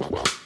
amigos, 0.00 0.39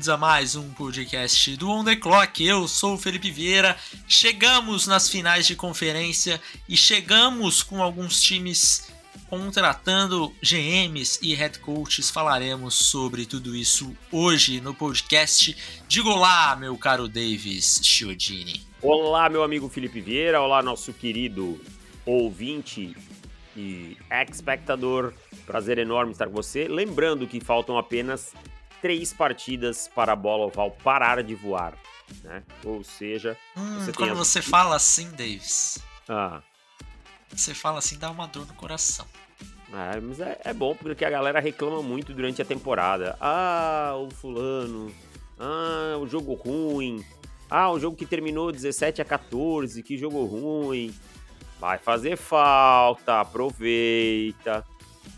bem-vindos 0.00 0.08
a 0.08 0.16
mais 0.16 0.56
um 0.56 0.70
podcast 0.70 1.56
do 1.56 1.68
On 1.68 1.84
The 1.84 1.94
Clock. 1.94 2.42
Eu 2.42 2.66
sou 2.66 2.94
o 2.94 2.98
Felipe 2.98 3.30
Vieira. 3.30 3.76
Chegamos 4.08 4.86
nas 4.86 5.10
finais 5.10 5.46
de 5.46 5.54
conferência 5.54 6.40
e 6.66 6.74
chegamos 6.74 7.62
com 7.62 7.82
alguns 7.82 8.22
times 8.22 8.90
contratando 9.28 10.32
GMs 10.42 11.18
e 11.20 11.34
head 11.34 11.58
coaches. 11.58 12.08
Falaremos 12.08 12.76
sobre 12.76 13.26
tudo 13.26 13.54
isso 13.54 13.94
hoje 14.10 14.58
no 14.58 14.72
podcast. 14.72 15.54
Diga 15.86 16.08
olá, 16.08 16.56
meu 16.56 16.78
caro 16.78 17.06
Davis 17.06 17.80
Chiodini. 17.82 18.62
Olá, 18.80 19.28
meu 19.28 19.42
amigo 19.42 19.68
Felipe 19.68 20.00
Vieira. 20.00 20.40
Olá, 20.40 20.62
nosso 20.62 20.94
querido 20.94 21.60
ouvinte 22.06 22.96
e 23.54 23.98
espectador. 24.30 25.12
Prazer 25.44 25.76
enorme 25.76 26.12
estar 26.12 26.26
com 26.26 26.32
você. 26.32 26.66
Lembrando 26.66 27.26
que 27.26 27.38
faltam 27.38 27.76
apenas 27.76 28.32
três 28.80 29.12
partidas 29.12 29.88
para 29.88 30.12
a 30.12 30.16
bola 30.16 30.46
oval 30.46 30.70
parar 30.82 31.22
de 31.22 31.34
voar. 31.34 31.74
Né? 32.24 32.42
Ou 32.64 32.82
seja, 32.82 33.36
hum, 33.56 33.78
você 33.78 33.92
quando 33.92 34.12
as... 34.12 34.18
você 34.18 34.42
fala 34.42 34.76
assim, 34.76 35.10
Davis. 35.10 35.78
Ah. 36.08 36.42
Você 37.30 37.54
fala 37.54 37.78
assim, 37.78 37.98
dá 37.98 38.10
uma 38.10 38.26
dor 38.26 38.46
no 38.46 38.54
coração. 38.54 39.06
É, 39.72 40.00
mas 40.00 40.18
é, 40.18 40.40
é, 40.44 40.52
bom 40.52 40.74
porque 40.74 41.04
a 41.04 41.10
galera 41.10 41.38
reclama 41.38 41.80
muito 41.80 42.12
durante 42.12 42.42
a 42.42 42.44
temporada. 42.44 43.16
Ah, 43.20 43.94
o 43.96 44.10
fulano. 44.10 44.92
Ah, 45.38 45.96
o 46.00 46.06
jogo 46.08 46.34
ruim. 46.34 47.04
Ah, 47.48 47.70
o 47.70 47.78
jogo 47.78 47.96
que 47.96 48.06
terminou 48.06 48.50
17 48.50 49.00
a 49.00 49.04
14, 49.04 49.82
que 49.82 49.96
jogo 49.96 50.24
ruim. 50.24 50.92
Vai 51.60 51.78
fazer 51.78 52.16
falta, 52.16 53.20
aproveita. 53.20 54.64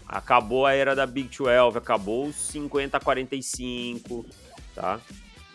Acabou 0.07 0.67
a 0.67 0.75
era 0.75 0.95
da 0.95 1.07
Big 1.07 1.29
12, 1.37 1.79
acabou 1.79 2.27
os 2.27 2.37
50 2.37 2.97
a 2.97 3.01
45, 3.01 4.27
tá? 4.75 5.01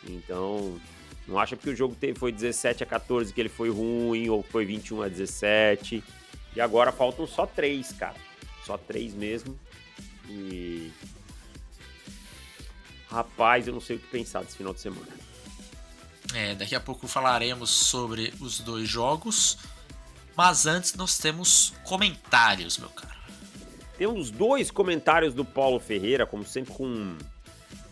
Então, 0.07 0.79
não 1.27 1.37
acha 1.37 1.55
que 1.55 1.69
o 1.69 1.75
jogo 1.75 1.95
foi 2.15 2.31
17 2.31 2.83
a 2.83 2.85
14 2.85 3.33
que 3.33 3.39
ele 3.39 3.49
foi 3.49 3.69
ruim 3.69 4.29
ou 4.29 4.41
foi 4.41 4.65
21 4.65 5.03
a 5.03 5.07
17. 5.07 6.03
E 6.55 6.61
agora 6.61 6.91
faltam 6.91 7.27
só 7.27 7.45
três, 7.45 7.91
cara. 7.91 8.15
Só 8.65 8.77
três 8.77 9.13
mesmo. 9.13 9.57
E 10.27 10.91
Rapaz, 13.09 13.67
eu 13.67 13.73
não 13.73 13.81
sei 13.81 13.95
o 13.95 13.99
que 13.99 14.07
pensar 14.07 14.43
desse 14.43 14.57
final 14.57 14.73
de 14.73 14.81
semana. 14.81 15.07
É, 16.33 16.55
daqui 16.55 16.75
a 16.75 16.79
pouco 16.79 17.07
falaremos 17.07 17.69
sobre 17.69 18.33
os 18.39 18.59
dois 18.59 18.87
jogos. 18.87 19.57
Mas 20.35 20.65
antes 20.65 20.93
nós 20.93 21.17
temos 21.17 21.73
comentários, 21.83 22.77
meu 22.77 22.89
caro. 23.97 24.11
Temos 24.11 24.31
dois 24.31 24.71
comentários 24.71 25.33
do 25.33 25.43
Paulo 25.43 25.79
Ferreira, 25.79 26.25
como 26.25 26.45
sempre, 26.45 26.73
com 26.73 27.15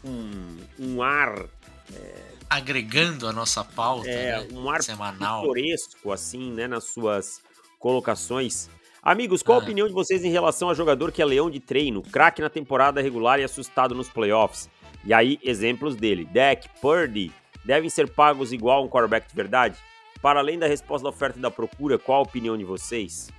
um, 0.04 0.58
um 0.80 1.02
ar. 1.02 1.46
É, 1.94 2.36
Agregando 2.50 3.28
a 3.28 3.34
nossa 3.34 3.64
pauta 3.64 4.08
é, 4.08 4.40
né? 4.40 4.48
um 4.54 4.70
ar 4.70 4.84
semanal. 4.84 5.42
pitoresco, 5.42 6.12
assim, 6.12 6.52
né, 6.52 6.68
nas 6.68 6.86
suas 6.86 7.42
colocações. 7.80 8.70
Amigos, 9.02 9.44
qual 9.44 9.60
ah. 9.60 9.62
a 9.62 9.64
opinião 9.64 9.88
de 9.88 9.94
vocês 9.94 10.24
em 10.24 10.32
relação 10.32 10.70
a 10.70 10.74
jogador 10.74 11.12
que 11.12 11.22
é 11.22 11.26
leão 11.26 11.50
de 11.50 11.60
treino, 11.60 12.02
craque 12.02 12.42
na 12.42 12.50
temporada 12.50 13.02
regular 13.02 13.40
e 13.40 13.44
assustado 13.44 13.94
nos 13.94 14.10
playoffs? 14.10 14.70
E 15.04 15.14
aí, 15.14 15.40
exemplos 15.44 15.96
dele: 15.96 16.26
Deck, 16.26 16.68
Purdy, 16.82 17.32
devem 17.64 17.90
ser 17.90 18.10
pagos 18.10 18.52
igual 18.52 18.84
um 18.84 18.90
quarterback 18.90 19.28
de 19.28 19.36
verdade? 19.36 19.78
Para 20.22 20.40
além 20.40 20.58
da 20.58 20.68
resposta 20.68 21.04
da 21.04 21.10
oferta 21.10 21.38
e 21.38 21.42
da 21.42 21.52
procura, 21.52 22.00
qual 22.00 22.20
a 22.20 22.24
opinião 22.24 22.58
de 22.58 22.64
vocês? 22.64 23.30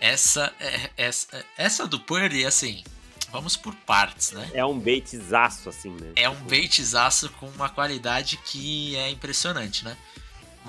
Essa, 0.00 0.52
é, 0.60 0.90
essa, 0.96 1.44
essa 1.56 1.86
do 1.86 1.98
Purdy, 1.98 2.44
assim, 2.44 2.84
vamos 3.30 3.56
por 3.56 3.74
partes, 3.74 4.32
né? 4.32 4.50
É 4.54 4.64
um 4.64 4.78
baitzaço, 4.78 5.68
assim, 5.68 5.90
né? 5.90 6.12
É 6.16 6.28
um 6.28 6.34
baitzaço 6.44 7.30
com 7.30 7.46
uma 7.48 7.68
qualidade 7.68 8.36
que 8.38 8.96
é 8.96 9.10
impressionante, 9.10 9.84
né? 9.84 9.96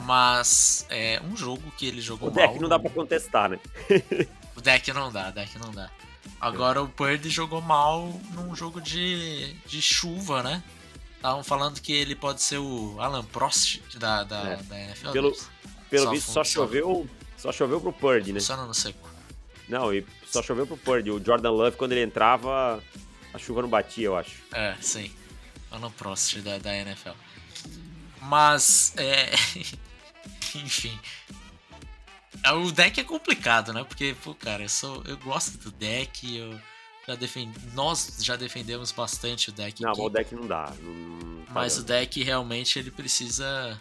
Mas 0.06 0.86
é 0.90 1.22
um 1.24 1.36
jogo 1.36 1.72
que 1.78 1.86
ele 1.86 2.02
jogou 2.02 2.30
o 2.30 2.32
deck 2.32 2.54
mal. 2.54 2.62
não 2.62 2.70
dá 2.70 2.80
pra 2.80 2.90
contestar, 2.90 3.50
né? 3.50 3.60
o 4.56 4.62
deck 4.62 4.92
não 4.94 5.12
dá, 5.12 5.32
deck 5.32 5.58
não 5.58 5.72
dá. 5.72 5.90
Agora 6.40 6.82
o 6.84 6.88
Purdy 6.88 7.30
jogou 7.30 7.62
mal 7.62 8.14
num 8.34 8.56
jogo 8.56 8.80
de, 8.80 9.54
de 9.66 9.82
chuva, 9.82 10.44
né? 10.44 10.64
Estavam 11.16 11.44
falando 11.44 11.82
que 11.82 11.92
ele 11.92 12.16
pode 12.16 12.42
ser 12.44 12.60
o 12.60 12.96
Alan 13.00 13.24
Prost 13.24 13.82
da, 13.98 14.24
da, 14.24 14.50
é. 14.50 14.56
da 14.58 14.80
NFL. 14.80 15.12
Pelo, 15.12 15.38
pelo 15.90 16.12
visto, 16.12 16.32
só 16.32 16.44
choveu, 16.44 17.10
só 17.38 17.52
choveu 17.52 17.82
pro 17.82 17.92
Purdy, 17.92 18.34
né? 18.34 18.40
Só 18.40 18.56
no 18.56 18.74
seco. 18.74 19.10
Não, 19.68 19.94
e 19.94 20.06
só 20.26 20.42
choveu 20.42 20.66
pro 20.66 20.78
Purdy. 20.78 21.12
O 21.12 21.24
Jordan 21.24 21.52
Love, 21.52 21.78
quando 21.78 21.92
ele 21.92 22.04
entrava, 22.04 22.82
a 23.34 23.38
chuva 23.38 23.62
não 23.62 23.70
batia, 23.70 24.06
eu 24.06 24.16
acho. 24.16 24.36
É, 24.54 24.76
sim. 24.82 25.12
Alan 25.70 25.92
Prost 25.92 26.38
da, 26.40 26.58
da 26.58 26.76
NFL. 26.76 27.12
Mas, 28.22 28.94
é... 28.98 29.32
enfim. 30.56 30.98
É, 32.44 32.52
o 32.52 32.72
deck 32.72 33.00
é 33.00 33.04
complicado, 33.04 33.74
né? 33.74 33.84
Porque, 33.84 34.16
pô, 34.24 34.34
cara, 34.34 34.64
eu, 34.64 34.70
sou, 34.70 35.04
eu 35.06 35.18
gosto 35.18 35.58
do 35.58 35.72
deck, 35.72 36.38
eu 36.38 36.58
já 37.08 37.16
defendi, 37.16 37.58
nós 37.74 38.18
já 38.22 38.36
defendemos 38.36 38.92
bastante 38.92 39.50
o 39.50 39.52
deck. 39.52 39.82
Não, 39.82 39.92
aqui. 39.92 40.02
o 40.02 40.10
deck 40.10 40.36
não 40.36 40.48
dá. 40.48 40.72
Não, 40.80 41.46
mas 41.50 41.78
o 41.78 41.84
deck 41.84 42.22
realmente 42.24 42.78
ele 42.78 42.92
precisa 42.92 43.78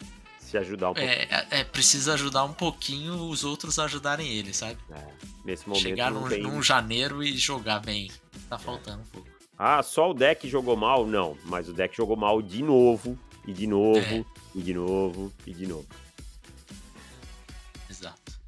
se 0.47 0.57
ajudar 0.57 0.91
um 0.91 0.95
pouquinho. 0.95 1.13
É, 1.13 1.47
é, 1.51 1.61
é, 1.61 1.65
precisa 1.65 2.15
ajudar 2.15 2.45
um 2.45 2.53
pouquinho 2.53 3.29
os 3.29 3.43
outros 3.43 3.79
a 3.79 3.85
ajudarem 3.85 4.29
ele, 4.29 4.55
sabe? 4.55 4.79
É, 4.91 5.05
nesse 5.45 5.69
momento. 5.69 5.83
Chegar 5.83 6.11
num, 6.11 6.29
tem... 6.29 6.41
num, 6.41 6.63
janeiro 6.63 7.23
e 7.23 7.37
jogar 7.37 7.81
bem. 7.81 8.11
Tá 8.49 8.57
faltando 8.57 9.03
um 9.03 9.07
pouco. 9.07 9.29
Ah, 9.59 9.83
só 9.83 10.11
o 10.11 10.15
deck 10.15 10.49
jogou 10.49 10.77
mal? 10.77 11.05
Não, 11.05 11.37
mas 11.45 11.69
o 11.69 11.73
deck 11.73 11.97
jogou 11.97 12.17
mal 12.17 12.41
de 12.41 12.63
novo, 12.63 13.19
e 13.47 13.53
de 13.53 13.67
novo, 13.67 13.99
é. 13.99 14.25
e 14.55 14.63
de 14.63 14.75
novo, 14.75 15.33
e 15.47 15.53
de 15.53 15.67
novo. 15.67 15.87
Exato. 17.91 18.39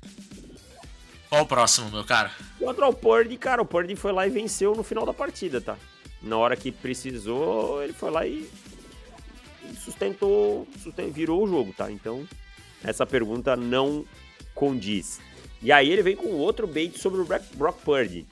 Qual 1.28 1.42
o 1.42 1.46
próximo, 1.46 1.90
meu 1.90 2.04
cara? 2.04 2.30
Contra 2.58 2.86
o 2.86 2.94
Purdy, 2.94 3.36
cara, 3.36 3.60
o 3.60 3.66
Purdy 3.66 3.96
foi 3.96 4.12
lá 4.12 4.26
e 4.26 4.30
venceu 4.30 4.74
no 4.74 4.84
final 4.84 5.04
da 5.04 5.12
partida, 5.12 5.60
tá? 5.60 5.76
Na 6.22 6.36
hora 6.36 6.56
que 6.56 6.70
precisou, 6.70 7.82
ele 7.82 7.92
foi 7.92 8.10
lá 8.10 8.26
e 8.26 8.48
sustentou, 9.88 10.66
sustentou, 10.82 11.12
virou 11.12 11.42
o 11.42 11.48
jogo, 11.48 11.72
tá? 11.72 11.90
Então, 11.90 12.26
essa 12.84 13.06
pergunta 13.06 13.56
não 13.56 14.04
condiz. 14.54 15.20
E 15.62 15.72
aí 15.72 15.90
ele 15.90 16.02
vem 16.02 16.16
com 16.16 16.28
outro 16.28 16.66
bait 16.66 16.98
sobre 16.98 17.20
o 17.20 17.24
Brock 17.24 17.76
Purdy. 17.82 18.26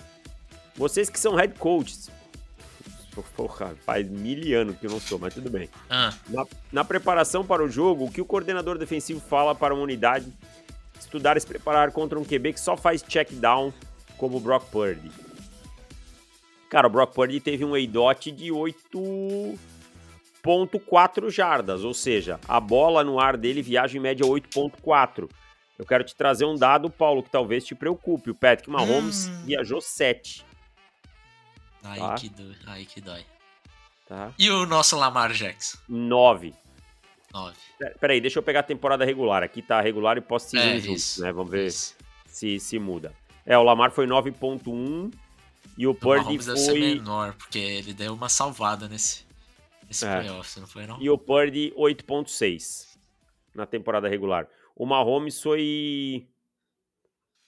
Vocês 0.77 1.09
que 1.09 1.19
são 1.19 1.35
head 1.35 1.59
coaches. 1.59 2.11
Porra, 3.35 3.75
faz 3.87 4.07
mil 4.07 4.61
anos 4.61 4.77
que 4.77 4.87
eu 4.87 4.91
não 4.91 5.01
sou, 5.01 5.19
mas 5.19 5.33
tudo 5.33 5.49
bem. 5.49 5.71
Ah. 5.89 6.13
Na, 6.29 6.47
na, 6.71 6.85
preparação 6.85 7.47
para 7.47 7.65
o 7.65 7.69
jogo, 7.69 8.05
o 8.05 8.11
que 8.11 8.21
o 8.21 8.27
coordenador 8.27 8.77
defensivo 8.77 9.21
fala 9.21 9.55
para 9.55 9.73
uma 9.73 9.83
unidade 9.83 10.31
estudar 11.01 11.35
e 11.35 11.41
se 11.41 11.47
preparar 11.47 11.93
contra 11.93 12.19
um 12.19 12.25
QB 12.25 12.53
que 12.53 12.61
só 12.61 12.77
faz 12.77 13.03
check 13.03 13.33
down 13.33 13.73
como 14.19 14.37
o 14.37 14.41
Brock 14.41 14.67
Purdy? 14.71 15.11
Cara, 16.69 16.89
o 16.89 16.91
Brock 16.91 17.15
Purdy 17.15 17.41
teve 17.41 17.65
um 17.65 17.75
ADOT 17.75 18.31
de 18.33 18.53
8 18.53 19.59
8.4 20.47 21.31
jardas, 21.31 21.85
ou 21.85 21.95
seja, 21.95 22.41
a 22.47 22.61
bola 22.61 23.03
no 23.05 23.19
ar 23.19 23.37
dele 23.37 23.63
viaja 23.63 23.97
em 23.97 24.01
média 24.01 24.25
8.4. 24.25 25.29
Eu 25.79 25.85
quero 25.85 26.05
te 26.05 26.15
trazer 26.15 26.45
um 26.45 26.55
dado, 26.55 26.89
Paulo, 26.89 27.23
que 27.23 27.31
talvez 27.31 27.65
te 27.65 27.75
preocupe. 27.75 28.31
O 28.31 28.35
Patrick 28.35 28.71
Mahomes 28.71 29.29
hum. 29.29 29.43
viajou 29.45 29.81
7. 29.81 30.45
Aí, 31.85 32.01
tá? 32.01 32.15
que 32.15 32.29
dói, 32.29 32.57
aí 32.67 32.87
que 32.87 33.01
dói. 33.01 33.25
Tá. 34.09 34.33
E 34.39 34.51
o 34.51 34.65
nosso 34.65 34.97
Lamar 34.97 35.33
Jackson? 35.33 35.79
9. 35.89 36.55
9. 37.33 37.57
Peraí, 38.01 38.21
deixa 38.21 38.39
eu 38.39 38.43
pegar 38.43 38.61
a 38.61 38.63
temporada 38.63 39.05
regular. 39.05 39.43
Aqui 39.43 39.61
tá 39.61 39.81
regular 39.81 40.17
e 40.17 40.21
posso 40.21 40.51
seguir 40.51 40.77
é, 40.77 40.81
juntos, 40.81 41.19
né? 41.19 41.33
Vamos 41.33 41.51
ver 41.51 41.71
se, 42.27 42.59
se 42.59 42.79
muda. 42.79 43.13
É, 43.45 43.59
o 43.59 43.63
Lamar 43.63 43.91
foi 43.91 44.07
9.1 44.07 45.13
e 45.77 45.87
o 45.87 45.95
Purdy 45.95 46.39
foi... 46.39 46.39
deve 46.39 46.57
ser 46.57 46.79
menor, 46.79 47.35
porque 47.35 47.59
ele 47.59 47.93
deu 47.93 48.15
uma 48.15 48.29
salvada 48.29 48.89
nesse... 48.89 49.26
Esse 49.89 50.07
é. 50.07 50.21
playoff, 50.21 50.61
não 50.61 50.67
foi 50.67 50.87
não? 50.87 51.01
E 51.01 51.09
o 51.09 51.17
Purdy 51.17 51.73
8.6 51.77 52.97
na 53.55 53.67
temporada 53.67 54.09
regular. 54.09 54.49
O 54.75 54.85
Mahomes 54.85 55.41
foi 55.41 56.27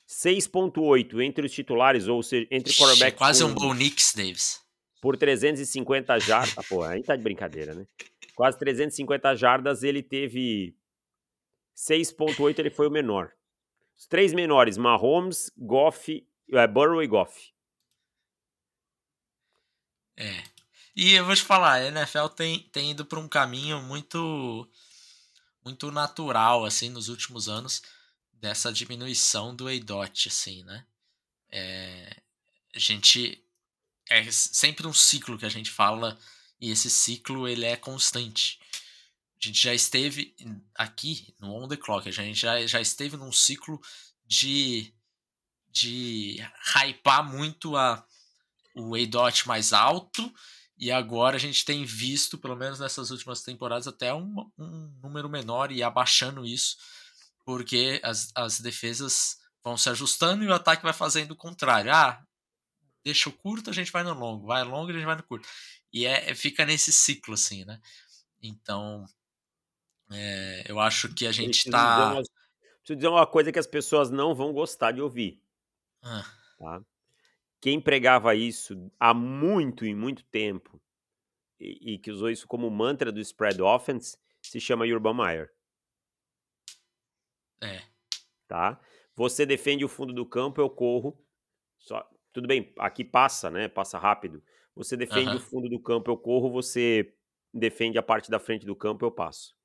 6.8 0.06 1.20
entre 1.23 1.44
os 1.46 1.52
titulares, 1.52 2.08
ou 2.08 2.23
seja, 2.23 2.46
entre 2.50 2.73
quarterbacks 2.73 3.14
é 3.14 3.19
quase 3.19 3.43
com- 3.44 3.50
um 3.50 3.55
Bo 3.55 3.75
Nix, 3.75 4.14
Davis. 4.14 4.62
por 5.00 5.17
350 5.17 6.19
jardas. 6.19 6.56
Ah, 6.56 6.62
pô, 6.62 6.82
aí 6.82 7.02
tá 7.02 7.14
de 7.17 7.23
brincadeira, 7.23 7.75
né? 7.75 7.87
Quase 8.35 8.58
350 8.58 9.35
jardas, 9.35 9.82
ele 9.82 10.02
teve 10.02 10.75
6.8, 11.76 12.58
ele 12.61 12.70
foi 12.70 12.87
o 12.87 12.90
menor. 12.90 13.32
Os 13.96 14.06
três 14.06 14.32
menores, 14.32 14.79
Mahomes, 14.79 15.50
Goff, 15.58 16.25
é, 16.52 16.67
Burrow 16.67 17.02
e 17.02 17.06
Goff. 17.06 17.52
É. 20.17 20.43
E 21.00 21.12
eu 21.12 21.25
vou 21.25 21.37
te 21.37 21.43
falar, 21.43 21.75
a 21.75 21.87
NFL 21.87 22.27
tem, 22.35 22.59
tem 22.73 22.91
ido 22.91 23.06
para 23.06 23.21
um 23.21 23.29
caminho 23.29 23.81
muito 23.81 24.69
muito 25.65 25.93
natural 25.93 26.65
assim 26.65 26.91
nos 26.91 27.09
últimos 27.09 27.49
anos 27.49 27.83
dessa 28.33 28.73
diminuição 28.73 29.55
do 29.55 29.71
EIDOT, 29.71 30.27
assim, 30.27 30.65
né? 30.65 30.85
É, 31.53 32.21
a 32.75 32.79
gente 32.81 33.41
é 34.11 34.29
sempre 34.33 34.89
um 34.89 34.93
ciclo 34.93 35.39
que 35.39 35.47
a 35.47 35.49
gente 35.49 35.71
fala 35.71 36.19
e 36.61 36.69
esse 36.69 36.91
ciclo 36.91 37.47
ele 37.47 37.65
é 37.65 37.77
constante. 37.77 38.59
A 39.41 39.47
gente 39.47 39.62
já 39.62 39.73
esteve 39.73 40.35
aqui 40.75 41.33
no 41.39 41.55
On 41.55 41.69
The 41.69 41.77
Clock, 41.77 42.09
a 42.09 42.12
gente 42.12 42.41
já, 42.41 42.67
já 42.67 42.81
esteve 42.81 43.17
num 43.17 43.31
ciclo 43.31 43.81
de, 44.27 44.93
de 45.71 46.45
hypar 46.75 47.23
muito 47.23 47.77
a, 47.77 48.05
o 48.75 48.97
EIDOT 48.97 49.47
mais 49.47 49.73
alto 49.73 50.35
e 50.78 50.92
agora 50.92 51.36
a 51.36 51.40
gente 51.40 51.64
tem 51.64 51.84
visto, 51.84 52.38
pelo 52.38 52.54
menos 52.54 52.78
nessas 52.78 53.10
últimas 53.10 53.42
temporadas, 53.42 53.88
até 53.88 54.14
um, 54.14 54.48
um 54.56 54.92
número 55.02 55.28
menor 55.28 55.72
e 55.72 55.82
abaixando 55.82 56.46
isso, 56.46 56.76
porque 57.44 58.00
as, 58.04 58.30
as 58.34 58.60
defesas 58.60 59.38
vão 59.62 59.76
se 59.76 59.88
ajustando 59.90 60.44
e 60.44 60.46
o 60.46 60.54
ataque 60.54 60.84
vai 60.84 60.92
fazendo 60.92 61.32
o 61.32 61.36
contrário. 61.36 61.92
Ah, 61.92 62.22
deixa 63.04 63.28
o 63.28 63.32
curto, 63.32 63.70
a 63.70 63.72
gente 63.72 63.90
vai 63.90 64.04
no 64.04 64.14
longo, 64.14 64.46
vai 64.46 64.62
longo, 64.62 64.90
a 64.90 64.92
gente 64.92 65.04
vai 65.04 65.16
no 65.16 65.22
curto. 65.25 65.48
E 65.92 66.06
é, 66.06 66.34
fica 66.34 66.64
nesse 66.64 66.92
ciclo, 66.92 67.34
assim, 67.34 67.64
né? 67.64 67.80
Então, 68.40 69.04
é, 70.12 70.64
eu 70.69 70.78
acho 70.78 71.12
que 71.12 71.26
a 71.26 71.32
gente 71.32 71.69
tá. 71.70 72.12
uma, 72.12 72.22
preciso 72.22 72.96
dizer 72.96 73.08
uma 73.08 73.26
coisa 73.26 73.50
que 73.50 73.58
as 73.58 73.66
pessoas 73.66 74.10
não 74.10 74.34
vão 74.34 74.52
gostar 74.52 74.92
de 74.92 75.00
ouvir. 75.00 75.40
Ah, 76.02 76.25
Tá? 76.58 76.80
Quem 77.60 77.81
pregava 77.81 78.34
isso 78.34 78.90
há 78.99 79.12
muito 79.12 79.84
e 79.84 79.94
muito 79.94 80.25
tempo 80.25 80.81
e, 81.58 81.94
e 81.94 81.99
que 81.99 82.10
usou 82.10 82.31
isso 82.31 82.46
como 82.46 82.70
mantra 82.70 83.10
do 83.10 83.20
spread 83.20 83.60
offense 83.60 84.16
se 84.43 84.60
chama 84.60 84.84
Urban 84.84 85.14
Meyer. 85.14 85.52
é. 87.60 87.82
tá? 88.46 88.81
Você 89.14 89.44
defende 89.44 89.84
o 89.84 89.88
fundo 89.88 90.12
do 90.12 90.25
campo, 90.25 90.60
eu 90.60 90.70
corro. 90.70 91.20
Só, 91.76 92.08
tudo 92.32 92.46
bem, 92.46 92.72
aqui 92.78 93.05
passa, 93.05 93.50
né? 93.50 93.66
Passa 93.66 93.99
rápido. 93.99 94.43
Você 94.76 94.96
defende 94.96 95.34
o 95.34 95.40
fundo 95.40 95.69
do 95.69 95.81
campo, 95.81 96.08
eu 96.08 96.16
corro. 96.16 96.50
Você 96.52 97.12
defende 97.52 97.99
a 97.99 98.02
parte 98.02 98.31
da 98.31 98.38
frente 98.38 98.64
do 98.64 98.76
campo, 98.76 99.04
eu 99.04 99.11
passo. 99.11 99.56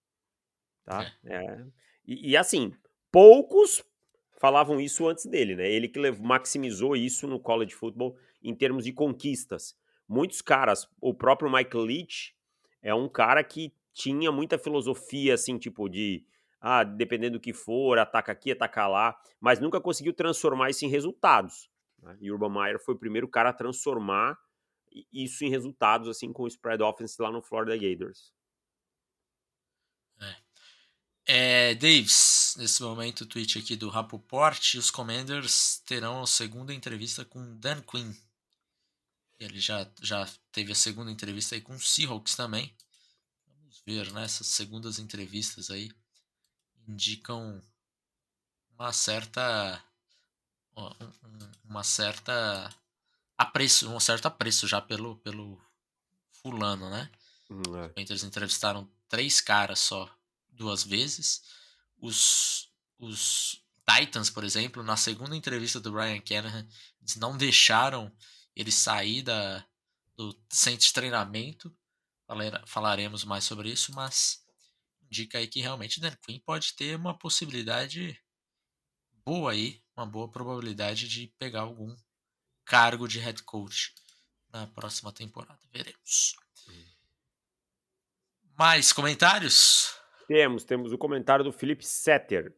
Tá? 0.84 1.16
É. 1.24 1.66
E, 2.04 2.31
e 2.31 2.38
assim, 2.38 2.75
poucos 3.12 3.84
falavam 4.44 4.78
isso 4.81 5.07
antes 5.07 5.25
dele, 5.25 5.56
né? 5.56 5.72
Ele 5.72 5.88
que 5.88 6.12
maximizou 6.19 6.98
isso 6.98 7.25
no 7.25 7.40
college 7.40 7.74
football 7.74 8.18
em 8.44 8.54
termos 8.54 8.84
de 8.84 8.92
conquistas. 8.92 9.74
Muitos 10.06 10.42
caras, 10.42 10.86
o 11.00 11.13
próprio 11.13 11.50
Michael 11.50 11.86
Leach 11.86 12.36
é 12.81 12.94
um 12.94 13.07
cara 13.07 13.42
que 13.42 13.74
tinha 13.94 14.34
muita 14.34 14.57
filosofia, 14.57 15.36
assim, 15.36 15.57
tipo, 15.57 15.88
de 15.88 16.25
ah, 16.60 16.84
dependendo 16.84 17.38
do 17.38 17.42
que 17.42 17.54
for, 17.54 17.98
ataca 17.98 18.34
aqui, 18.34 18.51
ataca 18.51 18.86
lá, 18.86 19.18
mas 19.40 19.62
nunca 19.62 19.80
conseguiu 19.80 20.12
transformar 20.12 20.69
isso 20.69 20.84
em 20.84 20.89
resultados. 20.89 21.69
Né? 22.01 22.18
E 22.19 22.30
Urban 22.30 22.50
Meyer 22.50 22.84
foi 22.84 22.96
o 22.96 23.00
primeiro 23.00 23.30
cara 23.30 23.51
a 23.51 23.54
transformar 23.54 24.38
isso 25.13 25.46
em 25.46 25.50
resultados, 25.50 26.10
assim, 26.10 26.34
com 26.34 26.44
o 26.44 26.48
spread 26.48 26.84
offense 26.84 27.16
lá 27.22 27.31
no 27.31 27.42
Florida 27.42 27.78
Gators. 27.78 28.34
É, 31.25 31.74
Davis, 31.75 32.56
nesse 32.58 32.81
momento 32.84 33.22
o 33.22 33.25
tweet 33.25 33.58
aqui 33.58 33.75
do 33.75 33.90
Rapoport, 33.90 34.75
os 34.75 34.92
Commanders 34.92 35.81
terão 35.86 36.22
a 36.22 36.28
segunda 36.28 36.74
entrevista 36.74 37.24
com 37.24 37.58
Dan 37.58 37.81
Quinn. 37.81 38.14
Ele 39.40 39.60
já, 39.60 39.90
já 40.02 40.28
teve 40.52 40.72
a 40.74 40.75
segunda 40.75 41.12
entrevista 41.12 41.56
aí 41.56 41.62
com 41.62 41.75
o 41.75 41.80
Seahawks 41.80 42.36
também. 42.36 42.75
Vamos 43.48 43.81
ver, 43.86 44.12
né? 44.12 44.24
Essas 44.25 44.48
segundas 44.48 45.00
entrevistas 45.00 45.70
aí 45.70 45.92
indicam 46.88 47.62
uma 48.78 48.92
certa 48.92 49.81
um- 50.75 50.84
um- 50.84 51.52
uma 51.66 51.84
certa 51.84 52.70
apreço, 53.38 53.90
um 53.90 54.00
certo 54.00 54.25
apreço 54.25 54.68
já 54.68 54.81
pelo 54.81 55.18
pelo 55.18 55.62
fulano, 56.31 56.90
né? 56.90 57.10
Hum, 57.50 57.62
é. 57.78 57.92
Eles 57.96 58.24
entrevistaram 58.24 58.90
três 59.08 59.40
caras 59.40 59.80
só 59.80 60.10
duas 60.54 60.84
vezes. 60.84 61.42
Os, 61.98 62.72
os 62.98 63.64
Titans, 63.86 64.30
por 64.30 64.44
exemplo, 64.44 64.84
na 64.84 64.96
segunda 64.96 65.36
entrevista 65.36 65.80
do 65.80 65.94
Ryan 65.94 66.22
Callahan, 66.22 66.68
eles 67.02 67.16
não 67.16 67.38
deixaram 67.38 68.12
ele 68.56 68.72
sair 68.72 69.22
da, 69.22 69.66
do 70.16 70.38
centro 70.50 70.86
de 70.86 70.94
treinamento. 70.94 71.76
Falaremos 72.66 73.24
mais 73.24 73.44
sobre 73.44 73.70
isso, 73.70 73.94
mas 73.94 74.44
indica 75.04 75.38
aí 75.38 75.48
que 75.48 75.62
realmente 75.62 76.00
Dan 76.00 76.16
Quinn 76.16 76.40
pode 76.40 76.74
ter 76.74 76.96
uma 76.96 77.18
possibilidade 77.18 78.20
boa 79.26 79.52
aí, 79.52 79.84
uma 79.96 80.06
boa 80.06 80.30
probabilidade 80.30 81.08
de 81.08 81.28
pegar 81.38 81.62
algum 81.62 81.96
cargo 82.66 83.08
de 83.08 83.20
head 83.20 83.44
coach 83.44 83.94
na 84.50 84.68
próxima 84.68 85.12
temporada. 85.12 85.60
Veremos. 85.72 86.36
Mais 88.58 88.94
comentários? 88.94 90.03
Temos, 90.28 90.64
temos 90.64 90.94
o 90.94 90.98
comentário 90.98 91.44
do 91.44 91.52
Felipe 91.52 91.86
Setter. 91.86 92.54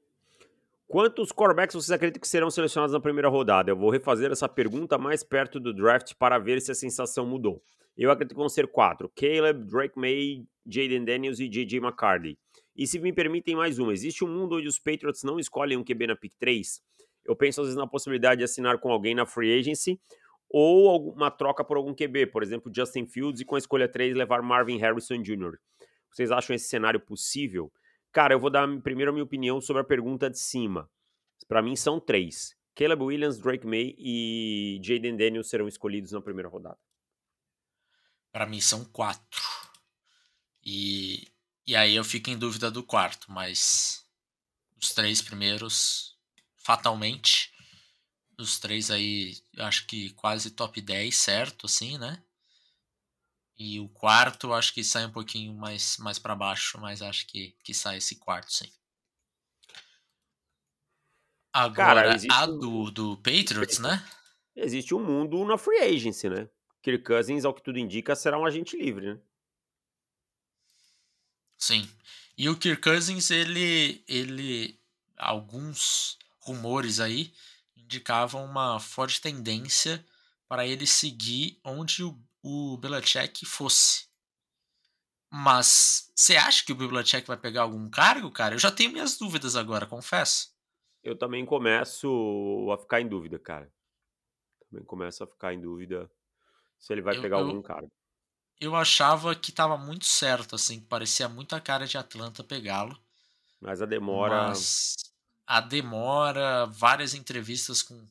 Quantos 0.87 1.31
quarterbacks 1.31 1.75
vocês 1.75 1.91
acreditam 1.91 2.21
que 2.21 2.27
serão 2.27 2.51
selecionados 2.51 2.93
na 2.93 2.99
primeira 2.99 3.27
rodada? 3.27 3.71
Eu 3.71 3.75
vou 3.75 3.89
refazer 3.89 4.31
essa 4.31 4.47
pergunta 4.47 4.97
mais 4.97 5.23
perto 5.23 5.59
do 5.59 5.73
draft 5.73 6.13
para 6.19 6.37
ver 6.37 6.61
se 6.61 6.71
a 6.71 6.75
sensação 6.75 7.25
mudou. 7.25 7.61
Eu 7.97 8.11
acredito 8.11 8.35
que 8.35 8.39
vão 8.39 8.49
ser 8.49 8.67
quatro: 8.67 9.09
Caleb, 9.15 9.65
Drake 9.65 9.97
May, 9.97 10.45
Jaden 10.65 11.03
Daniels 11.03 11.39
e 11.39 11.49
JJ 11.49 11.79
McCarthy. 11.79 12.37
E 12.75 12.85
se 12.85 12.99
me 12.99 13.11
permitem 13.11 13.55
mais 13.55 13.79
uma, 13.79 13.93
existe 13.93 14.23
um 14.23 14.27
mundo 14.27 14.57
onde 14.57 14.67
os 14.67 14.77
Patriots 14.77 15.23
não 15.23 15.39
escolhem 15.39 15.77
um 15.77 15.83
QB 15.83 16.07
na 16.07 16.15
pick 16.15 16.33
3? 16.37 16.81
Eu 17.25 17.35
penso 17.35 17.61
às 17.61 17.67
vezes 17.67 17.77
na 17.77 17.87
possibilidade 17.87 18.39
de 18.39 18.43
assinar 18.43 18.77
com 18.77 18.91
alguém 18.91 19.15
na 19.15 19.25
free 19.25 19.57
agency 19.57 19.99
ou 20.49 20.89
alguma 20.89 21.31
troca 21.31 21.63
por 21.63 21.77
algum 21.77 21.95
QB, 21.95 22.27
por 22.27 22.43
exemplo, 22.43 22.71
Justin 22.73 23.07
Fields 23.07 23.41
e 23.41 23.45
com 23.45 23.55
a 23.55 23.57
escolha 23.57 23.87
3 23.87 24.15
levar 24.15 24.41
Marvin 24.43 24.77
Harrison 24.77 25.21
Jr. 25.21 25.57
Vocês 26.15 26.31
acham 26.31 26.55
esse 26.55 26.69
cenário 26.69 26.99
possível? 26.99 27.69
Cara, 28.09 28.33
eu 28.33 28.39
vou 28.39 28.49
dar 28.49 28.65
primeiro 28.79 29.11
a 29.11 29.13
minha 29.13 29.25
opinião 29.25 29.59
sobre 29.59 29.81
a 29.81 29.85
pergunta 29.85 30.29
de 30.29 30.39
cima. 30.39 30.89
Para 31.45 31.61
mim 31.61 31.75
são 31.75 31.99
três. 31.99 32.55
Caleb 32.73 33.03
Williams, 33.03 33.37
Drake 33.37 33.67
May 33.67 33.93
e 33.97 34.79
Jaden 34.81 35.17
Daniels 35.17 35.49
serão 35.49 35.67
escolhidos 35.67 36.13
na 36.13 36.21
primeira 36.21 36.47
rodada. 36.47 36.79
Para 38.31 38.45
mim 38.45 38.61
são 38.61 38.85
quatro. 38.85 39.41
E, 40.63 41.27
e 41.67 41.75
aí 41.75 41.93
eu 41.93 42.03
fico 42.05 42.29
em 42.29 42.37
dúvida 42.37 42.71
do 42.71 42.81
quarto, 42.81 43.29
mas 43.29 44.09
os 44.81 44.93
três 44.93 45.21
primeiros, 45.21 46.17
fatalmente, 46.55 47.53
os 48.39 48.57
três 48.57 48.89
aí, 48.89 49.37
acho 49.57 49.85
que 49.85 50.11
quase 50.11 50.51
top 50.51 50.79
10, 50.79 51.13
certo, 51.13 51.65
assim, 51.65 51.97
né? 51.97 52.23
E 53.57 53.79
o 53.79 53.87
quarto, 53.87 54.51
acho 54.51 54.73
que 54.73 54.83
sai 54.83 55.05
um 55.05 55.11
pouquinho 55.11 55.53
mais, 55.53 55.97
mais 55.97 56.19
para 56.19 56.35
baixo, 56.35 56.77
mas 56.79 57.01
acho 57.01 57.25
que, 57.27 57.55
que 57.63 57.73
sai 57.73 57.97
esse 57.97 58.17
quarto, 58.17 58.51
sim. 58.51 58.69
Agora, 61.53 62.13
existe 62.13 62.33
a 62.33 62.45
do, 62.45 62.91
do 62.91 63.17
Patriots, 63.17 63.79
né? 63.79 64.03
Existe 64.55 64.93
um 64.93 65.03
mundo 65.03 65.45
na 65.45 65.57
free 65.57 65.79
agency, 65.79 66.29
né? 66.29 66.49
Kirk 66.81 67.03
Cousins, 67.03 67.45
ao 67.45 67.53
que 67.53 67.63
tudo 67.63 67.79
indica, 67.79 68.15
será 68.15 68.37
um 68.37 68.45
agente 68.45 68.77
livre, 68.77 69.13
né? 69.13 69.19
Sim. 71.57 71.89
E 72.37 72.49
o 72.49 72.57
Kirk 72.57 72.81
Cousins, 72.81 73.31
ele, 73.31 74.03
ele, 74.07 74.77
alguns 75.17 76.17
rumores 76.39 76.99
aí 76.99 77.33
indicavam 77.75 78.43
uma 78.43 78.79
forte 78.79 79.21
tendência 79.21 80.05
para 80.47 80.67
ele 80.67 80.85
seguir 80.85 81.59
onde 81.63 82.03
o, 82.03 82.19
o 82.47 82.77
Belichick 82.77 83.43
fosse. 83.43 84.07
Mas 85.31 86.11
você 86.15 86.35
acha 86.35 86.63
que 86.63 86.71
o 86.71 86.75
Belichick 86.75 87.27
vai 87.27 87.37
pegar 87.37 87.63
algum 87.63 87.89
cargo, 87.89 88.29
cara? 88.31 88.53
Eu 88.53 88.59
já 88.59 88.71
tenho 88.71 88.91
minhas 88.91 89.17
dúvidas 89.17 89.55
agora, 89.55 89.87
confesso. 89.87 90.53
Eu 91.03 91.17
também 91.17 91.43
começo 91.45 92.69
a 92.71 92.77
ficar 92.77 93.01
em 93.01 93.07
dúvida, 93.07 93.39
cara. 93.39 93.71
Também 94.69 94.85
começo 94.85 95.23
a 95.23 95.27
ficar 95.27 95.53
em 95.53 95.59
dúvida 95.61 96.09
se 96.79 96.93
ele 96.93 97.01
vai 97.01 97.17
Eu- 97.17 97.21
pegar 97.21 97.37
eu- 97.39 97.47
algum 97.47 97.61
cara. 97.61 97.87
Eu 98.59 98.75
achava 98.75 99.35
que 99.35 99.51
tava 99.51 99.77
muito 99.77 100.05
certo, 100.05 100.55
assim, 100.55 100.79
que 100.79 100.85
parecia 100.85 101.27
muito 101.27 101.55
a 101.55 101.59
cara 101.59 101.85
de 101.87 101.97
Atlanta 101.97 102.43
pegá-lo. 102.43 102.97
Mas 103.59 103.81
a 103.81 103.85
demora. 103.85 104.47
Mas 104.49 104.95
a 105.47 105.59
demora, 105.59 106.65
várias 106.67 107.13
entrevistas 107.15 107.81
com 107.81 108.07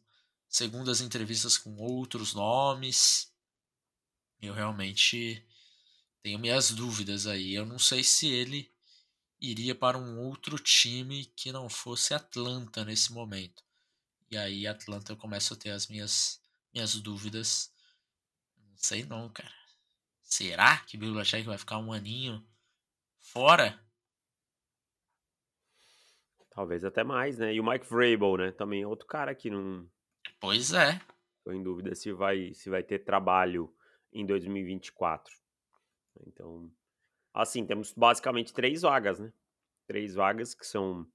segundas 0.48 1.00
entrevistas 1.00 1.56
com 1.56 1.74
outros 1.76 2.34
nomes. 2.34 3.32
Eu 4.40 4.54
realmente 4.54 5.46
tenho 6.22 6.38
minhas 6.38 6.70
dúvidas 6.70 7.26
aí. 7.26 7.54
Eu 7.54 7.66
não 7.66 7.78
sei 7.78 8.02
se 8.04 8.28
ele 8.28 8.72
iria 9.40 9.74
para 9.74 9.98
um 9.98 10.18
outro 10.18 10.58
time 10.58 11.26
que 11.36 11.52
não 11.52 11.68
fosse 11.68 12.14
Atlanta 12.14 12.84
nesse 12.84 13.12
momento. 13.12 13.62
E 14.30 14.36
aí 14.36 14.66
Atlanta 14.66 15.12
eu 15.12 15.16
começo 15.16 15.54
a 15.54 15.56
ter 15.56 15.70
as 15.70 15.86
minhas 15.86 16.40
minhas 16.72 16.94
dúvidas. 16.96 17.72
Não 18.56 18.76
sei 18.76 19.04
não, 19.04 19.28
cara. 19.28 19.54
Será 20.22 20.78
que 20.78 20.96
Bill 20.96 21.12
Belichick 21.12 21.44
vai 21.44 21.58
ficar 21.58 21.78
um 21.78 21.92
aninho 21.92 22.44
fora? 23.20 23.78
Talvez 26.50 26.84
até 26.84 27.04
mais, 27.04 27.38
né? 27.38 27.54
E 27.54 27.60
o 27.60 27.64
Mike 27.64 27.86
Vrabel, 27.86 28.36
né? 28.36 28.52
Também 28.52 28.82
é 28.82 28.86
outro 28.86 29.06
cara 29.06 29.34
que 29.34 29.50
não. 29.50 29.88
Pois 30.40 30.72
é. 30.72 31.00
Tô 31.44 31.52
em 31.52 31.62
dúvida 31.62 31.94
se 31.94 32.12
vai, 32.12 32.54
se 32.54 32.70
vai 32.70 32.82
ter 32.82 33.04
trabalho 33.04 33.72
em 34.14 34.24
2024. 34.24 35.34
Então, 36.26 36.70
assim, 37.32 37.66
temos 37.66 37.92
basicamente 37.92 38.52
três 38.52 38.82
vagas, 38.82 39.18
né? 39.18 39.32
Três 39.86 40.14
vagas 40.14 40.54
que 40.54 40.66
são 40.66 41.06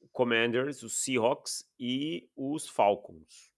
o 0.00 0.08
Commanders, 0.08 0.82
os 0.82 1.02
Seahawks 1.02 1.68
e 1.78 2.28
os 2.36 2.68
Falcons. 2.68 3.52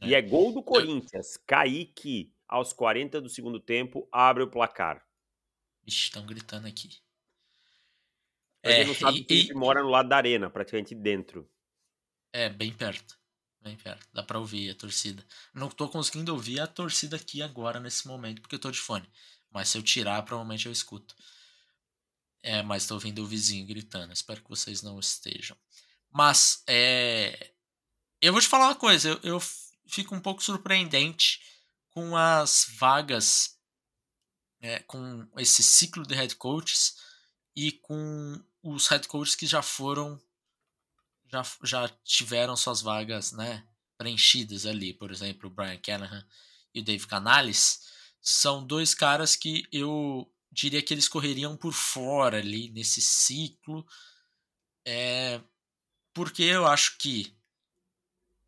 É. 0.00 0.08
E 0.08 0.14
é 0.14 0.22
gol 0.22 0.52
do 0.52 0.62
Corinthians. 0.62 1.36
Kaique, 1.38 2.32
aos 2.46 2.72
40 2.72 3.20
do 3.20 3.28
segundo 3.28 3.58
tempo, 3.58 4.08
abre 4.12 4.42
o 4.42 4.50
placar. 4.50 5.04
estão 5.86 6.24
gritando 6.26 6.66
aqui. 6.66 6.88
Pra 8.60 8.72
é, 8.72 8.84
não 8.84 8.94
sabe, 8.94 9.26
e, 9.28 9.50
e... 9.50 9.54
mora 9.54 9.82
no 9.82 9.88
lado 9.88 10.08
da 10.08 10.16
arena, 10.16 10.50
praticamente 10.50 10.94
dentro. 10.94 11.48
É, 12.32 12.48
bem 12.48 12.72
perto. 12.72 13.17
Bem 13.60 13.76
perto. 13.76 14.06
Dá 14.12 14.22
pra 14.22 14.38
ouvir 14.38 14.70
a 14.70 14.74
torcida. 14.74 15.24
Não 15.52 15.68
tô 15.68 15.88
conseguindo 15.88 16.32
ouvir 16.32 16.60
a 16.60 16.66
torcida 16.66 17.16
aqui 17.16 17.42
agora, 17.42 17.80
nesse 17.80 18.06
momento, 18.06 18.40
porque 18.40 18.54
eu 18.54 18.60
tô 18.60 18.70
de 18.70 18.78
fone. 18.78 19.08
Mas 19.50 19.68
se 19.68 19.78
eu 19.78 19.82
tirar, 19.82 20.22
provavelmente 20.22 20.66
eu 20.66 20.72
escuto. 20.72 21.14
É, 22.42 22.62
mas 22.62 22.86
tô 22.86 22.94
ouvindo 22.94 23.22
o 23.22 23.26
vizinho 23.26 23.66
gritando. 23.66 24.12
Espero 24.12 24.42
que 24.42 24.48
vocês 24.48 24.82
não 24.82 24.98
estejam. 24.98 25.56
Mas, 26.10 26.62
é. 26.66 27.52
Eu 28.20 28.32
vou 28.32 28.40
te 28.40 28.48
falar 28.48 28.68
uma 28.68 28.74
coisa. 28.76 29.08
Eu, 29.08 29.20
eu 29.22 29.42
fico 29.86 30.14
um 30.14 30.20
pouco 30.20 30.42
surpreendente 30.42 31.40
com 31.90 32.16
as 32.16 32.66
vagas. 32.78 33.56
É, 34.60 34.80
com 34.80 35.28
esse 35.36 35.62
ciclo 35.62 36.04
de 36.04 36.14
head 36.14 36.34
coaches 36.34 36.96
e 37.54 37.70
com 37.70 38.42
os 38.60 38.88
head 38.88 39.06
coaches 39.06 39.36
que 39.36 39.46
já 39.46 39.62
foram 39.62 40.20
já, 41.30 41.44
já 41.62 41.88
tiveram 42.04 42.56
suas 42.56 42.80
vagas 42.80 43.32
né, 43.32 43.66
preenchidas 43.96 44.66
ali, 44.66 44.92
por 44.92 45.10
exemplo, 45.10 45.48
o 45.48 45.52
Brian 45.52 45.78
Callahan 45.78 46.26
e 46.74 46.80
o 46.80 46.84
Dave 46.84 47.06
Canales, 47.06 47.88
são 48.20 48.66
dois 48.66 48.94
caras 48.94 49.36
que 49.36 49.66
eu 49.72 50.30
diria 50.50 50.82
que 50.82 50.92
eles 50.92 51.08
correriam 51.08 51.56
por 51.56 51.72
fora 51.72 52.38
ali 52.38 52.70
nesse 52.70 53.00
ciclo, 53.00 53.86
é, 54.84 55.40
porque 56.12 56.42
eu 56.42 56.66
acho 56.66 56.98
que 56.98 57.36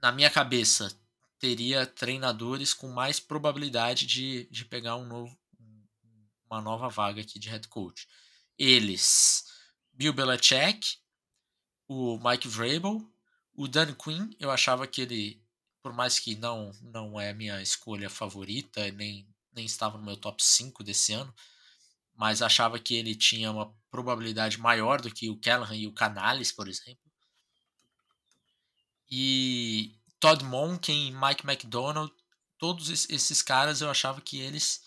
na 0.01 0.11
minha 0.11 0.31
cabeça 0.31 0.91
teria 1.39 1.87
treinadores 1.87 2.75
com 2.75 2.89
mais 2.89 3.21
probabilidade 3.21 4.07
de, 4.07 4.45
de 4.51 4.65
pegar 4.65 4.97
um 4.97 5.07
novo, 5.07 5.39
uma 6.51 6.61
nova 6.61 6.89
vaga 6.89 7.21
aqui 7.21 7.39
de 7.39 7.49
head 7.49 7.69
coach. 7.69 8.07
Eles 8.59 9.45
Bill 9.93 10.13
Belichick, 10.13 10.97
o 11.93 12.21
Mike 12.23 12.47
Vrabel, 12.47 13.05
o 13.53 13.67
Dan 13.67 13.93
Quinn, 13.95 14.31
eu 14.39 14.49
achava 14.49 14.87
que 14.87 15.01
ele, 15.01 15.43
por 15.83 15.93
mais 15.93 16.21
que 16.21 16.37
não 16.37 16.71
não 16.83 17.21
é 17.21 17.35
minha 17.35 17.61
escolha 17.61 18.09
favorita, 18.09 18.89
nem, 18.93 19.27
nem 19.53 19.65
estava 19.65 19.99
no 19.99 20.05
meu 20.05 20.17
top 20.17 20.41
5 20.41 20.85
desse 20.85 21.13
ano, 21.13 21.35
mas 22.15 22.43
achava 22.43 22.79
que 22.79 22.95
ele 22.95 23.17
tinha 23.17 23.51
uma 23.51 23.75
probabilidade 23.91 24.57
maior 24.61 25.01
do 25.01 25.13
que 25.13 25.29
o 25.29 25.41
Callahan 25.41 25.75
e 25.75 25.89
o 25.89 25.93
Canales, 25.93 26.53
por 26.53 26.69
exemplo. 26.69 27.11
E 29.11 29.93
Todd 30.21 30.45
Monken, 30.45 31.13
Mike 31.13 31.45
McDonald, 31.45 32.13
todos 32.57 32.89
esses 32.89 33.43
caras 33.43 33.81
eu 33.81 33.91
achava 33.91 34.21
que 34.21 34.39
eles 34.39 34.81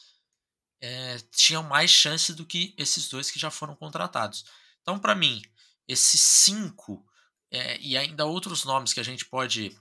é, 0.79 1.17
tinham 1.36 1.63
mais 1.63 1.91
chance 1.91 2.33
do 2.33 2.45
que 2.45 2.74
esses 2.77 3.10
dois 3.10 3.29
que 3.29 3.39
já 3.39 3.51
foram 3.51 3.75
contratados. 3.75 4.45
Então, 4.81 4.98
para 4.98 5.15
mim, 5.15 5.41
esses 5.87 6.21
cinco 6.21 7.05
é, 7.51 7.77
e 7.79 7.97
ainda 7.97 8.25
outros 8.25 8.63
nomes 8.65 8.93
que 8.93 8.99
a 8.99 9.03
gente 9.03 9.25
pode 9.25 9.77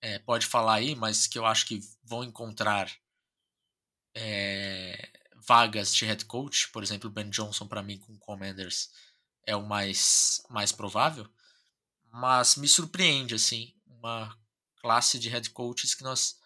é, 0.00 0.18
pode 0.18 0.46
falar 0.46 0.74
aí, 0.74 0.94
mas 0.94 1.26
que 1.26 1.38
eu 1.38 1.46
acho 1.46 1.66
que 1.66 1.80
vão 2.04 2.24
encontrar 2.24 2.92
é, 4.14 5.10
vagas 5.46 5.94
de 5.94 6.04
head 6.04 6.24
coach, 6.24 6.70
por 6.70 6.82
exemplo, 6.82 7.10
Ben 7.10 7.30
Johnson 7.30 7.66
para 7.66 7.82
mim 7.82 7.98
com 7.98 8.18
Commanders 8.18 8.90
é 9.46 9.54
o 9.54 9.66
mais 9.66 10.42
mais 10.50 10.72
provável, 10.72 11.28
mas 12.12 12.56
me 12.56 12.68
surpreende 12.68 13.34
assim 13.34 13.74
uma 13.86 14.36
classe 14.76 15.18
de 15.18 15.28
head 15.28 15.50
coaches 15.50 15.94
que 15.94 16.02
nós 16.02 16.36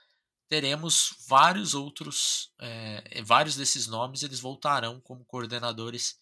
teremos 0.48 1.14
vários 1.28 1.74
outros, 1.74 2.52
é, 2.58 3.22
vários 3.22 3.54
desses 3.54 3.86
nomes 3.86 4.22
eles 4.22 4.40
voltarão 4.40 5.00
como 5.00 5.24
coordenadores 5.24 6.18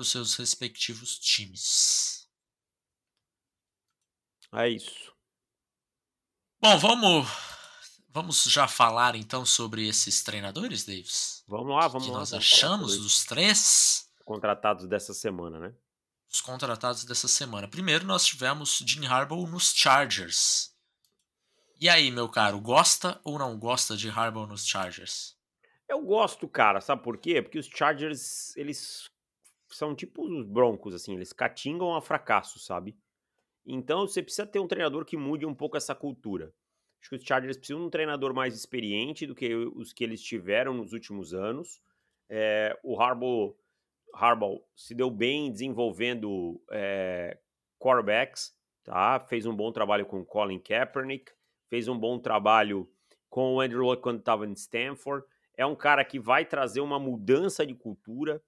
para 0.00 0.02
os 0.02 0.10
seus 0.10 0.34
respectivos 0.36 1.18
times. 1.18 2.26
É 4.54 4.66
isso. 4.66 5.14
Bom, 6.58 6.78
vamos 6.78 7.28
vamos 8.08 8.44
já 8.44 8.66
falar 8.66 9.14
então 9.14 9.44
sobre 9.44 9.86
esses 9.86 10.22
treinadores, 10.22 10.86
Davis. 10.86 11.44
Vamos 11.46 11.76
lá, 11.76 11.86
vamos 11.86 12.06
que 12.06 12.12
lá. 12.12 12.20
Nós 12.20 12.32
achamos 12.32 12.98
dos 12.98 13.24
três 13.24 14.10
contratados 14.24 14.86
dessa 14.88 15.12
semana, 15.12 15.60
né? 15.60 15.74
Os 16.32 16.40
contratados 16.40 17.04
dessa 17.04 17.28
semana. 17.28 17.68
Primeiro 17.68 18.06
nós 18.06 18.24
tivemos 18.24 18.82
Jim 18.86 19.04
Harbaugh 19.04 19.46
nos 19.46 19.74
Chargers. 19.74 20.74
E 21.78 21.88
aí, 21.90 22.10
meu 22.10 22.28
caro, 22.28 22.58
gosta 22.58 23.20
ou 23.22 23.38
não 23.38 23.58
gosta 23.58 23.96
de 23.96 24.08
Harbaugh 24.08 24.46
nos 24.46 24.66
Chargers? 24.66 25.36
Eu 25.86 26.00
gosto, 26.02 26.48
cara. 26.48 26.80
Sabe 26.80 27.02
por 27.02 27.18
quê? 27.18 27.42
Porque 27.42 27.58
os 27.58 27.66
Chargers, 27.66 28.56
eles 28.56 29.10
são 29.70 29.94
tipo 29.94 30.22
os 30.22 30.46
Broncos, 30.46 30.94
assim, 30.94 31.14
eles 31.14 31.32
catingam 31.32 31.94
a 31.94 32.00
fracasso, 32.00 32.58
sabe? 32.58 32.96
Então 33.66 34.06
você 34.06 34.22
precisa 34.22 34.46
ter 34.46 34.58
um 34.58 34.66
treinador 34.66 35.04
que 35.04 35.16
mude 35.16 35.46
um 35.46 35.54
pouco 35.54 35.76
essa 35.76 35.94
cultura. 35.94 36.52
Acho 37.00 37.10
que 37.10 37.16
os 37.16 37.22
Chargers 37.22 37.56
precisam 37.56 37.80
de 37.80 37.86
um 37.86 37.90
treinador 37.90 38.34
mais 38.34 38.54
experiente 38.54 39.26
do 39.26 39.34
que 39.34 39.54
os 39.54 39.92
que 39.92 40.04
eles 40.04 40.22
tiveram 40.22 40.74
nos 40.74 40.92
últimos 40.92 41.32
anos. 41.32 41.80
É, 42.28 42.78
o 42.82 43.00
Harbaugh, 43.00 43.56
Harbaugh 44.14 44.62
se 44.76 44.94
deu 44.94 45.10
bem 45.10 45.50
desenvolvendo 45.50 46.60
é, 46.70 47.38
quarterbacks, 47.78 48.54
tá? 48.84 49.18
Fez 49.20 49.46
um 49.46 49.54
bom 49.54 49.72
trabalho 49.72 50.04
com 50.04 50.24
Colin 50.24 50.58
Kaepernick, 50.58 51.32
fez 51.68 51.88
um 51.88 51.98
bom 51.98 52.18
trabalho 52.18 52.90
com 53.30 53.54
o 53.54 53.60
Andrew 53.60 53.84
Luck 53.84 54.02
quando 54.02 54.18
estava 54.18 54.46
em 54.46 54.52
Stanford. 54.52 55.26
É 55.56 55.64
um 55.64 55.76
cara 55.76 56.04
que 56.04 56.18
vai 56.18 56.44
trazer 56.44 56.80
uma 56.80 56.98
mudança 56.98 57.64
de 57.64 57.74
cultura 57.74 58.42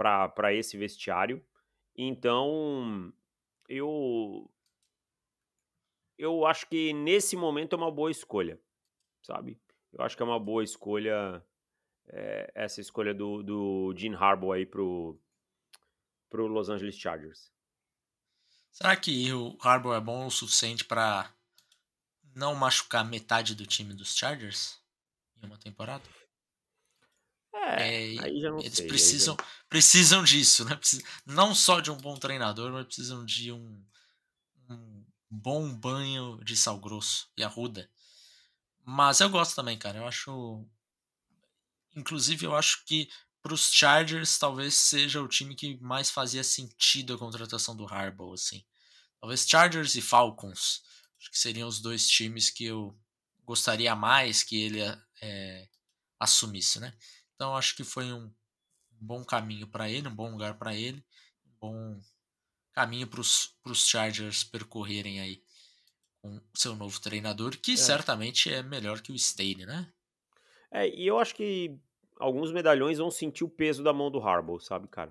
para 0.00 0.54
esse 0.54 0.78
vestiário. 0.78 1.44
Então, 1.94 3.12
eu 3.68 4.50
eu 6.16 6.46
acho 6.46 6.66
que 6.68 6.92
nesse 6.92 7.36
momento 7.36 7.74
é 7.74 7.78
uma 7.78 7.90
boa 7.90 8.10
escolha, 8.10 8.58
sabe? 9.22 9.60
Eu 9.92 10.02
acho 10.04 10.16
que 10.16 10.22
é 10.22 10.26
uma 10.26 10.40
boa 10.40 10.64
escolha 10.64 11.44
é, 12.08 12.50
essa 12.54 12.80
escolha 12.80 13.12
do, 13.12 13.42
do 13.42 13.94
Gene 13.96 14.16
Harbaugh 14.16 14.52
aí 14.52 14.64
pro, 14.64 15.18
pro 16.30 16.46
Los 16.46 16.68
Angeles 16.68 16.96
Chargers. 16.96 17.52
Será 18.70 18.96
que 18.96 19.32
o 19.32 19.58
Harbaugh 19.60 19.94
é 19.94 20.00
bom 20.00 20.26
o 20.26 20.30
suficiente 20.30 20.84
para 20.84 21.30
não 22.34 22.54
machucar 22.54 23.04
metade 23.04 23.54
do 23.54 23.66
time 23.66 23.92
dos 23.92 24.16
Chargers 24.16 24.80
em 25.42 25.46
uma 25.46 25.58
temporada? 25.58 26.04
É, 27.52 28.14
é 28.14 28.24
aí 28.24 28.40
já 28.40 28.50
não 28.50 28.60
eles 28.60 28.74
sei, 28.74 28.86
precisam, 28.86 29.36
já... 29.38 29.46
precisam 29.68 30.24
disso, 30.24 30.64
né? 30.64 30.78
Não 31.26 31.54
só 31.54 31.80
de 31.80 31.90
um 31.90 31.96
bom 31.96 32.16
treinador, 32.16 32.72
mas 32.72 32.86
precisam 32.86 33.24
de 33.24 33.52
um, 33.52 33.84
um 34.68 35.04
bom 35.30 35.72
banho 35.72 36.42
de 36.44 36.56
sal 36.56 36.78
grosso 36.78 37.28
e 37.36 37.42
arruda. 37.42 37.90
Mas 38.84 39.20
eu 39.20 39.28
gosto 39.30 39.54
também, 39.54 39.78
cara. 39.78 39.98
Eu 39.98 40.06
acho. 40.06 40.66
Inclusive, 41.94 42.46
eu 42.46 42.56
acho 42.56 42.84
que 42.84 43.08
para 43.42 43.54
os 43.54 43.72
Chargers 43.72 44.38
talvez 44.38 44.74
seja 44.74 45.20
o 45.20 45.28
time 45.28 45.54
que 45.54 45.78
mais 45.80 46.10
fazia 46.10 46.44
sentido 46.44 47.14
a 47.14 47.18
contratação 47.18 47.76
do 47.76 47.86
Harbaugh, 47.86 48.34
assim. 48.34 48.64
Talvez 49.20 49.46
Chargers 49.48 49.94
e 49.94 50.02
Falcons. 50.02 50.82
Acho 51.18 51.30
que 51.30 51.38
seriam 51.38 51.68
os 51.68 51.80
dois 51.80 52.08
times 52.08 52.50
que 52.50 52.64
eu 52.64 52.98
gostaria 53.44 53.94
mais 53.94 54.42
que 54.42 54.60
ele 54.62 54.80
é, 55.20 55.68
assumisse, 56.18 56.80
né? 56.80 56.96
Então 57.40 57.56
acho 57.56 57.74
que 57.74 57.84
foi 57.84 58.04
um 58.12 58.30
bom 59.00 59.24
caminho 59.24 59.66
para 59.66 59.88
ele, 59.88 60.06
um 60.06 60.14
bom 60.14 60.30
lugar 60.30 60.58
para 60.58 60.74
ele, 60.74 61.02
um 61.46 61.52
bom 61.58 62.00
caminho 62.70 63.06
para 63.06 63.18
os 63.18 63.88
Chargers 63.88 64.44
percorrerem 64.44 65.20
aí 65.20 65.42
com 66.20 66.38
seu 66.52 66.76
novo 66.76 67.00
treinador, 67.00 67.56
que 67.56 67.72
é. 67.72 67.76
certamente 67.78 68.52
é 68.52 68.62
melhor 68.62 69.00
que 69.00 69.10
o 69.10 69.14
Staley, 69.14 69.64
né? 69.64 69.90
É, 70.70 70.86
e 70.90 71.06
eu 71.06 71.18
acho 71.18 71.34
que 71.34 71.74
alguns 72.18 72.52
medalhões 72.52 72.98
vão 72.98 73.10
sentir 73.10 73.42
o 73.42 73.48
peso 73.48 73.82
da 73.82 73.94
mão 73.94 74.10
do 74.10 74.20
Harbaugh, 74.20 74.60
sabe, 74.60 74.86
cara? 74.88 75.10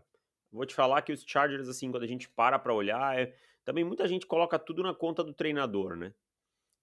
Vou 0.52 0.68
te 0.68 0.76
falar 0.76 1.02
que 1.02 1.12
os 1.12 1.24
Chargers, 1.26 1.68
assim, 1.68 1.90
quando 1.90 2.04
a 2.04 2.08
gente 2.08 2.30
para 2.30 2.60
pra 2.60 2.76
olhar, 2.76 3.20
é... 3.20 3.36
também 3.66 3.84
muita 3.84 4.08
gente 4.08 4.28
coloca 4.28 4.60
tudo 4.60 4.84
na 4.84 4.94
conta 4.94 5.24
do 5.24 5.34
treinador, 5.34 5.96
né? 5.96 6.14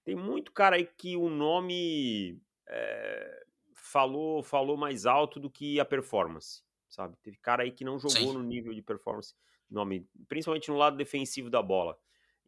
Tem 0.05 0.17
muito 0.17 0.51
cara 0.51 0.75
aí 0.75 0.87
que 0.99 1.17
o 1.17 1.31
nome 1.31 2.43
é... 2.67 3.46
falou, 3.87 4.43
falou 4.43 4.77
mais 4.77 5.07
alto 5.07 5.39
do 5.39 5.49
que 5.49 5.79
a 5.79 5.85
performance, 5.85 6.63
sabe? 6.89 7.17
Teve 7.23 7.39
cara 7.39 7.63
aí 7.63 7.71
que 7.71 7.85
não 7.85 7.99
jogou 7.99 8.11
Sim. 8.11 8.33
no 8.35 8.43
nível 8.43 8.75
de 8.75 8.83
performance, 8.83 9.35
nome, 9.71 10.09
principalmente 10.29 10.69
no 10.69 10.77
lado 10.77 10.97
defensivo 10.97 11.49
da 11.49 11.63
bola. 11.63 11.99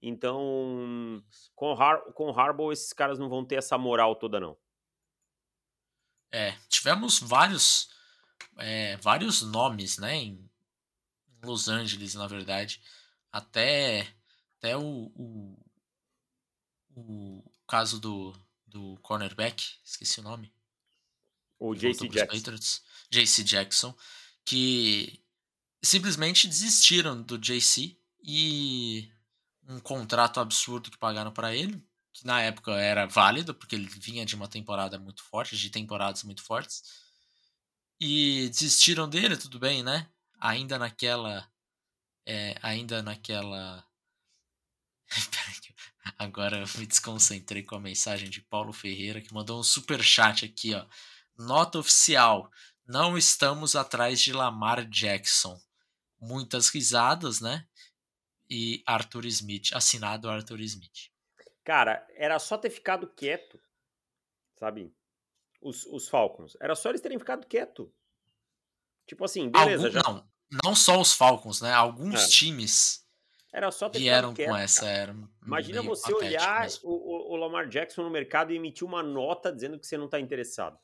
Então, 0.03 1.23
com, 1.55 1.73
Har 1.73 2.01
com 2.13 2.31
Harbaugh, 2.31 2.73
esses 2.73 2.93
caras 2.93 3.19
não 3.19 3.29
vão 3.29 3.45
ter 3.45 3.57
essa 3.57 3.79
moral 3.79 4.17
toda, 4.17 4.39
não. 4.39 4.57
É, 6.31 6.53
tivemos 6.69 7.19
vários, 7.21 7.91
é, 8.57 8.97
vários 8.99 9.43
nomes, 9.43 9.99
né, 9.99 10.17
em 10.17 10.51
Los 11.43 11.69
Angeles, 11.69 12.15
na 12.15 12.27
verdade. 12.27 12.83
Até, 13.33 14.07
até 14.59 14.77
o, 14.77 15.11
o, 15.15 15.59
o 16.95 17.45
caso 17.67 18.01
do, 18.01 18.33
do 18.67 18.97
cornerback, 19.03 19.65
esqueci 19.85 20.21
o 20.21 20.25
nome. 20.25 20.53
O 21.59 21.75
JC 21.75 22.09
Jackson. 22.09 22.81
JC 23.11 23.45
Jackson, 23.45 23.97
que 24.45 25.21
simplesmente 25.83 26.47
desistiram 26.47 27.23
do 27.23 27.39
JC 27.39 27.99
e 28.23 29.11
um 29.69 29.81
contrato 29.81 30.41
absurdo 30.41 30.91
que 30.91 30.99
pagaram 30.99 31.33
para 31.33 31.55
ele, 31.55 31.83
que 32.13 32.27
na 32.27 32.41
época 32.41 32.73
era 32.73 33.07
válido, 33.07 33.55
porque 33.55 33.75
ele 33.77 33.87
vinha 33.87 34.25
de 34.25 34.35
uma 34.35 34.49
temporada 34.49 34.99
muito 34.99 35.23
forte, 35.23 35.57
de 35.57 35.71
temporadas 35.71 36.23
muito 36.25 36.43
fortes. 36.43 36.83
E 38.01 38.49
desistiram 38.51 39.09
dele, 39.09 39.37
tudo 39.37 39.59
bem, 39.59 39.83
né? 39.83 40.09
Ainda 40.41 40.79
naquela. 40.79 41.49
É, 42.27 42.57
ainda 42.63 43.03
naquela. 43.03 43.85
Agora 46.19 46.59
eu 46.59 46.81
me 46.81 46.87
desconcentrei 46.87 47.63
com 47.63 47.77
a 47.77 47.81
mensagem 47.81 48.31
de 48.31 48.41
Paulo 48.41 48.73
Ferreira, 48.73 49.21
que 49.21 49.35
mandou 49.35 49.61
um 49.61 49.65
super 49.65 50.03
chat 50.03 50.45
aqui, 50.45 50.75
ó. 50.75 50.87
Nota 51.39 51.79
oficial. 51.79 52.51
Não 52.87 53.17
estamos 53.17 53.77
atrás 53.77 54.21
de 54.21 54.33
Lamar 54.33 54.85
Jackson. 54.89 55.59
Muitas 56.21 56.69
risadas, 56.69 57.41
né? 57.41 57.67
E 58.51 58.83
Arthur 58.87 59.27
Smith, 59.27 59.73
assinado 59.73 60.29
Arthur 60.29 60.61
Smith. 60.61 61.11
Cara, 61.65 62.05
era 62.17 62.39
só 62.39 62.57
ter 62.57 62.71
ficado 62.71 63.07
quieto, 63.07 63.61
sabe? 64.57 64.93
Os, 65.61 65.85
os 65.87 66.09
Falcons. 66.09 66.57
Era 66.61 66.75
só 66.75 66.89
eles 66.89 67.01
terem 67.01 67.19
ficado 67.19 67.47
quieto. 67.47 67.93
Tipo 69.07 69.25
assim, 69.25 69.51
beleza. 69.51 69.87
Algum, 69.87 70.01
já... 70.01 70.03
Não, 70.03 70.29
não 70.65 70.75
só 70.75 71.01
os 71.01 71.13
Falcons, 71.13 71.61
né? 71.61 71.73
Alguns 71.73 72.25
é. 72.25 72.29
times 72.29 73.07
era 73.53 73.71
só 73.71 73.89
ter 73.89 73.99
vieram 73.99 74.35
quieto, 74.35 74.49
com 74.49 74.57
essa. 74.57 74.87
Era 74.87 75.15
Imagina 75.45 75.83
você 75.83 76.13
olhar 76.13 76.67
o, 76.83 77.33
o, 77.33 77.37
Lamar 77.37 77.69
Jackson 77.69 78.03
no 78.03 78.11
mercado 78.11 78.53
e 78.53 78.57
emitir 78.57 78.87
uma 78.87 79.03
nota 79.03 79.53
dizendo 79.53 79.79
que 79.79 79.87
você 79.87 79.97
não 79.97 80.05
está 80.05 80.21
interessado. 80.21 80.79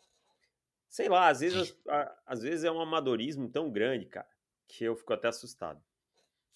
Sei 0.95 1.09
lá, 1.09 1.27
às 1.27 1.41
vezes, 1.41 1.77
às 2.25 2.41
vezes 2.41 2.63
é 2.63 2.71
um 2.71 2.81
amadorismo 2.81 3.49
tão 3.49 3.69
grande, 3.69 4.07
cara, 4.07 4.29
que 4.69 4.85
eu 4.85 4.95
fico 4.95 5.13
até 5.13 5.27
assustado. 5.27 5.83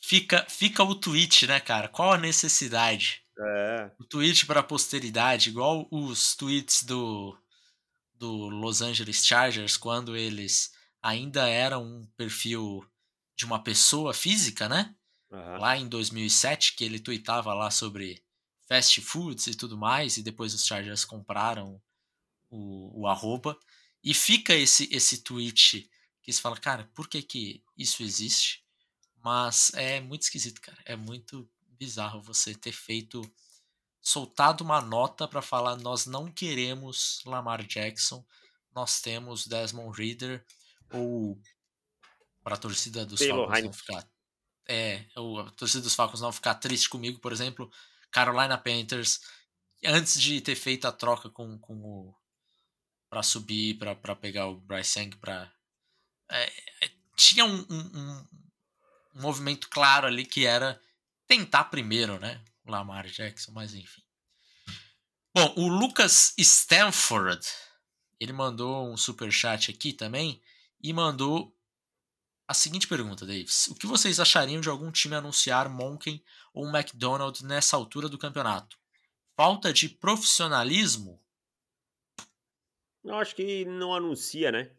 Fica, 0.00 0.46
fica 0.48 0.84
o 0.84 0.94
tweet, 0.94 1.44
né, 1.48 1.58
cara? 1.58 1.88
Qual 1.88 2.12
a 2.12 2.16
necessidade? 2.16 3.24
É. 3.36 3.90
O 3.98 4.04
tweet 4.04 4.46
para 4.46 4.60
a 4.60 4.62
posteridade, 4.62 5.50
igual 5.50 5.88
os 5.90 6.36
tweets 6.36 6.84
do, 6.84 7.36
do 8.14 8.48
Los 8.48 8.80
Angeles 8.80 9.26
Chargers, 9.26 9.76
quando 9.76 10.16
eles 10.16 10.72
ainda 11.02 11.48
eram 11.48 11.82
um 11.82 12.06
perfil 12.16 12.88
de 13.34 13.44
uma 13.44 13.60
pessoa 13.60 14.14
física, 14.14 14.68
né? 14.68 14.94
Uhum. 15.32 15.58
Lá 15.58 15.76
em 15.76 15.88
2007, 15.88 16.76
que 16.76 16.84
ele 16.84 17.00
tweetava 17.00 17.52
lá 17.54 17.72
sobre 17.72 18.22
fast 18.68 19.00
foods 19.00 19.48
e 19.48 19.56
tudo 19.56 19.76
mais, 19.76 20.16
e 20.16 20.22
depois 20.22 20.54
os 20.54 20.64
Chargers 20.64 21.04
compraram 21.04 21.82
o, 22.48 23.00
o 23.00 23.08
arroba. 23.08 23.58
E 24.02 24.14
fica 24.14 24.54
esse, 24.54 24.88
esse 24.92 25.22
tweet 25.22 25.90
que 26.22 26.32
você 26.32 26.40
fala, 26.40 26.56
cara, 26.56 26.90
por 26.94 27.08
que, 27.08 27.22
que 27.22 27.62
isso 27.76 28.02
existe? 28.02 28.64
Mas 29.24 29.70
é 29.74 30.00
muito 30.00 30.22
esquisito, 30.22 30.60
cara. 30.60 30.78
É 30.84 30.94
muito 30.96 31.48
bizarro 31.78 32.20
você 32.22 32.54
ter 32.54 32.72
feito 32.72 33.22
soltado 34.00 34.62
uma 34.62 34.80
nota 34.80 35.28
para 35.28 35.42
falar 35.42 35.76
nós 35.76 36.06
não 36.06 36.30
queremos 36.30 37.20
Lamar 37.26 37.64
Jackson, 37.66 38.24
nós 38.74 39.00
temos 39.00 39.46
Desmond 39.46 39.96
Reader 40.00 40.44
ou 40.92 41.38
para 42.42 42.54
a 42.54 42.58
torcida 42.58 43.04
dos 43.04 43.18
Taylor 43.18 43.46
Falcons 43.46 43.64
não 43.64 43.72
ficar 43.72 44.08
é, 44.68 45.04
ou 45.16 45.40
a 45.40 45.50
torcida 45.50 45.82
dos 45.82 45.94
Falcons 45.94 46.20
não 46.20 46.32
ficar 46.32 46.54
triste 46.54 46.88
comigo, 46.88 47.18
por 47.20 47.32
exemplo, 47.32 47.70
Carolina 48.10 48.56
Panthers 48.56 49.20
antes 49.84 50.20
de 50.20 50.40
ter 50.40 50.56
feito 50.56 50.86
a 50.86 50.92
troca 50.92 51.30
com, 51.30 51.58
com 51.58 51.74
o 51.74 52.14
para 53.08 53.22
subir 53.22 53.78
para 53.78 54.16
pegar 54.16 54.46
o 54.46 54.56
Bryce 54.60 54.98
Young 55.00 55.16
para 55.16 55.50
é, 56.30 56.44
é, 56.82 56.90
tinha 57.16 57.44
um, 57.44 57.66
um, 57.70 57.78
um 57.94 58.26
movimento 59.14 59.68
claro 59.68 60.06
ali 60.06 60.24
que 60.24 60.46
era 60.46 60.80
tentar 61.26 61.64
primeiro, 61.64 62.18
né? 62.18 62.42
Lamar 62.66 63.06
Jackson, 63.06 63.52
mas 63.52 63.74
enfim. 63.74 64.02
Bom, 65.34 65.54
o 65.56 65.68
Lucas 65.68 66.34
Stanford, 66.36 67.46
ele 68.20 68.32
mandou 68.32 68.90
um 68.90 68.96
super 68.96 69.32
chat 69.32 69.70
aqui 69.70 69.92
também 69.92 70.42
e 70.82 70.92
mandou 70.92 71.54
a 72.46 72.54
seguinte 72.54 72.88
pergunta, 72.88 73.26
Davis. 73.26 73.68
O 73.68 73.74
que 73.74 73.86
vocês 73.86 74.18
achariam 74.18 74.60
de 74.60 74.68
algum 74.68 74.90
time 74.90 75.14
anunciar 75.14 75.68
Monken 75.68 76.22
ou 76.52 76.68
McDonald 76.68 77.44
nessa 77.44 77.76
altura 77.76 78.08
do 78.08 78.18
campeonato? 78.18 78.78
Falta 79.36 79.72
de 79.72 79.88
profissionalismo? 79.88 81.22
Eu 83.04 83.16
acho 83.16 83.34
que 83.34 83.64
não 83.64 83.94
anuncia, 83.94 84.50
né? 84.50 84.70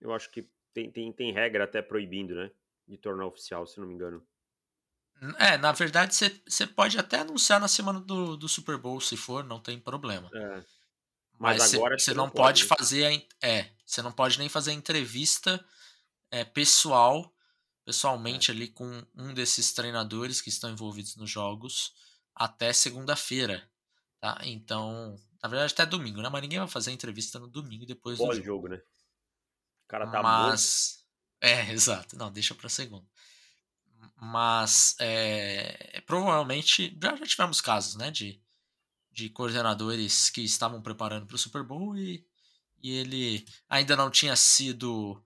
Eu 0.00 0.12
acho 0.12 0.30
que 0.30 0.48
tem, 0.72 0.90
tem, 0.90 1.12
tem 1.12 1.32
regra 1.32 1.64
até 1.64 1.82
proibindo, 1.82 2.34
né? 2.34 2.50
De 2.86 2.96
tornar 2.96 3.26
oficial, 3.26 3.66
se 3.66 3.78
não 3.78 3.86
me 3.86 3.94
engano. 3.94 4.24
É, 5.38 5.56
na 5.56 5.72
verdade, 5.72 6.14
você 6.14 6.66
pode 6.66 6.98
até 6.98 7.20
anunciar 7.20 7.60
na 7.60 7.68
semana 7.68 8.00
do, 8.00 8.36
do 8.36 8.48
Super 8.48 8.76
Bowl, 8.76 9.00
se 9.00 9.16
for, 9.16 9.44
não 9.44 9.60
tem 9.60 9.78
problema. 9.78 10.28
É. 10.34 10.64
Mas, 11.38 11.58
Mas 11.58 11.74
agora 11.74 11.98
você 11.98 12.12
não, 12.12 12.24
não 12.24 12.30
pode, 12.30 12.64
pode 12.66 12.78
fazer 12.78 13.06
a, 13.06 13.46
é, 13.46 13.70
você 13.84 14.02
não 14.02 14.12
pode 14.12 14.38
nem 14.38 14.48
fazer 14.48 14.70
a 14.70 14.74
entrevista 14.74 15.64
é, 16.30 16.44
pessoal, 16.44 17.32
pessoalmente 17.84 18.50
é. 18.50 18.54
ali 18.54 18.68
com 18.68 19.02
um 19.14 19.32
desses 19.32 19.72
treinadores 19.72 20.40
que 20.40 20.48
estão 20.48 20.70
envolvidos 20.70 21.16
nos 21.16 21.30
jogos 21.30 21.92
até 22.34 22.72
segunda-feira, 22.72 23.68
tá? 24.20 24.40
Então, 24.42 25.16
na 25.44 25.48
verdade 25.50 25.72
até 25.72 25.86
domingo, 25.86 26.20
né? 26.22 26.28
Mas 26.28 26.42
ninguém 26.42 26.58
vai 26.58 26.68
fazer 26.68 26.90
a 26.90 26.94
entrevista 26.94 27.38
no 27.38 27.46
domingo 27.46 27.86
depois 27.86 28.18
do 28.18 28.24
jogo. 28.24 28.42
jogo, 28.42 28.68
né? 28.68 28.76
O 28.76 29.88
cara 29.88 30.10
tá 30.10 30.22
Mas, 30.22 31.04
morto. 31.42 31.54
é, 31.54 31.70
exato. 31.72 32.16
Não, 32.16 32.32
deixa 32.32 32.54
para 32.54 32.68
segunda 32.68 33.06
mas 34.16 34.96
é, 35.00 36.02
provavelmente 36.06 36.96
já, 37.00 37.16
já 37.16 37.26
tivemos 37.26 37.60
casos 37.60 37.96
né, 37.96 38.10
de, 38.10 38.40
de 39.10 39.28
coordenadores 39.30 40.30
que 40.30 40.42
estavam 40.42 40.82
preparando 40.82 41.26
para 41.26 41.36
o 41.36 41.38
Super 41.38 41.62
Bowl 41.62 41.96
e, 41.96 42.26
e 42.82 42.92
ele 42.92 43.44
ainda 43.68 43.96
não 43.96 44.10
tinha 44.10 44.36
sido 44.36 45.22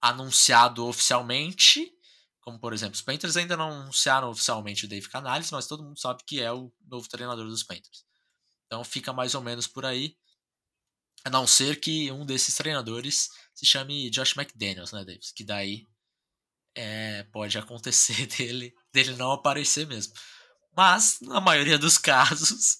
anunciado 0.00 0.86
oficialmente, 0.86 1.90
como 2.40 2.58
por 2.58 2.72
exemplo, 2.72 2.94
os 2.94 3.02
Panthers 3.02 3.36
ainda 3.36 3.56
não 3.56 3.70
anunciaram 3.70 4.28
oficialmente 4.28 4.84
o 4.84 4.88
Dave 4.88 5.08
Canales, 5.08 5.50
mas 5.50 5.66
todo 5.66 5.82
mundo 5.82 5.98
sabe 5.98 6.22
que 6.26 6.40
é 6.40 6.52
o 6.52 6.72
novo 6.86 7.08
treinador 7.08 7.46
dos 7.46 7.62
Panthers. 7.62 8.04
Então 8.74 8.82
fica 8.82 9.12
mais 9.12 9.36
ou 9.36 9.40
menos 9.40 9.68
por 9.68 9.86
aí, 9.86 10.16
a 11.24 11.30
não 11.30 11.46
ser 11.46 11.78
que 11.78 12.10
um 12.10 12.26
desses 12.26 12.56
treinadores 12.56 13.30
se 13.54 13.64
chame 13.64 14.10
Josh 14.10 14.36
McDaniels, 14.36 14.90
né, 14.90 15.04
Davis? 15.04 15.30
Que 15.30 15.44
daí 15.44 15.86
é, 16.74 17.22
pode 17.30 17.56
acontecer 17.56 18.26
dele, 18.36 18.74
dele 18.92 19.14
não 19.14 19.30
aparecer 19.30 19.86
mesmo. 19.86 20.12
Mas, 20.76 21.20
na 21.20 21.40
maioria 21.40 21.78
dos 21.78 21.96
casos, 21.96 22.78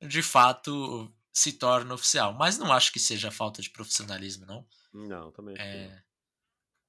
de 0.00 0.22
fato 0.22 1.12
se 1.32 1.54
torna 1.54 1.92
oficial. 1.92 2.32
Mas 2.34 2.56
não 2.56 2.72
acho 2.72 2.92
que 2.92 3.00
seja 3.00 3.32
falta 3.32 3.60
de 3.60 3.70
profissionalismo, 3.70 4.46
não. 4.46 4.64
Não, 4.92 5.32
também. 5.32 5.56
É, 5.58 6.04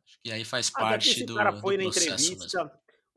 acho 0.05 0.19
que 0.21 0.31
aí 0.31 0.45
faz 0.45 0.71
ah, 0.75 0.79
parte 0.79 1.25
do, 1.25 1.33
cara 1.33 1.59
foi 1.59 1.75
do 1.75 1.83
na 1.83 1.89
entrevista, 1.89 2.63
mesmo. 2.63 2.71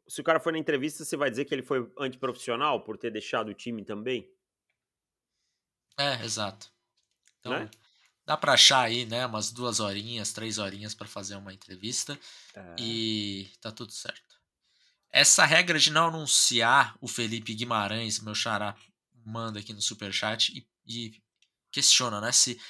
Se 0.09 0.19
o 0.19 0.25
cara 0.25 0.41
foi 0.41 0.53
na 0.53 0.59
entrevista, 0.59 1.05
você 1.05 1.17
vai 1.17 1.29
dizer 1.29 1.45
que 1.45 1.55
ele 1.55 1.63
foi 1.63 1.93
antiprofissional 1.99 2.83
por 2.83 2.97
ter 2.97 3.11
deixado 3.11 3.49
o 3.49 3.55
time 3.55 3.85
também? 3.85 4.35
É, 5.99 6.25
exato. 6.25 6.71
Então, 7.41 7.53
né? 7.53 7.71
Dá 8.27 8.37
para 8.37 8.55
achar 8.55 8.81
aí, 8.81 9.07
né, 9.07 9.25
umas 9.25 9.53
duas 9.53 9.79
horinhas, 9.79 10.33
três 10.33 10.59
horinhas 10.59 10.95
para 10.95 11.07
fazer 11.07 11.37
uma 11.37 11.55
entrevista 11.55 12.19
é. 12.57 12.75
e 12.77 13.49
tá 13.61 13.71
tudo 13.71 13.93
certo. 13.93 14.37
essa 15.13 15.45
regra 15.45 15.79
de 15.79 15.93
não 15.93 16.09
anunciar 16.09 16.97
o 17.01 17.07
Felipe 17.07 17.55
Guimarães, 17.55 18.19
meu 18.19 18.35
xará, 18.35 18.75
manda 19.25 19.61
aqui 19.61 19.73
no 19.73 19.81
superchat 19.81 20.53
e, 20.53 20.67
e 20.87 21.23
questiona, 21.71 22.21
né? 22.21 22.33
Se 22.33 22.61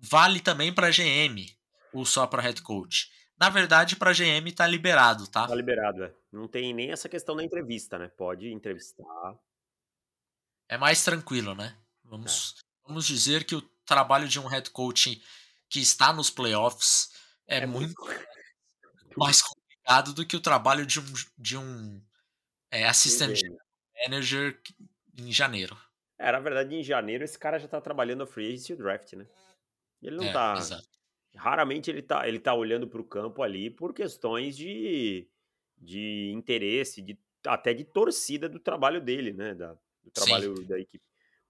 vale 0.00 0.40
também 0.40 0.72
para 0.72 0.90
GM 0.90 1.46
ou 1.92 2.06
só 2.06 2.26
para 2.26 2.42
head 2.42 2.62
coach. 2.62 3.10
Na 3.38 3.50
verdade, 3.50 3.96
para 3.96 4.12
GM 4.12 4.50
tá 4.54 4.66
liberado, 4.66 5.26
tá? 5.26 5.46
Tá 5.46 5.54
liberado, 5.54 6.04
é. 6.04 6.14
Não 6.32 6.48
tem 6.48 6.72
nem 6.72 6.90
essa 6.90 7.08
questão 7.08 7.36
da 7.36 7.44
entrevista, 7.44 7.98
né? 7.98 8.08
Pode 8.08 8.48
entrevistar. 8.48 9.04
É 10.68 10.78
mais 10.78 11.04
tranquilo, 11.04 11.54
né? 11.54 11.76
Vamos, 12.14 12.54
é. 12.56 12.86
vamos 12.86 13.06
dizer 13.06 13.44
que 13.44 13.56
o 13.56 13.62
trabalho 13.84 14.28
de 14.28 14.38
um 14.38 14.46
head 14.46 14.70
coach 14.70 15.20
que 15.68 15.80
está 15.80 16.12
nos 16.12 16.30
playoffs 16.30 17.12
é, 17.46 17.58
é 17.58 17.66
muito, 17.66 17.94
mais 19.16 19.42
complicado 19.42 20.14
do 20.14 20.24
que 20.24 20.36
o 20.36 20.40
trabalho 20.40 20.86
de 20.86 21.00
um, 21.00 21.04
de 21.36 21.58
um 21.58 22.00
é, 22.70 22.86
assistente 22.86 23.42
manager 24.02 24.60
em 25.18 25.32
janeiro. 25.32 25.76
É, 26.16 26.30
na 26.30 26.38
verdade, 26.38 26.74
em 26.74 26.82
janeiro 26.82 27.24
esse 27.24 27.38
cara 27.38 27.58
já 27.58 27.66
tá 27.66 27.80
trabalhando 27.80 28.22
a 28.22 28.26
free 28.26 28.46
agency 28.46 28.76
draft, 28.76 29.12
né? 29.14 29.26
Ele 30.00 30.16
não 30.16 30.24
é, 30.24 30.32
tá. 30.32 30.54
Exato. 30.56 30.88
Raramente 31.34 31.90
ele 31.90 32.02
tá, 32.02 32.28
ele 32.28 32.38
tá 32.38 32.54
olhando 32.54 32.86
para 32.86 33.00
o 33.00 33.04
campo 33.04 33.42
ali 33.42 33.68
por 33.68 33.92
questões 33.92 34.56
de, 34.56 35.28
de 35.76 36.30
interesse, 36.32 37.02
de, 37.02 37.18
até 37.44 37.74
de 37.74 37.82
torcida 37.82 38.48
do 38.48 38.60
trabalho 38.60 39.00
dele, 39.00 39.32
né? 39.32 39.52
Da, 39.52 39.76
do 40.04 40.10
trabalho 40.12 40.56
Sim. 40.56 40.64
da 40.66 40.78
equipe. 40.78 41.04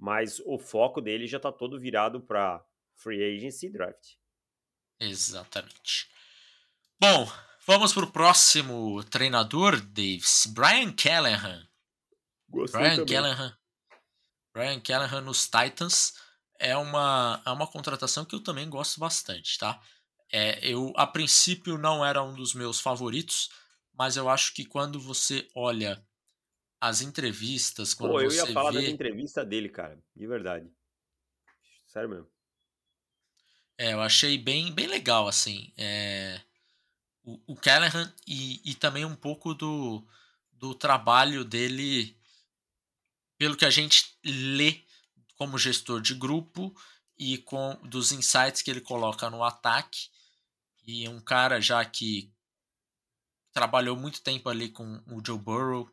Mas 0.04 0.38
o 0.44 0.58
foco 0.58 1.00
dele 1.00 1.26
já 1.26 1.40
tá 1.40 1.50
todo 1.50 1.80
virado 1.80 2.20
para 2.20 2.62
free 2.94 3.24
agency 3.24 3.70
draft. 3.70 4.16
Exatamente. 5.00 6.10
Bom, 7.00 7.26
vamos 7.66 7.94
pro 7.94 8.12
próximo 8.12 9.02
treinador, 9.04 9.80
Davis. 9.80 10.44
Brian 10.52 10.92
Callahan. 10.92 11.66
Gostei 12.50 12.82
Brian 12.82 12.96
também. 12.96 13.14
Callahan. 13.14 13.58
Brian 14.52 14.80
Callahan 14.80 15.22
nos 15.22 15.48
Titans 15.48 16.12
é 16.58 16.76
uma, 16.76 17.42
é 17.46 17.50
uma 17.50 17.66
contratação 17.66 18.26
que 18.26 18.34
eu 18.34 18.42
também 18.42 18.68
gosto 18.68 19.00
bastante, 19.00 19.58
tá? 19.58 19.80
É, 20.30 20.58
eu, 20.68 20.92
a 20.96 21.06
princípio, 21.06 21.78
não 21.78 22.04
era 22.04 22.22
um 22.22 22.34
dos 22.34 22.52
meus 22.52 22.78
favoritos, 22.78 23.48
mas 23.94 24.18
eu 24.18 24.28
acho 24.28 24.52
que 24.52 24.66
quando 24.66 25.00
você 25.00 25.48
olha 25.54 26.06
as 26.84 27.00
entrevistas, 27.00 27.94
quando 27.94 28.12
Pô, 28.12 28.20
eu 28.20 28.30
ia 28.30 28.46
falar 28.52 28.70
vê... 28.70 28.82
da 28.82 28.90
entrevista 28.90 29.42
dele, 29.42 29.70
cara, 29.70 29.98
de 30.14 30.26
verdade. 30.26 30.70
Sério 31.86 32.10
mesmo. 32.10 32.28
É, 33.78 33.94
eu 33.94 34.02
achei 34.02 34.36
bem, 34.36 34.70
bem 34.70 34.86
legal, 34.86 35.26
assim. 35.26 35.72
É, 35.78 36.38
o, 37.22 37.40
o 37.46 37.56
Callahan 37.56 38.14
e, 38.26 38.60
e 38.70 38.74
também 38.74 39.02
um 39.02 39.16
pouco 39.16 39.54
do, 39.54 40.06
do 40.52 40.74
trabalho 40.74 41.42
dele, 41.42 42.14
pelo 43.38 43.56
que 43.56 43.64
a 43.64 43.70
gente 43.70 44.18
lê 44.22 44.82
como 45.36 45.56
gestor 45.56 46.02
de 46.02 46.14
grupo 46.14 46.76
e 47.18 47.38
com 47.38 47.76
dos 47.84 48.12
insights 48.12 48.60
que 48.60 48.70
ele 48.70 48.82
coloca 48.82 49.30
no 49.30 49.42
ataque. 49.42 50.10
E 50.86 51.08
um 51.08 51.18
cara 51.18 51.62
já 51.62 51.82
que 51.82 52.30
trabalhou 53.54 53.96
muito 53.96 54.20
tempo 54.20 54.50
ali 54.50 54.68
com 54.68 55.02
o 55.06 55.24
Joe 55.24 55.38
Burrow 55.38 55.90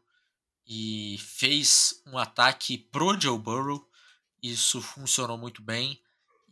e 0.66 1.18
fez 1.20 2.02
um 2.08 2.18
ataque 2.18 2.78
pro 2.78 3.20
Joe 3.20 3.38
Burrow. 3.38 3.88
Isso 4.42 4.82
funcionou 4.82 5.38
muito 5.38 5.62
bem. 5.62 6.02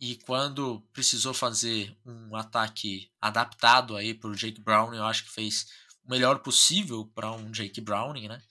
E 0.00 0.16
quando 0.16 0.80
precisou 0.92 1.34
fazer 1.34 1.94
um 2.06 2.34
ataque 2.34 3.10
adaptado 3.20 3.96
aí 3.96 4.14
para 4.14 4.30
o 4.30 4.34
Jake 4.34 4.60
Brown, 4.60 4.94
eu 4.94 5.04
acho 5.04 5.24
que 5.24 5.30
fez 5.30 5.66
o 6.02 6.10
melhor 6.10 6.38
possível 6.38 7.04
para 7.14 7.30
um 7.32 7.50
Jake 7.50 7.80
Browning, 7.80 8.28
né? 8.28 8.42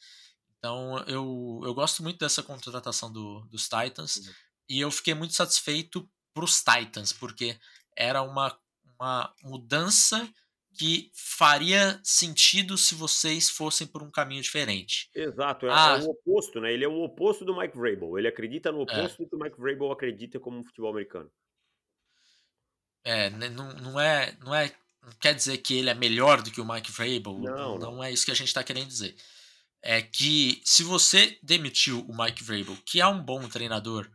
Então 0.58 1.00
eu, 1.08 1.62
eu 1.64 1.74
gosto 1.74 2.04
muito 2.04 2.20
dessa 2.20 2.44
contratação 2.44 3.12
do, 3.12 3.42
dos 3.46 3.68
Titans 3.68 4.18
uhum. 4.18 4.34
e 4.70 4.80
eu 4.80 4.92
fiquei 4.92 5.14
muito 5.14 5.34
satisfeito 5.34 6.08
para 6.34 6.44
os 6.44 6.62
Titans, 6.64 7.12
porque 7.14 7.60
era 7.96 8.22
uma, 8.22 8.56
uma 9.00 9.34
mudança 9.42 10.32
que 10.80 11.12
faria 11.14 12.00
sentido 12.02 12.78
se 12.78 12.96
vocês 12.96 13.50
fossem 13.50 13.86
por 13.86 14.02
um 14.02 14.10
caminho 14.10 14.42
diferente. 14.42 15.10
Exato, 15.14 15.66
é, 15.66 15.70
ah, 15.70 16.00
é 16.02 16.06
o 16.06 16.12
oposto, 16.12 16.62
né? 16.62 16.72
Ele 16.72 16.86
é 16.86 16.88
o 16.88 17.04
oposto 17.04 17.44
do 17.44 17.54
Mike 17.54 17.78
Vrabel. 17.78 18.18
Ele 18.18 18.30
acredita 18.30 18.72
no 18.72 18.80
é. 18.80 18.84
oposto 18.84 19.22
é. 19.22 19.26
do 19.26 19.30
que 19.30 19.36
o 19.36 19.40
Mike 19.40 19.60
Vrabel 19.60 19.92
acredita 19.92 20.40
como 20.40 20.64
futebol 20.64 20.92
americano. 20.92 21.30
É, 23.04 23.30
né, 23.30 23.50
não, 23.50 23.74
não 23.74 24.00
é, 24.00 24.38
não 24.42 24.56
é, 24.56 24.72
não 25.04 25.12
quer 25.20 25.36
dizer 25.36 25.58
que 25.58 25.78
ele 25.78 25.90
é 25.90 25.94
melhor 25.94 26.42
do 26.42 26.50
que 26.50 26.62
o 26.62 26.66
Mike 26.66 26.94
Vrabel. 26.94 27.40
Não, 27.40 27.78
não, 27.78 27.92
não 27.96 28.04
é 28.04 28.10
isso 28.10 28.24
que 28.24 28.32
a 28.32 28.36
gente 28.36 28.48
está 28.48 28.64
querendo 28.64 28.88
dizer. 28.88 29.18
É 29.82 30.02
que 30.02 30.62
se 30.64 30.82
você 30.82 31.38
demitiu 31.44 32.06
o 32.08 32.18
Mike 32.18 32.42
Vrabel, 32.42 32.78
que 32.86 33.02
é 33.02 33.08
um 33.08 33.22
bom 33.22 33.46
treinador, 33.50 34.10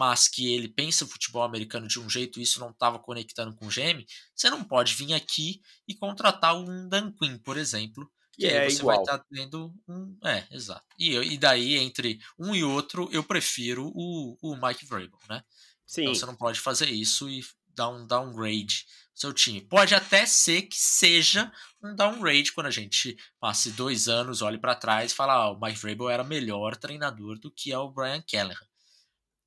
mas 0.00 0.28
que 0.28 0.54
ele 0.54 0.66
pensa 0.66 1.04
o 1.04 1.06
futebol 1.06 1.42
americano 1.42 1.86
de 1.86 2.00
um 2.00 2.08
jeito 2.08 2.40
e 2.40 2.42
isso 2.42 2.58
não 2.58 2.70
estava 2.70 2.98
conectando 2.98 3.54
com 3.54 3.66
o 3.66 3.68
GM, 3.68 4.02
você 4.34 4.48
não 4.48 4.64
pode 4.64 4.94
vir 4.94 5.12
aqui 5.12 5.60
e 5.86 5.94
contratar 5.94 6.56
um 6.56 6.88
Dan 6.88 7.12
Quinn, 7.12 7.36
por 7.36 7.58
exemplo, 7.58 8.10
que 8.32 8.46
é 8.46 8.62
aí 8.62 8.70
você 8.70 8.78
igual. 8.78 8.96
vai 8.96 9.04
estar 9.04 9.18
tá 9.18 9.24
tendo 9.30 9.74
um. 9.86 10.16
É, 10.24 10.46
exato. 10.52 10.86
E, 10.98 11.14
e 11.16 11.36
daí, 11.36 11.76
entre 11.76 12.18
um 12.38 12.54
e 12.54 12.64
outro, 12.64 13.10
eu 13.12 13.22
prefiro 13.22 13.92
o, 13.94 14.38
o 14.40 14.56
Mike 14.56 14.86
Vrabel, 14.86 15.18
né? 15.28 15.42
Então, 15.42 15.44
Sim. 15.84 16.00
Então 16.00 16.14
você 16.14 16.24
não 16.24 16.36
pode 16.36 16.58
fazer 16.58 16.88
isso 16.88 17.28
e 17.28 17.44
dar 17.76 17.90
um 17.90 18.06
downgrade 18.06 18.86
seu 19.14 19.34
time. 19.34 19.60
Pode 19.60 19.94
até 19.94 20.24
ser 20.24 20.62
que 20.62 20.78
seja 20.78 21.52
um 21.84 21.94
downgrade 21.94 22.52
quando 22.52 22.68
a 22.68 22.70
gente 22.70 23.18
passe 23.38 23.70
dois 23.72 24.08
anos, 24.08 24.40
olhe 24.40 24.56
para 24.56 24.74
trás 24.74 25.12
e 25.12 25.14
fala: 25.14 25.34
ah, 25.34 25.50
o 25.50 25.60
Mike 25.60 25.78
Vrabel 25.78 26.08
era 26.08 26.24
melhor 26.24 26.74
treinador 26.74 27.38
do 27.38 27.50
que 27.50 27.70
é 27.70 27.78
o 27.78 27.90
Brian 27.90 28.22
Callahan. 28.22 28.69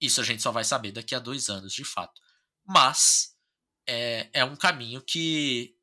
Isso 0.03 0.19
a 0.19 0.23
gente 0.23 0.41
só 0.41 0.51
vai 0.51 0.65
saber 0.65 0.91
daqui 0.91 1.15
a 1.15 1.19
dois 1.19 1.47
anos, 1.47 1.71
de 1.71 1.85
fato. 1.85 2.21
Mas 2.65 3.37
é, 3.87 4.29
é 4.33 4.43
um 4.43 4.57
caminho 4.57 5.01
que, 5.01 5.77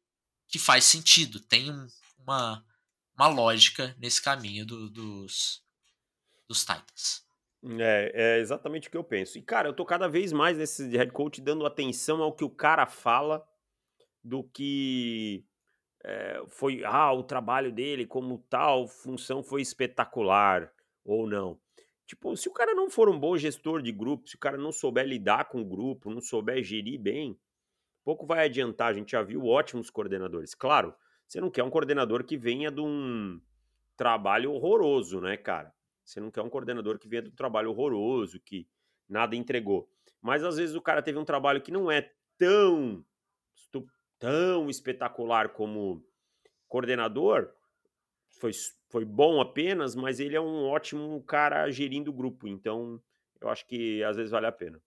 que 0.46 0.58
faz 0.58 0.84
sentido, 0.84 1.40
tem 1.40 1.70
um, 1.70 1.86
uma, 2.18 2.62
uma 3.16 3.28
lógica 3.28 3.96
nesse 3.98 4.20
caminho 4.20 4.66
do, 4.66 4.90
dos, 4.90 5.64
dos 6.46 6.60
Titans. 6.60 7.24
É, 7.78 8.12
é 8.14 8.38
exatamente 8.40 8.88
o 8.88 8.90
que 8.90 8.96
eu 8.98 9.04
penso. 9.04 9.38
E, 9.38 9.42
cara, 9.42 9.70
eu 9.70 9.72
tô 9.72 9.86
cada 9.86 10.06
vez 10.06 10.32
mais 10.32 10.58
nesse 10.58 10.86
head 10.94 11.10
coach 11.12 11.40
dando 11.40 11.64
atenção 11.64 12.22
ao 12.22 12.36
que 12.36 12.44
o 12.44 12.50
cara 12.50 12.86
fala 12.86 13.42
do 14.22 14.44
que 14.44 15.46
é, 16.04 16.42
foi, 16.48 16.84
ah, 16.84 17.12
o 17.12 17.22
trabalho 17.22 17.72
dele 17.72 18.06
como 18.06 18.44
tal 18.50 18.86
função 18.86 19.42
foi 19.42 19.62
espetacular 19.62 20.70
ou 21.02 21.26
não. 21.26 21.58
Tipo, 22.10 22.36
se 22.36 22.48
o 22.48 22.52
cara 22.52 22.74
não 22.74 22.90
for 22.90 23.08
um 23.08 23.16
bom 23.16 23.36
gestor 23.36 23.80
de 23.80 23.92
grupo, 23.92 24.28
se 24.28 24.34
o 24.34 24.38
cara 24.40 24.58
não 24.58 24.72
souber 24.72 25.06
lidar 25.06 25.44
com 25.44 25.60
o 25.60 25.64
grupo, 25.64 26.10
não 26.10 26.20
souber 26.20 26.60
gerir 26.60 26.98
bem, 26.98 27.38
pouco 28.02 28.26
vai 28.26 28.46
adiantar. 28.46 28.90
A 28.90 28.92
gente 28.92 29.12
já 29.12 29.22
viu 29.22 29.46
ótimos 29.46 29.90
coordenadores. 29.90 30.52
Claro, 30.52 30.92
você 31.24 31.40
não 31.40 31.48
quer 31.48 31.62
um 31.62 31.70
coordenador 31.70 32.24
que 32.24 32.36
venha 32.36 32.68
de 32.68 32.80
um 32.80 33.40
trabalho 33.96 34.50
horroroso, 34.50 35.20
né, 35.20 35.36
cara? 35.36 35.72
Você 36.04 36.18
não 36.18 36.32
quer 36.32 36.42
um 36.42 36.50
coordenador 36.50 36.98
que 36.98 37.06
venha 37.06 37.22
de 37.22 37.28
um 37.28 37.34
trabalho 37.36 37.70
horroroso, 37.70 38.40
que 38.40 38.66
nada 39.08 39.36
entregou. 39.36 39.88
Mas 40.20 40.42
às 40.42 40.56
vezes 40.56 40.74
o 40.74 40.82
cara 40.82 41.02
teve 41.02 41.16
um 41.16 41.24
trabalho 41.24 41.62
que 41.62 41.70
não 41.70 41.88
é 41.88 42.10
tão 42.36 43.04
tão 44.18 44.68
espetacular 44.68 45.50
como 45.50 46.04
coordenador, 46.66 47.54
foi 48.40 48.52
foi 48.90 49.04
bom 49.04 49.40
apenas, 49.40 49.94
mas 49.94 50.18
ele 50.18 50.34
é 50.34 50.40
um 50.40 50.64
ótimo 50.64 51.22
cara 51.22 51.70
gerindo 51.70 52.10
o 52.10 52.14
grupo. 52.14 52.48
Então, 52.48 53.00
eu 53.40 53.48
acho 53.48 53.64
que 53.66 54.02
às 54.02 54.16
vezes 54.16 54.32
vale 54.32 54.46
a 54.46 54.52
pena. 54.52 54.82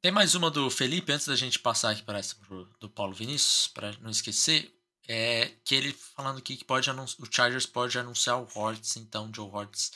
Tem 0.00 0.12
mais 0.12 0.36
uma 0.36 0.48
do 0.48 0.70
Felipe, 0.70 1.10
antes 1.10 1.26
da 1.26 1.34
gente 1.34 1.58
passar 1.58 1.90
aqui 1.90 2.02
para 2.04 2.18
essa 2.18 2.36
do 2.78 2.88
Paulo 2.88 3.12
Vinícius, 3.12 3.66
para 3.68 3.92
não 4.00 4.10
esquecer. 4.10 4.72
É 5.08 5.52
que 5.64 5.74
ele 5.74 5.92
falando 5.92 6.38
aqui 6.38 6.56
que 6.56 6.64
pode 6.64 6.90
o 6.90 7.26
Chargers 7.30 7.66
pode 7.66 7.96
anunciar 7.96 8.40
o 8.40 8.48
Hortz, 8.54 8.96
então, 8.96 9.30
Joe 9.34 9.48
Hortz 9.48 9.92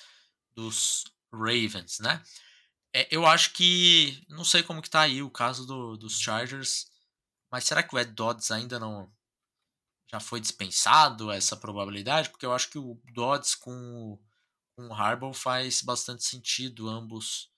dos 0.54 1.04
Ravens, 1.32 1.98
né? 2.00 2.22
É, 2.92 3.08
eu 3.10 3.26
acho 3.26 3.52
que. 3.52 4.24
Não 4.28 4.44
sei 4.44 4.62
como 4.62 4.82
que 4.82 4.90
tá 4.90 5.02
aí 5.02 5.22
o 5.22 5.30
caso 5.30 5.66
do, 5.66 5.96
dos 5.96 6.18
Chargers. 6.18 6.88
Mas 7.50 7.64
será 7.64 7.82
que 7.82 7.94
o 7.94 7.98
Ed 7.98 8.12
Dodds 8.12 8.50
ainda 8.50 8.78
não 8.78 9.10
já 10.10 10.18
foi 10.18 10.40
dispensado 10.40 11.30
essa 11.30 11.56
probabilidade, 11.56 12.30
porque 12.30 12.44
eu 12.44 12.52
acho 12.52 12.68
que 12.68 12.78
o 12.78 13.00
Dodds 13.12 13.54
com 13.54 13.72
o, 13.72 14.18
com 14.74 14.88
o 14.88 14.92
Harbaugh 14.92 15.32
faz 15.32 15.82
bastante 15.82 16.24
sentido, 16.24 16.88
ambos 16.88 17.50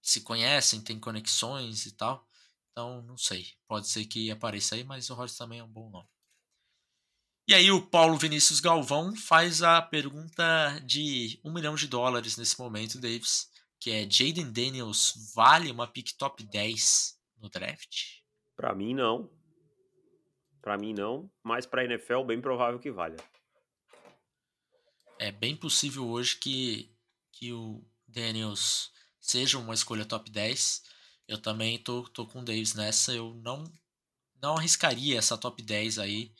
se 0.00 0.22
conhecem, 0.22 0.80
têm 0.80 0.98
conexões 0.98 1.84
e 1.84 1.92
tal. 1.92 2.26
Então, 2.70 3.02
não 3.02 3.18
sei, 3.18 3.46
pode 3.66 3.88
ser 3.88 4.04
que 4.06 4.30
apareça 4.30 4.74
aí, 4.74 4.84
mas 4.84 5.10
o 5.10 5.14
Rodgers 5.14 5.36
também 5.36 5.58
é 5.58 5.64
um 5.64 5.68
bom 5.68 5.90
nome. 5.90 6.08
E 7.48 7.54
aí 7.54 7.70
o 7.70 7.86
Paulo 7.86 8.16
Vinícius 8.16 8.58
Galvão 8.58 9.14
faz 9.14 9.62
a 9.62 9.80
pergunta 9.80 10.80
de 10.84 11.38
um 11.44 11.52
milhão 11.52 11.74
de 11.74 11.86
dólares 11.86 12.36
nesse 12.36 12.58
momento, 12.58 12.98
Davis, 12.98 13.50
que 13.78 13.90
é 13.90 14.08
Jaden 14.10 14.50
Daniels 14.50 15.32
vale 15.34 15.70
uma 15.70 15.86
pick 15.86 16.16
top 16.16 16.42
10 16.42 17.18
no 17.38 17.48
draft? 17.48 18.20
Para 18.56 18.74
mim 18.74 18.94
não. 18.94 19.30
Para 20.66 20.76
mim 20.76 20.92
não, 20.92 21.30
mas 21.44 21.64
para 21.64 21.84
NFL 21.84 22.24
bem 22.24 22.40
provável 22.40 22.80
que 22.80 22.90
valha. 22.90 23.16
É 25.16 25.30
bem 25.30 25.54
possível 25.54 26.08
hoje 26.08 26.36
que, 26.38 26.92
que 27.30 27.52
o 27.52 27.88
Daniels 28.04 28.90
seja 29.20 29.60
uma 29.60 29.74
escolha 29.74 30.04
top 30.04 30.28
10. 30.28 30.82
Eu 31.28 31.40
também 31.40 31.78
tô, 31.78 32.02
tô 32.08 32.26
com 32.26 32.40
o 32.40 32.44
Davis 32.44 32.74
nessa. 32.74 33.12
Eu 33.14 33.32
não, 33.44 33.62
não 34.42 34.56
arriscaria 34.56 35.16
essa 35.16 35.38
top 35.38 35.62
10 35.62 36.00
aí. 36.00 36.32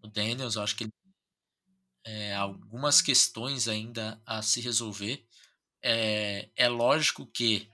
O 0.00 0.06
Daniels, 0.06 0.54
eu 0.54 0.62
acho 0.62 0.76
que 0.76 0.84
ele 0.84 0.92
é, 2.06 2.36
algumas 2.36 3.02
questões 3.02 3.66
ainda 3.66 4.22
a 4.24 4.42
se 4.42 4.60
resolver. 4.60 5.26
É, 5.82 6.48
é 6.54 6.68
lógico 6.68 7.26
que 7.26 7.68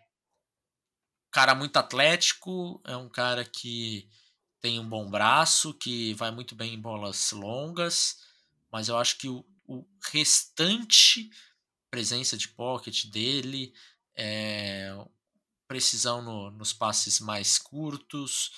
cara 1.30 1.54
muito 1.54 1.76
atlético, 1.76 2.80
é 2.86 2.96
um 2.96 3.10
cara 3.10 3.44
que 3.44 4.08
tem 4.60 4.78
um 4.80 4.88
bom 4.88 5.08
braço, 5.08 5.74
que 5.74 6.14
vai 6.14 6.30
muito 6.30 6.54
bem 6.54 6.74
em 6.74 6.80
bolas 6.80 7.32
longas, 7.32 8.18
mas 8.70 8.88
eu 8.88 8.96
acho 8.96 9.18
que 9.18 9.28
o, 9.28 9.44
o 9.66 9.84
restante 10.12 11.30
presença 11.90 12.36
de 12.36 12.48
pocket 12.48 13.06
dele, 13.06 13.72
é, 14.14 14.94
precisão 15.66 16.22
no, 16.22 16.50
nos 16.50 16.72
passes 16.72 17.20
mais 17.20 17.58
curtos, 17.58 18.52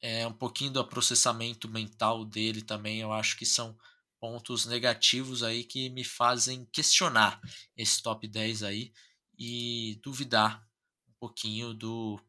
é, 0.00 0.26
um 0.26 0.32
pouquinho 0.32 0.72
do 0.72 0.84
processamento 0.84 1.68
mental 1.68 2.24
dele 2.24 2.62
também, 2.62 3.00
eu 3.00 3.12
acho 3.12 3.36
que 3.36 3.46
são 3.46 3.76
pontos 4.20 4.66
negativos 4.66 5.42
aí 5.42 5.64
que 5.64 5.88
me 5.90 6.04
fazem 6.04 6.64
questionar 6.66 7.40
esse 7.76 8.02
top 8.02 8.28
10 8.28 8.62
aí 8.62 8.92
e 9.38 9.98
duvidar 10.02 10.64
um 11.08 11.12
pouquinho 11.18 11.74
do, 11.74 12.20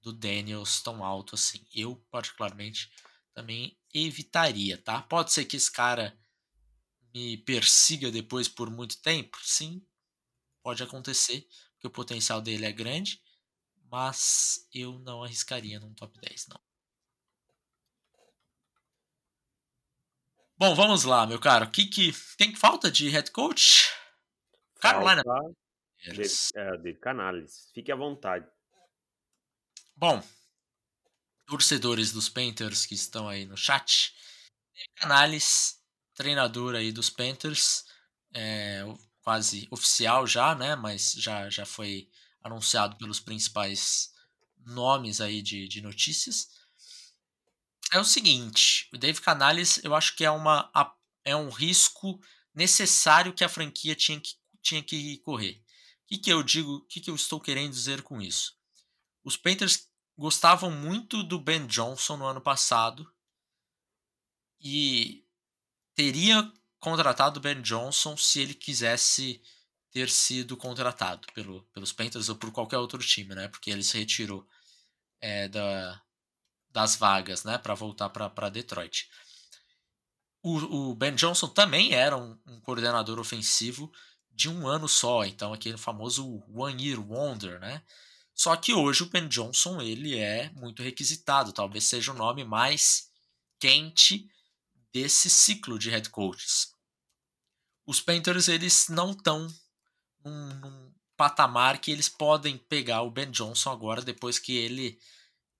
do 0.00 0.12
Daniels 0.12 0.82
tão 0.82 1.04
alto 1.04 1.34
assim. 1.34 1.66
Eu, 1.74 1.96
particularmente, 2.10 2.90
também 3.34 3.78
evitaria, 3.92 4.78
tá? 4.78 5.02
Pode 5.02 5.32
ser 5.32 5.44
que 5.44 5.56
esse 5.56 5.70
cara 5.70 6.18
me 7.14 7.36
persiga 7.38 8.10
depois 8.10 8.48
por 8.48 8.70
muito 8.70 9.00
tempo? 9.02 9.38
Sim, 9.42 9.84
pode 10.62 10.82
acontecer, 10.82 11.46
porque 11.72 11.86
o 11.86 11.90
potencial 11.90 12.40
dele 12.40 12.66
é 12.66 12.72
grande, 12.72 13.22
mas 13.90 14.68
eu 14.72 14.98
não 15.00 15.22
arriscaria 15.22 15.80
num 15.80 15.94
top 15.94 16.18
10, 16.20 16.48
não. 16.48 16.60
Bom, 20.56 20.74
vamos 20.74 21.04
lá, 21.04 21.26
meu 21.26 21.40
caro. 21.40 21.70
Que 21.70 21.86
que 21.86 22.12
tem 22.36 22.54
falta 22.54 22.90
de 22.90 23.08
head 23.08 23.30
coach? 23.30 23.90
Carolina. 24.78 25.22
De, 26.02 26.22
é, 26.54 26.76
de 26.76 26.94
Canales. 26.94 27.70
Fique 27.72 27.90
à 27.90 27.96
vontade. 27.96 28.46
Bom, 30.00 30.26
torcedores 31.46 32.10
dos 32.10 32.30
Panthers 32.30 32.86
que 32.86 32.94
estão 32.94 33.28
aí 33.28 33.44
no 33.44 33.54
chat, 33.54 34.14
Canales, 34.96 35.78
treinador 36.14 36.74
aí 36.74 36.90
dos 36.90 37.10
Panthers, 37.10 37.84
é, 38.34 38.82
quase 39.20 39.68
oficial 39.70 40.26
já, 40.26 40.54
né? 40.54 40.74
Mas 40.74 41.12
já, 41.12 41.50
já 41.50 41.66
foi 41.66 42.08
anunciado 42.42 42.96
pelos 42.96 43.20
principais 43.20 44.10
nomes 44.64 45.20
aí 45.20 45.42
de, 45.42 45.68
de 45.68 45.82
notícias 45.82 46.48
é 47.92 47.98
o 47.98 48.04
seguinte, 48.04 48.88
o 48.92 48.98
Dave 48.98 49.20
Canales 49.20 49.82
eu 49.82 49.94
acho 49.94 50.14
que 50.14 50.24
é, 50.24 50.30
uma, 50.30 50.70
é 51.24 51.34
um 51.34 51.50
risco 51.50 52.20
necessário 52.54 53.32
que 53.32 53.42
a 53.42 53.48
franquia 53.48 53.96
tinha 53.96 54.20
que, 54.20 54.36
tinha 54.62 54.82
que 54.82 55.18
correr. 55.18 55.62
O 56.04 56.06
que, 56.06 56.18
que 56.18 56.32
eu 56.32 56.42
digo, 56.42 56.76
o 56.76 56.86
que, 56.86 57.00
que 57.00 57.10
eu 57.10 57.14
estou 57.14 57.40
querendo 57.40 57.72
dizer 57.72 58.02
com 58.02 58.20
isso? 58.22 58.56
Os 59.24 59.36
Panthers 59.36 59.89
gostavam 60.20 60.70
muito 60.70 61.22
do 61.22 61.38
Ben 61.38 61.66
Johnson 61.66 62.18
no 62.18 62.26
ano 62.26 62.42
passado 62.42 63.10
e 64.60 65.24
teria 65.94 66.52
contratado 66.78 67.38
o 67.38 67.42
Ben 67.42 67.62
Johnson 67.62 68.18
se 68.18 68.38
ele 68.38 68.52
quisesse 68.52 69.42
ter 69.90 70.10
sido 70.10 70.58
contratado 70.58 71.26
pelo, 71.32 71.62
pelos 71.72 71.90
Panthers 71.90 72.28
ou 72.28 72.36
por 72.36 72.52
qualquer 72.52 72.76
outro 72.76 72.98
time, 72.98 73.34
né? 73.34 73.48
Porque 73.48 73.70
ele 73.70 73.82
se 73.82 73.96
retirou 73.96 74.46
é, 75.22 75.48
da, 75.48 76.02
das 76.68 76.96
vagas, 76.96 77.42
né, 77.42 77.56
para 77.56 77.74
voltar 77.74 78.10
para 78.10 78.50
Detroit. 78.50 79.08
O, 80.42 80.90
o, 80.90 80.94
Ben 80.94 81.14
Johnson 81.14 81.48
também 81.48 81.94
era 81.94 82.14
um, 82.14 82.38
um, 82.46 82.60
coordenador 82.60 83.18
ofensivo 83.18 83.90
de 84.30 84.50
um 84.50 84.68
ano 84.68 84.86
só, 84.86 85.24
então 85.24 85.54
aquele 85.54 85.78
famoso 85.78 86.44
one 86.54 86.88
year 86.88 87.00
wonder, 87.00 87.58
né? 87.58 87.82
Só 88.40 88.56
que 88.56 88.72
hoje 88.72 89.02
o 89.02 89.06
Ben 89.10 89.28
Johnson 89.28 89.82
ele 89.82 90.16
é 90.16 90.48
muito 90.54 90.82
requisitado, 90.82 91.52
talvez 91.52 91.84
seja 91.84 92.10
o 92.10 92.16
nome 92.16 92.42
mais 92.42 93.10
quente 93.58 94.26
desse 94.90 95.28
ciclo 95.28 95.78
de 95.78 95.90
head 95.90 96.08
coaches. 96.08 96.74
Os 97.84 98.00
Panthers 98.00 98.48
eles 98.48 98.88
não 98.88 99.10
estão 99.10 99.46
num, 100.24 100.54
num 100.54 100.94
patamar 101.18 101.82
que 101.82 101.90
eles 101.90 102.08
podem 102.08 102.56
pegar 102.56 103.02
o 103.02 103.10
Ben 103.10 103.30
Johnson 103.30 103.72
agora 103.72 104.00
depois 104.00 104.38
que 104.38 104.56
ele 104.56 104.98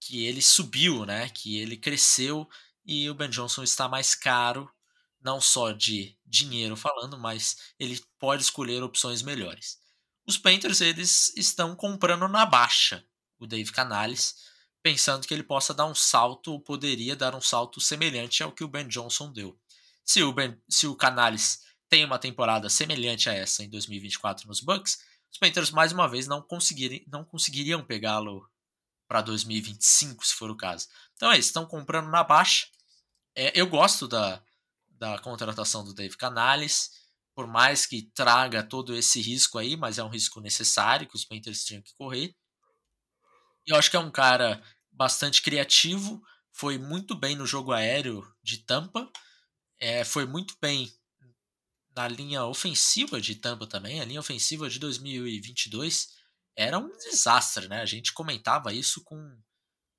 que 0.00 0.24
ele 0.24 0.40
subiu, 0.40 1.04
né? 1.04 1.28
Que 1.28 1.58
ele 1.58 1.76
cresceu 1.76 2.48
e 2.82 3.10
o 3.10 3.14
Ben 3.14 3.28
Johnson 3.28 3.62
está 3.62 3.90
mais 3.90 4.14
caro, 4.14 4.72
não 5.20 5.38
só 5.38 5.70
de 5.70 6.16
dinheiro 6.24 6.74
falando, 6.76 7.18
mas 7.18 7.74
ele 7.78 8.02
pode 8.18 8.42
escolher 8.42 8.82
opções 8.82 9.20
melhores. 9.20 9.79
Os 10.30 10.38
Panthers 10.38 10.80
eles 10.80 11.36
estão 11.36 11.74
comprando 11.74 12.28
na 12.28 12.46
baixa 12.46 13.04
o 13.36 13.48
Dave 13.48 13.72
Canales, 13.72 14.36
pensando 14.80 15.26
que 15.26 15.34
ele 15.34 15.42
possa 15.42 15.74
dar 15.74 15.86
um 15.86 15.94
salto 15.94 16.52
ou 16.52 16.60
poderia 16.60 17.16
dar 17.16 17.34
um 17.34 17.40
salto 17.40 17.80
semelhante 17.80 18.40
ao 18.40 18.52
que 18.52 18.62
o 18.62 18.68
Ben 18.68 18.86
Johnson 18.86 19.32
deu. 19.32 19.58
Se 20.04 20.22
o, 20.22 20.32
ben, 20.32 20.56
se 20.68 20.86
o 20.86 20.94
Canales 20.94 21.62
tem 21.88 22.04
uma 22.04 22.16
temporada 22.16 22.70
semelhante 22.70 23.28
a 23.28 23.32
essa 23.32 23.64
em 23.64 23.68
2024 23.70 24.46
nos 24.46 24.60
Bucks, 24.60 25.00
os 25.32 25.36
Panthers 25.36 25.72
mais 25.72 25.90
uma 25.90 26.08
vez 26.08 26.28
não, 26.28 26.40
conseguiriam, 26.40 27.02
não 27.08 27.24
conseguiriam 27.24 27.84
pegá-lo 27.84 28.48
para 29.08 29.22
2025, 29.22 30.24
se 30.24 30.34
for 30.34 30.48
o 30.48 30.56
caso. 30.56 30.86
Então 31.16 31.32
é 31.32 31.38
isso, 31.38 31.48
estão 31.48 31.66
comprando 31.66 32.08
na 32.08 32.22
baixa. 32.22 32.68
É, 33.34 33.50
eu 33.60 33.66
gosto 33.66 34.06
da, 34.06 34.40
da 34.90 35.18
contratação 35.18 35.82
do 35.82 35.92
Dave 35.92 36.16
Canales, 36.16 36.99
por 37.40 37.46
mais 37.46 37.86
que 37.86 38.02
traga 38.02 38.62
todo 38.62 38.94
esse 38.94 39.18
risco 39.18 39.56
aí, 39.56 39.74
mas 39.74 39.96
é 39.96 40.04
um 40.04 40.10
risco 40.10 40.42
necessário 40.42 41.08
que 41.08 41.16
os 41.16 41.24
Panthers 41.24 41.64
tinham 41.64 41.80
que 41.80 41.94
correr. 41.94 42.36
Eu 43.66 43.76
acho 43.76 43.90
que 43.90 43.96
é 43.96 43.98
um 43.98 44.10
cara 44.10 44.62
bastante 44.92 45.40
criativo, 45.40 46.22
foi 46.52 46.76
muito 46.76 47.14
bem 47.14 47.34
no 47.34 47.46
jogo 47.46 47.72
aéreo 47.72 48.30
de 48.42 48.58
Tampa, 48.58 49.10
é, 49.78 50.04
foi 50.04 50.26
muito 50.26 50.54
bem 50.60 50.92
na 51.96 52.06
linha 52.08 52.44
ofensiva 52.44 53.18
de 53.18 53.34
Tampa 53.36 53.66
também, 53.66 54.02
a 54.02 54.04
linha 54.04 54.20
ofensiva 54.20 54.68
de 54.68 54.78
2022 54.78 56.10
era 56.54 56.78
um 56.78 56.94
desastre, 56.98 57.68
né? 57.68 57.80
A 57.80 57.86
gente 57.86 58.12
comentava 58.12 58.70
isso 58.70 59.02
com, 59.02 59.40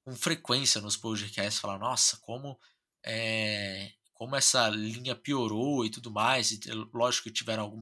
com 0.03 0.15
frequência 0.15 0.79
nos 0.79 0.95
podcasts, 0.95 1.59
falando, 1.59 1.81
nossa, 1.81 2.17
como 2.17 2.59
é, 3.03 3.91
como 4.21 4.35
essa 4.35 4.69
linha 4.69 5.15
piorou 5.15 5.83
e 5.83 5.89
tudo 5.89 6.11
mais, 6.11 6.51
e 6.51 6.59
lógico 6.93 7.23
que 7.23 7.33
tiveram 7.33 7.63
algumas 7.63 7.81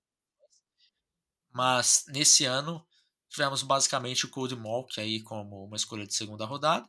mas 1.52 2.06
nesse 2.08 2.46
ano 2.46 2.82
tivemos 3.28 3.62
basicamente 3.62 4.26
o 4.26 4.30
Cold 4.30 4.56
Mock 4.56 5.02
aí 5.02 5.22
como 5.22 5.66
uma 5.66 5.76
escolha 5.76 6.08
de 6.08 6.16
segunda 6.16 6.46
rodada 6.46 6.88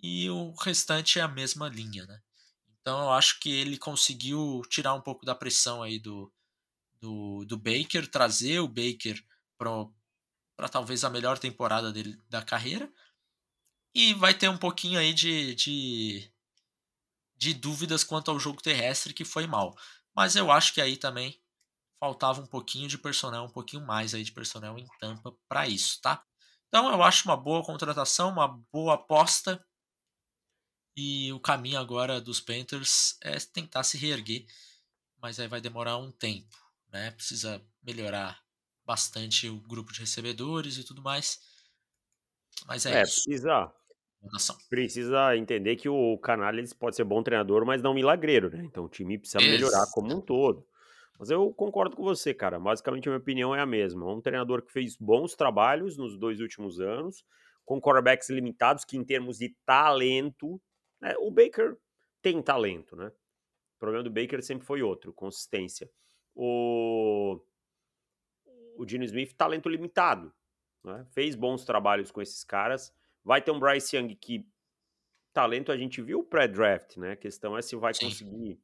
e 0.00 0.30
o 0.30 0.52
restante 0.52 1.18
é 1.18 1.22
a 1.22 1.26
mesma 1.26 1.68
linha, 1.68 2.06
né? 2.06 2.22
Então 2.80 3.02
eu 3.02 3.10
acho 3.10 3.40
que 3.40 3.50
ele 3.50 3.76
conseguiu 3.78 4.62
tirar 4.70 4.94
um 4.94 5.00
pouco 5.00 5.26
da 5.26 5.34
pressão 5.34 5.82
aí 5.82 5.98
do, 5.98 6.32
do, 7.00 7.44
do 7.46 7.58
Baker, 7.58 8.08
trazer 8.08 8.60
o 8.60 8.68
Baker 8.68 9.20
para 9.58 10.68
talvez 10.68 11.02
a 11.02 11.10
melhor 11.10 11.36
temporada 11.36 11.92
dele 11.92 12.16
da 12.28 12.42
carreira. 12.42 12.88
E 13.92 14.14
vai 14.14 14.34
ter 14.34 14.48
um 14.48 14.56
pouquinho 14.56 15.00
aí 15.00 15.12
de, 15.12 15.52
de, 15.56 16.32
de 17.36 17.54
dúvidas 17.54 18.04
quanto 18.04 18.30
ao 18.30 18.38
jogo 18.38 18.62
terrestre 18.62 19.12
que 19.12 19.24
foi 19.24 19.46
mal. 19.46 19.76
Mas 20.14 20.36
eu 20.36 20.50
acho 20.50 20.72
que 20.72 20.80
aí 20.80 20.96
também 20.96 21.40
faltava 21.98 22.40
um 22.40 22.46
pouquinho 22.46 22.88
de 22.88 22.98
personal, 22.98 23.46
um 23.46 23.50
pouquinho 23.50 23.84
mais 23.84 24.14
aí 24.14 24.22
de 24.22 24.32
personal 24.32 24.78
em 24.78 24.86
Tampa 24.98 25.34
para 25.48 25.66
isso, 25.66 26.00
tá? 26.00 26.22
Então 26.68 26.90
eu 26.90 27.02
acho 27.02 27.28
uma 27.28 27.36
boa 27.36 27.64
contratação, 27.64 28.30
uma 28.30 28.48
boa 28.72 28.94
aposta. 28.94 29.64
E 30.96 31.32
o 31.32 31.40
caminho 31.40 31.78
agora 31.78 32.20
dos 32.20 32.40
Panthers 32.40 33.16
é 33.20 33.36
tentar 33.38 33.82
se 33.82 33.98
reerguer, 33.98 34.46
mas 35.20 35.40
aí 35.40 35.48
vai 35.48 35.60
demorar 35.60 35.96
um 35.96 36.12
tempo, 36.12 36.56
né? 36.88 37.10
Precisa 37.10 37.64
melhorar 37.82 38.40
bastante 38.84 39.48
o 39.48 39.60
grupo 39.60 39.92
de 39.92 40.00
recebedores 40.00 40.76
e 40.76 40.84
tudo 40.84 41.02
mais. 41.02 41.40
Mas 42.66 42.86
é, 42.86 43.00
é 43.00 43.02
isso. 43.02 43.24
Precisa, 43.24 43.72
precisa 44.68 45.36
entender 45.36 45.76
que 45.76 45.88
o 45.88 46.18
Canales 46.18 46.72
pode 46.72 46.96
ser 46.96 47.04
bom 47.04 47.22
treinador, 47.22 47.64
mas 47.64 47.82
não 47.82 47.94
milagreiro, 47.94 48.50
né? 48.50 48.64
Então 48.64 48.84
o 48.84 48.88
time 48.88 49.18
precisa 49.18 49.38
melhorar 49.38 49.86
como 49.92 50.14
um 50.14 50.20
todo. 50.20 50.66
Mas 51.18 51.30
eu 51.30 51.52
concordo 51.52 51.96
com 51.96 52.02
você, 52.02 52.34
cara. 52.34 52.58
Basicamente 52.58 53.08
a 53.08 53.12
minha 53.12 53.20
opinião 53.20 53.54
é 53.54 53.60
a 53.60 53.66
mesma. 53.66 54.12
Um 54.12 54.20
treinador 54.20 54.62
que 54.62 54.72
fez 54.72 54.96
bons 54.96 55.34
trabalhos 55.34 55.96
nos 55.96 56.18
dois 56.18 56.40
últimos 56.40 56.80
anos, 56.80 57.24
com 57.64 57.80
quarterbacks 57.80 58.28
limitados, 58.30 58.84
que 58.84 58.96
em 58.96 59.04
termos 59.04 59.38
de 59.38 59.54
talento, 59.64 60.60
né, 61.00 61.14
o 61.18 61.30
Baker 61.30 61.76
tem 62.20 62.42
talento, 62.42 62.96
né? 62.96 63.12
O 63.76 63.78
problema 63.78 64.02
do 64.02 64.10
Baker 64.10 64.42
sempre 64.42 64.66
foi 64.66 64.82
outro, 64.82 65.12
consistência. 65.12 65.90
O, 66.34 67.40
o 68.76 68.88
Gene 68.88 69.04
Smith, 69.04 69.34
talento 69.36 69.68
limitado. 69.68 70.32
Né? 70.82 71.06
Fez 71.10 71.34
bons 71.34 71.64
trabalhos 71.64 72.10
com 72.10 72.20
esses 72.20 72.42
caras. 72.44 72.92
Vai 73.24 73.40
ter 73.40 73.50
um 73.50 73.58
Bryce 73.58 73.96
Young 73.96 74.14
que 74.14 74.46
talento 75.32 75.72
a 75.72 75.76
gente 75.76 76.02
viu 76.02 76.22
pré-draft, 76.22 76.96
né? 76.96 77.12
A 77.12 77.16
questão 77.16 77.56
é 77.56 77.62
se 77.62 77.74
vai 77.74 77.94
Sim. 77.94 78.06
conseguir 78.06 78.60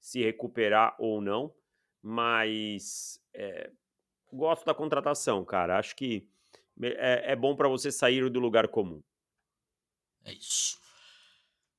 se 0.00 0.22
recuperar 0.22 0.96
ou 0.98 1.20
não. 1.20 1.54
Mas 2.02 3.22
é, 3.34 3.70
gosto 4.32 4.64
da 4.64 4.74
contratação, 4.74 5.44
cara. 5.44 5.78
Acho 5.78 5.94
que 5.94 6.28
é, 6.82 7.32
é 7.32 7.36
bom 7.36 7.54
para 7.54 7.68
você 7.68 7.92
sair 7.92 8.28
do 8.30 8.40
lugar 8.40 8.68
comum. 8.68 9.02
É 10.24 10.32
isso. 10.32 10.78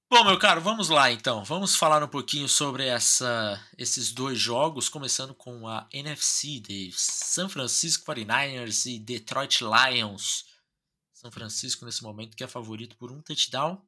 Bom, 0.09 0.25
meu 0.25 0.37
caro, 0.37 0.59
vamos 0.59 0.89
lá 0.89 1.09
então. 1.09 1.41
Vamos 1.43 1.75
falar 1.75 2.03
um 2.03 2.07
pouquinho 2.07 2.47
sobre 2.49 2.85
essa, 2.85 3.57
esses 3.77 4.11
dois 4.11 4.37
jogos, 4.37 4.89
começando 4.89 5.33
com 5.33 5.65
a 5.67 5.87
NFC 5.93 6.59
de 6.59 6.91
San 6.91 7.47
Francisco 7.47 8.11
49ers 8.11 8.93
e 8.93 8.99
Detroit 8.99 9.61
Lions. 9.61 10.50
São 11.21 11.31
Francisco, 11.31 11.85
nesse 11.85 12.01
momento, 12.01 12.35
que 12.35 12.43
é 12.43 12.47
favorito 12.47 12.97
por 12.97 13.11
um 13.11 13.21
touchdown. 13.21 13.79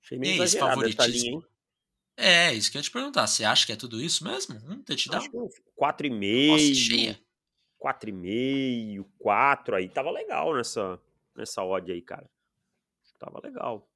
Achei 0.00 0.16
meio 0.16 0.40
esse 0.40 0.56
favoritismo. 0.56 1.40
Linha, 1.40 1.48
é, 2.16 2.54
isso 2.54 2.70
que 2.70 2.76
eu 2.76 2.78
ia 2.78 2.84
te 2.84 2.92
perguntar. 2.92 3.26
Você 3.26 3.44
acha 3.44 3.66
que 3.66 3.72
é 3.72 3.76
tudo 3.76 4.00
isso 4.00 4.22
mesmo? 4.22 4.54
Um 4.70 4.80
touchdown? 4.80 5.18
Acho 5.18 5.30
que 5.32 5.36
4,5. 5.36 7.18
4,5, 7.82 9.04
4 9.18 9.74
aí. 9.74 9.88
Tava 9.88 10.12
legal 10.12 10.54
nessa, 10.54 11.00
nessa 11.34 11.64
odd 11.64 11.90
aí, 11.90 12.00
cara. 12.00 12.30
Tava 13.18 13.40
legal. 13.42 13.90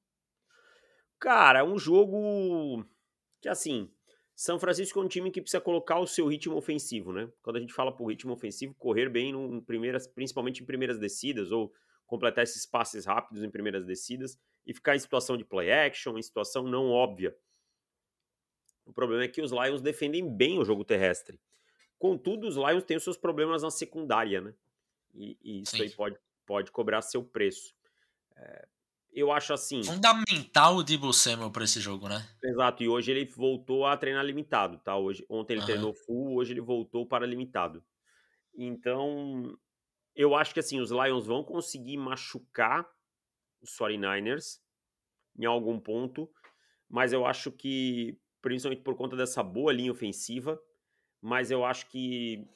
Cara, 1.21 1.61
é 1.61 1.65
um 1.65 1.79
jogo 1.79 2.85
que, 3.41 3.49
assim, 3.49 3.89
São 4.35 4.59
Francisco 4.59 4.99
é 4.99 5.03
um 5.05 5.09
time 5.09 5.31
que 5.31 5.41
precisa 5.41 5.61
colocar 5.61 6.01
o 6.01 6.09
seu 6.09 6.27
ritmo 6.27 6.57
ofensivo, 6.57 7.13
né? 7.13 7.31
Quando 7.41 7.55
a 7.55 7.61
gente 7.61 7.73
fala 7.73 7.95
por 7.95 8.07
ritmo 8.07 8.33
ofensivo, 8.33 8.75
correr 8.75 9.09
bem 9.09 9.31
em 9.31 9.61
primeiras, 9.61 10.09
principalmente 10.09 10.61
em 10.61 10.67
primeiras 10.67 10.99
descidas, 10.99 11.53
ou 11.53 11.73
completar 12.09 12.43
esses 12.43 12.67
passes 12.67 13.05
rápidos 13.05 13.45
em 13.45 13.51
primeiras 13.51 13.85
descidas 13.85 14.41
e 14.67 14.75
ficar 14.75 14.97
em 14.97 14.99
situação 14.99 15.37
de 15.37 15.45
play 15.45 15.71
action, 15.71 16.19
em 16.19 16.23
situação 16.23 16.65
não 16.65 16.91
óbvia. 16.91 17.37
O 18.85 18.93
problema 18.93 19.23
é 19.23 19.29
que 19.29 19.43
os 19.43 19.53
Lions 19.53 19.83
defendem 19.83 20.29
bem 20.29 20.59
o 20.59 20.65
jogo 20.65 20.85
terrestre. 20.85 21.39
Contudo, 21.99 22.49
os 22.49 22.57
Lions 22.57 22.83
têm 22.83 22.97
os 22.97 23.05
seus 23.05 23.19
problemas 23.19 23.63
na 23.63 23.71
secundária, 23.71 24.41
né? 24.41 24.55
E, 25.15 25.37
e 25.43 25.63
isso 25.63 25.77
Sim. 25.77 25.83
aí 25.83 25.91
pode, 25.91 26.17
pode 26.47 26.73
cobrar 26.73 27.03
seu 27.03 27.23
preço. 27.23 27.75
É, 28.35 28.67
eu 29.13 29.31
acho 29.31 29.53
assim. 29.53 29.83
Fundamental 29.83 30.77
o 30.77 30.83
Debo 30.83 31.13
Samuel 31.13 31.51
para 31.51 31.65
esse 31.65 31.81
jogo, 31.81 32.09
né? 32.09 32.27
Exato, 32.43 32.83
e 32.83 32.89
hoje 32.89 33.11
ele 33.11 33.27
voltou 33.27 33.85
a 33.85 33.97
treinar 33.97 34.25
limitado, 34.25 34.79
tá? 34.79 34.97
Hoje, 34.97 35.27
ontem 35.29 35.55
ele 35.55 35.61
uhum. 35.61 35.67
treinou 35.67 35.93
full, 35.93 36.37
hoje 36.37 36.55
ele 36.55 36.61
voltou 36.63 37.05
para 37.05 37.27
limitado. 37.27 37.85
Então, 38.57 39.59
eu 40.19 40.35
acho 40.35 40.53
que 40.53 40.61
assim, 40.61 40.81
os 40.81 40.91
Lions 40.91 41.27
vão 41.27 41.43
conseguir 41.43 41.97
machucar 41.97 42.87
os 43.63 43.71
49ers 43.79 44.61
em 45.39 45.47
algum 45.47 45.81
ponto, 45.81 46.31
mas 46.89 47.13
eu 47.15 47.25
acho 47.25 47.51
que, 47.51 48.21
principalmente 48.43 48.83
por 48.83 48.97
conta 48.97 49.17
dessa 49.17 49.43
boa 49.43 49.73
linha 49.73 49.93
ofensiva, 49.93 50.61
mas 51.23 51.51
eu 51.51 51.65
acho 51.65 51.89
que 51.89 52.47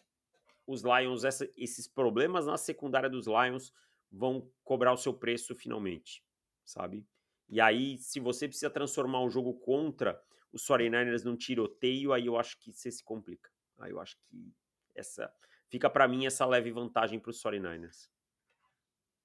os 0.67 0.83
Lions, 0.83 1.25
essa, 1.25 1.51
esses 1.57 1.89
problemas 1.89 2.47
na 2.47 2.59
secundária 2.59 3.09
dos 3.09 3.27
Lions 3.27 3.73
vão 4.11 4.53
cobrar 4.63 4.93
o 4.93 4.99
seu 4.99 5.15
preço 5.15 5.55
finalmente 5.55 6.23
sabe? 6.65 7.07
E 7.49 7.61
aí, 7.61 7.99
se 7.99 8.19
você 8.21 8.49
precisa 8.49 8.71
transformar 8.71 9.23
um 9.23 9.31
jogo 9.31 9.55
contra 9.61 10.21
os 10.53 10.67
49ers 10.67 11.25
num 11.25 11.37
tiroteio, 11.37 12.13
aí 12.13 12.27
eu 12.27 12.39
acho 12.39 12.59
que 12.59 12.73
você 12.73 12.91
se 12.91 13.05
complica. 13.05 13.51
Aí 13.79 13.91
eu 13.91 14.01
acho 14.01 14.17
que 14.29 14.55
essa 14.95 15.33
fica 15.73 15.89
para 15.89 16.07
mim 16.07 16.27
essa 16.27 16.45
leve 16.45 16.71
vantagem 16.71 17.19
para 17.19 17.31
os 17.31 17.43
49ers. 17.43 18.09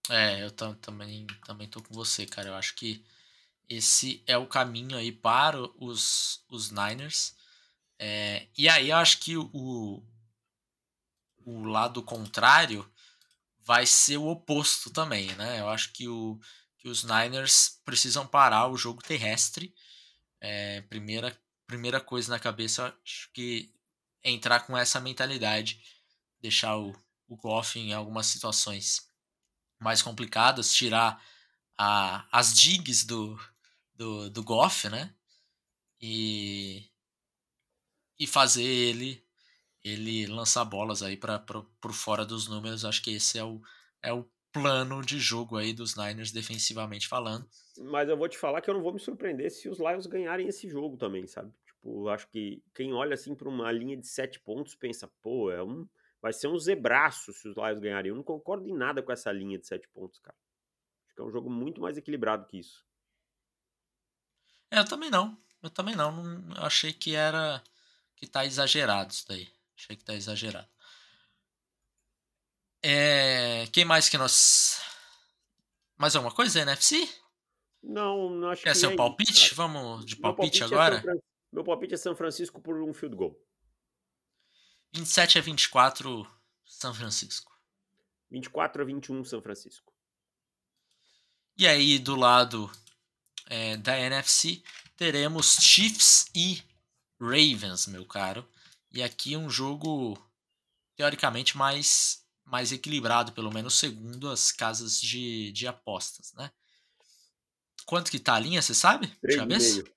É, 0.09 0.41
eu 0.41 0.49
também 0.49 1.27
também 1.45 1.67
tô 1.67 1.83
com 1.83 1.93
você, 1.93 2.25
cara. 2.25 2.47
Eu 2.47 2.55
acho 2.55 2.73
que 2.75 3.03
esse 3.67 4.23
é 4.25 4.37
o 4.37 4.47
caminho 4.47 4.97
aí 4.97 5.11
para 5.11 5.59
os, 5.77 6.45
os 6.49 6.71
Niners. 6.71 7.35
É, 7.99 8.47
e 8.57 8.69
aí 8.69 8.91
eu 8.91 8.95
acho 8.95 9.19
que 9.19 9.35
o, 9.35 10.01
o 11.45 11.63
lado 11.65 12.01
contrário 12.01 12.89
vai 13.59 13.85
ser 13.85 14.15
o 14.15 14.27
oposto 14.27 14.89
também, 14.89 15.35
né? 15.35 15.59
Eu 15.59 15.67
acho 15.67 15.91
que 15.91 16.07
o, 16.07 16.39
que 16.77 16.87
os 16.87 17.03
Niners 17.03 17.81
precisam 17.83 18.25
parar 18.25 18.69
o 18.69 18.77
jogo 18.77 19.03
terrestre. 19.03 19.75
É, 20.39 20.79
primeira, 20.83 21.37
primeira 21.65 21.99
coisa 21.99 22.31
na 22.31 22.39
cabeça, 22.39 22.95
acho 23.03 23.29
que 23.33 23.69
entrar 24.23 24.61
com 24.61 24.77
essa 24.77 25.01
mentalidade, 25.01 25.81
deixar 26.41 26.77
o, 26.77 26.93
o 27.27 27.35
Goff 27.35 27.79
em 27.79 27.93
algumas 27.93 28.27
situações 28.27 29.07
mais 29.79 30.01
complicadas, 30.01 30.73
tirar 30.73 31.23
a, 31.77 32.27
as 32.31 32.53
digs 32.53 33.05
do, 33.05 33.37
do, 33.93 34.29
do 34.29 34.43
Goff, 34.43 34.89
né? 34.89 35.13
E, 36.01 36.89
e 38.19 38.27
fazer 38.27 38.63
ele 38.63 39.25
ele 39.83 40.27
lançar 40.27 40.65
bolas 40.65 41.01
aí 41.01 41.15
para 41.15 41.39
por 41.39 41.93
fora 41.93 42.25
dos 42.25 42.47
números. 42.47 42.83
Acho 42.83 43.01
que 43.01 43.11
esse 43.11 43.37
é 43.37 43.43
o, 43.43 43.61
é 44.03 44.11
o 44.11 44.27
plano 44.51 45.01
de 45.01 45.19
jogo 45.19 45.55
aí 45.55 45.73
dos 45.73 45.95
Niners 45.95 46.31
defensivamente 46.31 47.07
falando. 47.07 47.47
Mas 47.77 48.09
eu 48.09 48.17
vou 48.17 48.27
te 48.27 48.37
falar 48.37 48.61
que 48.61 48.69
eu 48.69 48.73
não 48.73 48.81
vou 48.81 48.93
me 48.93 48.99
surpreender 48.99 49.51
se 49.51 49.69
os 49.69 49.79
Lions 49.79 50.07
ganharem 50.07 50.47
esse 50.47 50.67
jogo 50.67 50.97
também, 50.97 51.27
sabe? 51.27 51.53
Tipo, 51.65 52.09
acho 52.09 52.27
que 52.29 52.61
quem 52.73 52.93
olha 52.93 53.13
assim 53.13 53.35
para 53.35 53.47
uma 53.47 53.71
linha 53.71 53.95
de 53.95 54.07
sete 54.07 54.39
pontos 54.39 54.75
pensa, 54.75 55.09
pô, 55.21 55.51
é 55.51 55.63
um, 55.63 55.87
vai 56.21 56.33
ser 56.33 56.47
um 56.47 56.57
zebraço 56.57 57.33
se 57.33 57.47
os 57.47 57.55
Lions 57.55 57.79
ganharem. 57.79 58.09
Eu 58.09 58.15
não 58.15 58.23
concordo 58.23 58.67
em 58.67 58.73
nada 58.73 59.01
com 59.01 59.11
essa 59.11 59.31
linha 59.31 59.57
de 59.57 59.67
sete 59.67 59.87
pontos, 59.89 60.19
cara. 60.19 60.37
Acho 61.05 61.15
que 61.15 61.21
é 61.21 61.25
um 61.25 61.31
jogo 61.31 61.49
muito 61.49 61.81
mais 61.81 61.97
equilibrado 61.97 62.45
que 62.45 62.59
isso. 62.59 62.85
É, 64.71 64.79
eu 64.79 64.85
também 64.85 65.09
não. 65.09 65.37
Eu 65.61 65.69
também 65.69 65.95
não. 65.95 66.11
não 66.23 66.63
achei 66.63 66.93
que 66.93 67.15
era 67.15 67.63
que 68.15 68.27
tá 68.27 68.45
exagerado 68.45 69.11
isso 69.11 69.27
daí. 69.27 69.47
Achei 69.75 69.95
que 69.95 70.03
tá 70.03 70.13
exagerado. 70.13 70.67
É, 72.81 73.67
quem 73.71 73.85
mais 73.85 74.09
que 74.09 74.17
nós. 74.17 74.81
Mais 75.97 76.15
alguma 76.15 76.33
coisa, 76.33 76.59
NFC? 76.59 77.07
Não, 77.81 78.29
não 78.29 78.49
acho 78.49 78.61
Quer 78.61 78.73
que. 78.73 78.75
Quer 78.75 78.79
seu 78.79 78.91
é 78.91 78.95
palpite? 78.95 79.31
Isso, 79.31 79.55
Vamos 79.55 80.05
de 80.05 80.15
palpite, 80.15 80.59
palpite 80.59 80.63
é 80.63 80.65
agora? 80.65 80.97
É 80.97 81.19
Meu 81.51 81.63
palpite 81.63 81.93
é 81.93 81.97
São 81.97 82.15
Francisco 82.15 82.61
por 82.61 82.81
um 82.81 82.93
field 82.93 83.15
goal. 83.15 83.46
27 84.93 85.37
a 85.37 85.41
24, 85.41 86.27
São 86.65 86.93
Francisco. 86.93 87.51
24 88.29 88.81
a 88.81 88.85
21, 88.85 89.23
São 89.23 89.41
Francisco. 89.41 89.93
E 91.57 91.67
aí, 91.67 91.97
do 91.97 92.15
lado 92.15 92.71
é, 93.47 93.77
da 93.77 93.97
NFC, 93.97 94.61
teremos 94.95 95.57
Chiefs 95.61 96.27
e 96.35 96.61
Ravens, 97.19 97.87
meu 97.87 98.05
caro. 98.05 98.47
E 98.91 99.01
aqui 99.01 99.35
um 99.35 99.49
jogo 99.49 100.17
teoricamente 100.95 101.57
mais 101.57 102.25
mais 102.47 102.71
equilibrado, 102.71 103.33
pelo 103.33 103.51
menos 103.51 103.77
segundo 103.77 104.29
as 104.29 104.53
casas 104.53 105.01
de, 105.01 105.51
de 105.51 105.67
apostas, 105.67 106.31
né? 106.33 106.49
Quanto 107.85 108.09
que 108.09 108.19
tá 108.19 108.35
a 108.35 108.39
linha, 108.39 108.61
você 108.61 108.73
sabe? 108.73 109.07
3,5. 109.21 109.91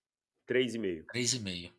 3,5. 0.49 1.05
3,5. 1.15 1.73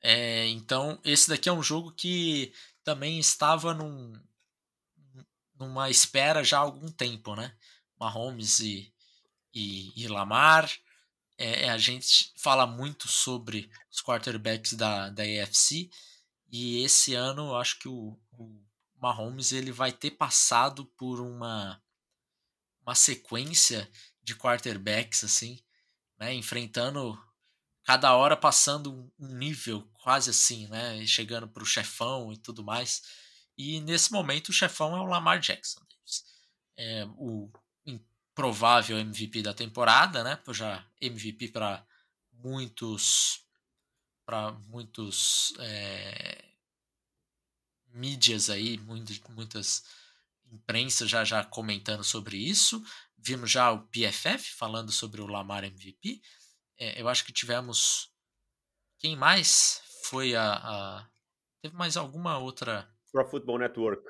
É, 0.00 0.46
então, 0.48 0.98
esse 1.04 1.28
daqui 1.28 1.48
é 1.48 1.52
um 1.52 1.62
jogo 1.62 1.92
que 1.92 2.52
também 2.84 3.18
estava 3.18 3.74
num, 3.74 4.12
numa 5.58 5.90
espera 5.90 6.44
já 6.44 6.58
há 6.58 6.62
algum 6.62 6.88
tempo, 6.88 7.34
né? 7.34 7.54
Mahomes 7.98 8.60
e, 8.60 8.92
e, 9.52 9.92
e 9.96 10.08
Lamar. 10.08 10.70
É, 11.36 11.70
a 11.70 11.78
gente 11.78 12.32
fala 12.36 12.66
muito 12.66 13.06
sobre 13.08 13.70
os 13.90 14.00
quarterbacks 14.00 14.72
da, 14.72 15.08
da 15.10 15.22
AFC 15.22 15.88
e 16.50 16.82
esse 16.82 17.14
ano 17.14 17.48
eu 17.48 17.56
acho 17.56 17.78
que 17.78 17.88
o, 17.88 18.18
o 18.32 18.60
Mahomes 19.00 19.52
ele 19.52 19.70
vai 19.70 19.92
ter 19.92 20.12
passado 20.12 20.84
por 20.96 21.20
uma 21.20 21.80
uma 22.82 22.94
sequência 22.94 23.88
de 24.22 24.34
quarterbacks 24.34 25.22
assim, 25.22 25.62
né, 26.18 26.32
enfrentando 26.32 27.22
cada 27.88 28.14
hora 28.14 28.36
passando 28.36 29.10
um 29.18 29.28
nível 29.28 29.82
quase 30.02 30.28
assim, 30.28 30.68
né, 30.68 31.06
chegando 31.06 31.48
para 31.48 31.62
o 31.62 31.66
chefão 31.66 32.30
e 32.30 32.36
tudo 32.36 32.62
mais. 32.62 33.02
E 33.56 33.80
nesse 33.80 34.12
momento 34.12 34.50
o 34.50 34.52
chefão 34.52 34.94
é 34.94 35.00
o 35.00 35.06
Lamar 35.06 35.40
Jackson, 35.40 35.80
é 36.76 37.06
o 37.16 37.50
provável 38.34 38.98
MVP 38.98 39.40
da 39.40 39.54
temporada, 39.54 40.22
né? 40.22 40.38
Já 40.50 40.86
MVP 41.00 41.48
para 41.48 41.82
muitos 42.30 43.40
para 44.26 44.52
muitos 44.52 45.54
é, 45.58 46.44
mídias 47.86 48.50
aí, 48.50 48.76
muitas, 48.76 49.18
muitas 49.30 49.82
imprensas 50.52 51.08
já 51.08 51.24
já 51.24 51.42
comentando 51.42 52.04
sobre 52.04 52.36
isso. 52.36 52.84
Vimos 53.16 53.50
já 53.50 53.72
o 53.72 53.88
PFF 53.88 54.52
falando 54.58 54.92
sobre 54.92 55.22
o 55.22 55.26
Lamar 55.26 55.64
MVP. 55.64 56.20
É, 56.78 57.00
eu 57.00 57.08
acho 57.08 57.24
que 57.24 57.32
tivemos 57.32 58.10
Quem 58.98 59.16
mais 59.16 59.82
foi 60.04 60.34
a, 60.34 60.54
a. 60.54 61.08
Teve 61.60 61.74
mais 61.74 61.96
alguma 61.96 62.38
outra. 62.38 62.88
Pro 63.10 63.28
Football 63.28 63.58
Network. 63.58 64.02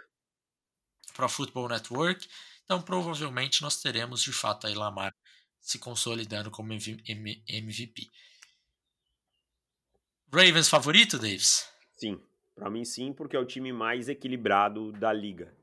Pro 1.15 1.29
Football 1.29 1.69
Network. 1.69 2.29
Então, 2.65 2.83
provavelmente, 2.83 3.63
nós 3.63 3.81
teremos 3.81 4.23
de 4.23 4.33
fato 4.33 4.67
aí 4.67 4.75
Lamar 4.75 5.15
se 5.61 5.79
consolidando 5.79 6.51
como 6.51 6.73
MVP. 6.73 8.11
Ravens 10.33 10.69
favorito, 10.69 11.19
Davis? 11.19 11.67
Sim, 11.97 12.21
para 12.55 12.71
mim 12.71 12.85
sim, 12.85 13.13
porque 13.13 13.37
é 13.37 13.39
o 13.39 13.47
time 13.47 13.73
mais 13.73 14.09
equilibrado 14.09 14.93
da 14.93 15.13
liga. 15.13 15.55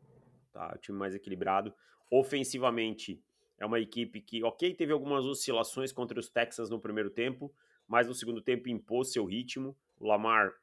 Tá? 0.51 0.73
O 0.75 0.79
time 0.79 0.97
mais 0.97 1.13
equilibrado. 1.13 1.73
Ofensivamente, 2.09 3.23
é 3.57 3.65
uma 3.65 3.79
equipe 3.79 4.21
que, 4.21 4.43
ok, 4.43 4.73
teve 4.73 4.91
algumas 4.91 5.25
oscilações 5.25 5.91
contra 5.91 6.19
os 6.19 6.29
Texans 6.29 6.69
no 6.69 6.79
primeiro 6.79 7.09
tempo, 7.09 7.53
mas 7.87 8.07
no 8.07 8.13
segundo 8.13 8.41
tempo 8.41 8.69
impôs 8.69 9.11
seu 9.11 9.25
ritmo. 9.25 9.77
O 9.97 10.07
Lamar 10.07 10.53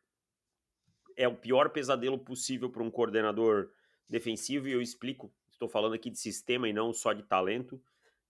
é 1.17 1.27
o 1.27 1.37
pior 1.37 1.71
pesadelo 1.71 2.19
possível 2.19 2.71
para 2.71 2.83
um 2.83 2.91
coordenador 2.91 3.71
defensivo, 4.09 4.69
e 4.69 4.73
eu 4.73 4.83
explico. 4.83 5.33
Estou 5.51 5.69
falando 5.69 5.95
aqui 5.95 6.11
de 6.11 6.19
sistema 6.19 6.69
e 6.69 6.73
não 6.73 6.93
só 6.93 7.13
de 7.13 7.23
talento, 7.23 7.81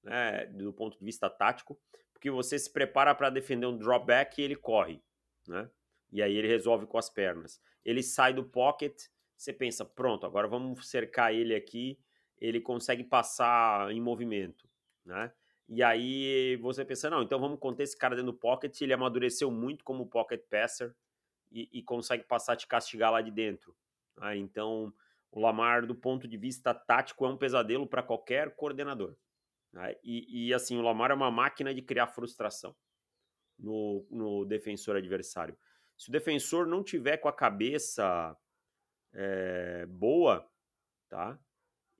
né, 0.03 0.47
do 0.47 0.73
ponto 0.73 0.99
de 0.99 1.05
vista 1.05 1.31
tático, 1.31 1.81
porque 2.13 2.31
você 2.31 2.59
se 2.59 2.71
prepara 2.71 3.15
para 3.15 3.31
defender 3.31 3.67
um 3.67 3.77
dropback 3.77 4.41
e 4.41 4.45
ele 4.45 4.55
corre, 4.55 5.03
né? 5.47 5.69
E 6.13 6.23
aí 6.23 6.37
ele 6.37 6.47
resolve 6.47 6.87
com 6.87 6.99
as 6.99 7.09
pernas. 7.09 7.61
Ele 7.85 8.03
sai 8.03 8.35
do 8.35 8.45
pocket, 8.45 9.07
você 9.37 9.53
pensa, 9.53 9.85
pronto, 9.85 10.27
agora 10.27 10.47
vamos 10.47 10.89
cercar 10.89 11.35
ele 11.35 11.55
aqui, 11.55 11.99
ele 12.43 12.61
consegue 12.61 13.05
passar 13.05 13.93
em 13.93 14.01
movimento, 14.01 14.69
né? 15.05 15.33
E 15.69 15.81
aí 15.81 16.57
você 16.57 16.85
pensa, 16.85 17.09
não, 17.09 17.23
então 17.23 17.39
vamos 17.39 17.61
conter 17.61 17.85
esse 17.85 17.97
cara 17.97 18.17
dentro 18.17 18.33
do 18.33 18.39
pocket, 18.39 18.81
ele 18.81 18.93
amadureceu 18.93 19.49
muito 19.51 19.85
como 19.85 20.09
pocket 20.09 20.43
passer 20.51 20.93
e, 21.53 21.69
e 21.73 21.83
consegue 21.83 22.25
passar 22.25 22.57
te 22.57 22.67
castigar 22.67 23.13
lá 23.13 23.23
de 23.23 23.31
dentro. 23.31 23.75
Né? 24.19 24.37
Então, 24.39 24.93
o 25.31 25.41
Lamar, 25.41 25.87
do 25.87 25.95
ponto 25.95 26.27
de 26.27 26.37
vista 26.37 26.75
tático, 26.75 27.25
é 27.25 27.29
um 27.29 27.37
pesadelo 27.37 27.87
para 27.87 28.03
qualquer 28.03 28.57
coordenador. 28.57 29.17
Né? 29.73 29.95
E, 30.03 30.49
e, 30.49 30.53
assim, 30.53 30.77
o 30.77 30.83
Lamar 30.83 31.13
é 31.13 31.15
uma 31.15 31.31
máquina 31.31 31.73
de 31.73 31.81
criar 31.81 32.09
frustração 32.09 32.75
no, 33.57 34.05
no 34.11 34.45
defensor 34.45 34.97
adversário. 34.97 35.57
Se 35.97 36.09
o 36.09 36.13
defensor 36.13 36.67
não 36.67 36.83
tiver 36.83 37.19
com 37.19 37.29
a 37.29 37.33
cabeça 37.33 38.37
é, 39.13 39.87
boa, 39.87 40.47
tá? 41.09 41.39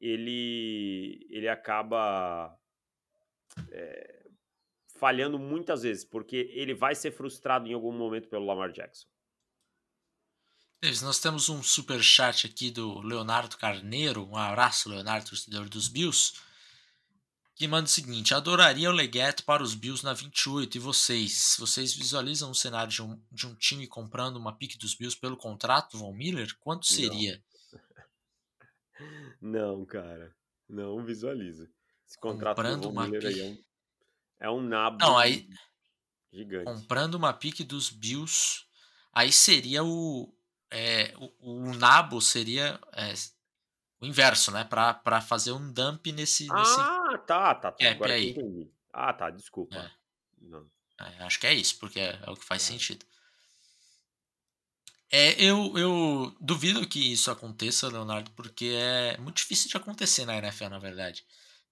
Ele, 0.03 1.25
ele 1.31 1.49
acaba 1.49 2.59
é, 3.71 4.27
falhando 4.99 5.39
muitas 5.39 5.83
vezes, 5.83 6.05
porque 6.05 6.51
ele 6.53 6.75
vai 6.75 6.95
ser 6.97 7.13
frustrado 7.13 7.69
em 7.69 7.73
algum 7.73 7.93
momento 7.93 8.29
pelo 8.29 8.45
Lamar 8.45 8.73
Jackson. 8.73 9.07
Nós 11.03 11.21
temos 11.21 11.49
um 11.49 11.63
super 11.63 12.03
chat 12.03 12.45
aqui 12.45 12.69
do 12.69 13.01
Leonardo 13.01 13.57
Carneiro. 13.57 14.27
Um 14.29 14.37
abraço, 14.37 14.89
Leonardo, 14.89 15.29
torcedor 15.29 15.69
dos 15.69 15.87
Bills. 15.87 16.33
Que 17.55 17.69
manda 17.69 17.87
o 17.87 17.89
seguinte: 17.89 18.35
adoraria 18.35 18.91
o 18.91 18.93
Leggett 18.93 19.45
para 19.45 19.63
os 19.63 19.77
Bills 19.77 20.05
na 20.05 20.13
28. 20.13 20.77
E 20.77 20.81
vocês? 20.81 21.55
Vocês 21.57 21.95
visualizam 21.95 22.51
um 22.51 22.55
cenário 22.55 22.93
de 22.93 23.01
um, 23.01 23.21
de 23.31 23.47
um 23.47 23.55
time 23.55 23.87
comprando 23.87 24.37
uma 24.37 24.57
pique 24.57 24.77
dos 24.77 24.97
Bills 24.97 25.17
pelo 25.17 25.37
contrato, 25.37 25.97
Von 25.97 26.13
Miller? 26.13 26.53
Quanto 26.59 26.87
seria? 26.87 27.41
Não, 29.41 29.79
Não 29.79 29.87
cara. 29.87 30.35
Não 30.69 31.05
visualizo. 31.05 31.69
Esse 32.07 32.19
contrato 32.19 32.57
comprando 32.57 32.83
do 32.83 33.01
Miller 33.01 33.27
aí 33.27 33.41
é 33.41 33.45
um, 33.45 33.59
é 34.41 34.51
um 34.51 34.63
nabo 34.63 34.99
Não, 34.99 35.19
aí, 35.19 35.49
gigante. 36.33 36.65
Comprando 36.65 37.15
uma 37.15 37.33
pique 37.33 37.65
dos 37.65 37.91
Bills, 37.91 38.65
aí 39.13 39.33
seria 39.33 39.85
o. 39.85 40.35
É, 40.71 41.15
o, 41.19 41.69
o 41.69 41.75
nabo 41.75 42.21
seria 42.21 42.81
é, 42.95 43.13
o 44.01 44.07
inverso, 44.07 44.51
né? 44.51 44.65
Para 44.65 45.21
fazer 45.21 45.53
um 45.53 45.73
dump 45.73 46.11
nesse. 46.13 46.49
nesse 46.49 46.81
ah, 46.81 47.19
tá, 47.27 47.55
tá. 47.55 47.73
tá. 47.73 47.91
Agora 47.91 48.15
aí. 48.15 48.31
entendi. 48.31 48.71
Ah, 48.93 49.13
tá, 49.13 49.31
desculpa. 49.31 49.77
É. 49.77 50.03
É, 51.01 51.25
acho 51.25 51.41
que 51.41 51.47
é 51.47 51.55
isso, 51.55 51.79
porque 51.79 52.01
é, 52.01 52.19
é 52.23 52.31
o 52.31 52.35
que 52.35 52.45
faz 52.45 52.63
é. 52.63 52.73
sentido. 52.73 53.05
É, 55.15 55.35
eu, 55.39 55.77
eu 55.77 56.35
duvido 56.41 56.89
que 56.89 57.13
isso 57.13 57.31
aconteça, 57.31 57.87
Leonardo, 57.87 58.31
porque 58.31 58.73
é 58.79 59.19
muito 59.19 59.37
difícil 59.37 59.69
de 59.69 59.77
acontecer 59.77 60.25
na 60.25 60.39
NFL, 60.39 60.71
na 60.71 60.79
verdade. 60.79 61.23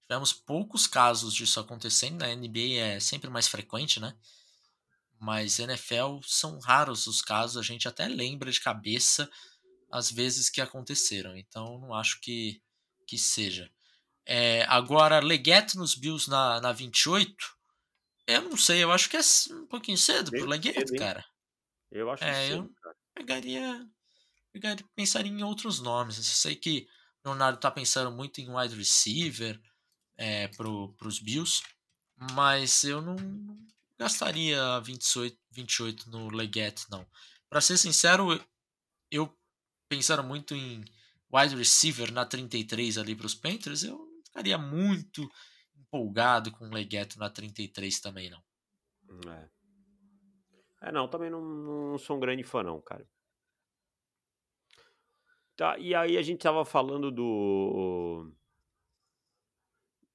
Tivemos 0.03 0.31
poucos 0.31 0.85
casos 0.85 1.33
disso 1.33 1.59
acontecendo, 1.59 2.19
na 2.19 2.35
NBA 2.35 2.77
é 2.77 2.99
sempre 2.99 3.31
mais 3.31 3.47
frequente, 3.47 3.99
né? 3.99 4.15
Mas 5.19 5.57
NFL 5.57 6.19
são 6.23 6.59
raros 6.59 7.07
os 7.07 7.19
casos, 7.19 7.57
a 7.57 7.63
gente 7.63 7.87
até 7.87 8.07
lembra 8.07 8.51
de 8.51 8.61
cabeça 8.61 9.27
as 9.91 10.11
vezes 10.11 10.47
que 10.47 10.61
aconteceram. 10.61 11.35
Então 11.35 11.79
não 11.79 11.95
acho 11.95 12.21
que, 12.21 12.61
que 13.07 13.17
seja. 13.17 13.71
É, 14.23 14.65
agora, 14.67 15.19
Leggett 15.19 15.75
nos 15.77 15.95
Bills 15.95 16.29
na, 16.29 16.61
na 16.61 16.71
28, 16.71 17.35
eu 18.27 18.43
não 18.43 18.57
sei, 18.57 18.83
eu 18.83 18.91
acho 18.91 19.09
que 19.09 19.17
é 19.17 19.21
um 19.51 19.65
pouquinho 19.65 19.97
cedo 19.97 20.29
pro 20.29 20.45
Leggett, 20.45 20.95
cara. 20.95 21.25
Eu 21.91 22.09
acho 22.11 22.23
é, 22.23 22.47
cedo, 22.47 22.65
eu 22.65 22.81
cara. 22.81 23.00
Pegaria, 23.13 23.87
pegaria, 24.51 24.85
pensaria 24.95 25.31
em 25.31 25.43
outros 25.43 25.79
nomes. 25.79 26.17
Eu 26.17 26.23
sei 26.23 26.55
que 26.55 26.87
o 27.23 27.29
Leonardo 27.29 27.59
tá 27.59 27.69
pensando 27.69 28.11
muito 28.11 28.39
em 28.41 28.49
wide 28.53 28.75
receiver 28.75 29.61
é, 30.17 30.47
pro, 30.49 30.93
pros 30.93 31.19
Bills, 31.19 31.61
mas 32.33 32.83
eu 32.83 33.01
não 33.01 33.15
gastaria 33.97 34.79
28, 34.81 35.37
28 35.51 36.09
no 36.09 36.29
Leggett, 36.29 36.85
não. 36.89 37.05
Para 37.49 37.61
ser 37.61 37.77
sincero, 37.77 38.43
eu 39.09 39.37
pensaram 39.87 40.23
muito 40.23 40.55
em 40.55 40.83
wide 41.31 41.55
receiver 41.55 42.11
na 42.11 42.25
33 42.25 42.97
ali 42.97 43.15
para 43.15 43.25
os 43.25 43.35
Panthers, 43.35 43.83
eu 43.83 43.99
ficaria 44.25 44.57
muito 44.57 45.29
empolgado 45.75 46.51
com 46.51 46.65
o 46.65 46.73
Legueto 46.73 47.19
na 47.19 47.29
33 47.29 47.99
também, 47.99 48.29
não. 48.29 48.43
É. 49.31 49.60
É, 50.81 50.91
não, 50.91 51.07
também 51.07 51.29
não, 51.29 51.41
não 51.41 51.97
sou 51.97 52.17
um 52.17 52.19
grande 52.19 52.43
fã, 52.43 52.63
não, 52.63 52.81
cara. 52.81 53.07
Tá, 55.55 55.77
e 55.77 55.93
aí 55.93 56.17
a 56.17 56.21
gente 56.21 56.41
tava 56.41 56.65
falando 56.65 57.11
do. 57.11 58.31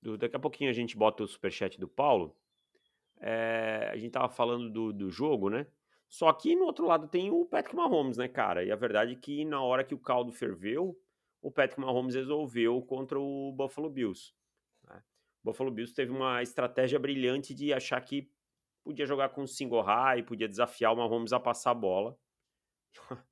do 0.03 0.19
daqui 0.19 0.35
a 0.35 0.41
pouquinho 0.41 0.71
a 0.71 0.73
gente 0.73 0.97
bota 0.97 1.23
o 1.23 1.29
superchat 1.29 1.79
do 1.79 1.87
Paulo. 1.87 2.37
É, 3.21 3.89
a 3.93 3.97
gente 3.97 4.11
tava 4.11 4.29
falando 4.29 4.69
do, 4.69 4.93
do 4.93 5.11
jogo, 5.11 5.49
né? 5.49 5.67
Só 6.09 6.33
que 6.33 6.55
no 6.55 6.65
outro 6.65 6.87
lado 6.87 7.09
tem 7.09 7.31
o 7.31 7.45
Patrick 7.45 7.77
Mahomes, 7.77 8.17
né, 8.17 8.29
cara? 8.29 8.65
E 8.65 8.71
a 8.71 8.77
verdade 8.77 9.13
é 9.13 9.17
que 9.17 9.45
na 9.45 9.63
hora 9.63 9.85
que 9.85 9.95
o 9.95 9.99
caldo 9.99 10.33
ferveu, 10.33 10.99
o 11.41 11.51
Patrick 11.51 11.81
Mahomes 11.81 12.15
resolveu 12.15 12.81
contra 12.83 13.19
o 13.19 13.53
Buffalo 13.53 13.91
Bills. 13.91 14.33
Né? 14.85 15.03
O 15.43 15.51
Buffalo 15.51 15.71
Bills 15.71 15.95
teve 15.95 16.13
uma 16.13 16.43
estratégia 16.43 16.99
brilhante 16.99 17.55
de 17.55 17.73
achar 17.73 18.01
que 18.01 18.31
podia 18.87 19.05
jogar 19.05 19.31
com 19.31 19.45
single 19.49 19.83
high, 19.83 20.23
podia 20.23 20.49
desafiar 20.49 20.93
o 20.93 20.97
Mahomes 20.97 21.33
a 21.33 21.41
passar 21.41 21.73
a 21.73 21.75
bola. 21.75 22.17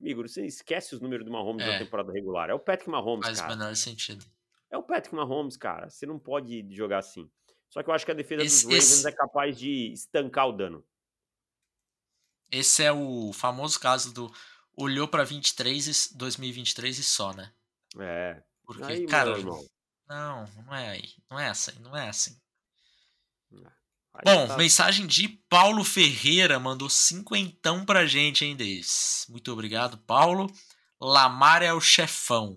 Amigo, 0.00 0.22
você 0.22 0.46
esquece 0.46 0.94
os 0.94 1.00
números 1.00 1.26
do 1.26 1.32
Mahomes 1.32 1.66
é. 1.66 1.72
na 1.72 1.78
temporada 1.78 2.12
regular. 2.12 2.48
É 2.48 2.54
o 2.54 2.60
Patrick 2.60 2.88
Mahomes, 2.88 3.26
Faz 3.26 3.38
cara. 3.38 3.48
Faz 3.48 3.58
o 3.58 3.60
menor 3.60 3.74
sentido. 3.74 4.24
É 4.70 4.78
o 4.78 4.82
Patrick 4.84 5.12
Mahomes, 5.16 5.56
cara. 5.56 5.90
Você 5.90 6.06
não 6.06 6.16
pode 6.16 6.64
jogar 6.72 6.98
assim. 6.98 7.28
Só 7.68 7.82
que 7.82 7.90
eu 7.90 7.94
acho 7.94 8.06
que 8.06 8.12
a 8.12 8.14
defesa 8.14 8.44
esse, 8.44 8.66
dos 8.66 8.72
Ravens 8.72 8.92
esse... 8.92 9.08
é 9.08 9.12
capaz 9.12 9.58
de 9.58 9.92
estancar 9.92 10.48
o 10.48 10.52
dano. 10.52 10.86
Esse 12.52 12.84
é 12.84 12.92
o 12.92 13.32
famoso 13.32 13.80
caso 13.80 14.14
do 14.14 14.32
olhou 14.76 15.08
para 15.08 15.24
23 15.24 16.12
e 16.12 16.16
2023 16.16 16.98
e 16.98 17.02
só, 17.02 17.34
né? 17.34 17.52
É. 17.98 18.40
Porque, 18.64 18.84
aí, 18.84 19.06
cara, 19.06 19.36
não, 20.08 20.46
não 20.46 20.74
é 20.74 20.90
aí. 20.90 21.14
Não 21.28 21.40
é 21.40 21.48
assim, 21.48 21.72
não 21.80 21.96
é 21.96 22.08
assim. 22.08 22.40
Bom, 24.24 24.48
tá... 24.48 24.56
mensagem 24.56 25.06
de 25.06 25.28
Paulo 25.48 25.84
Ferreira 25.84 26.58
mandou 26.58 26.90
cinquentão 26.90 27.84
pra 27.84 28.06
gente, 28.06 28.44
hein, 28.44 28.56
Davis? 28.56 29.26
Muito 29.28 29.52
obrigado, 29.52 29.96
Paulo. 29.98 30.52
Lamar 31.00 31.62
é 31.62 31.72
o 31.72 31.80
chefão. 31.80 32.56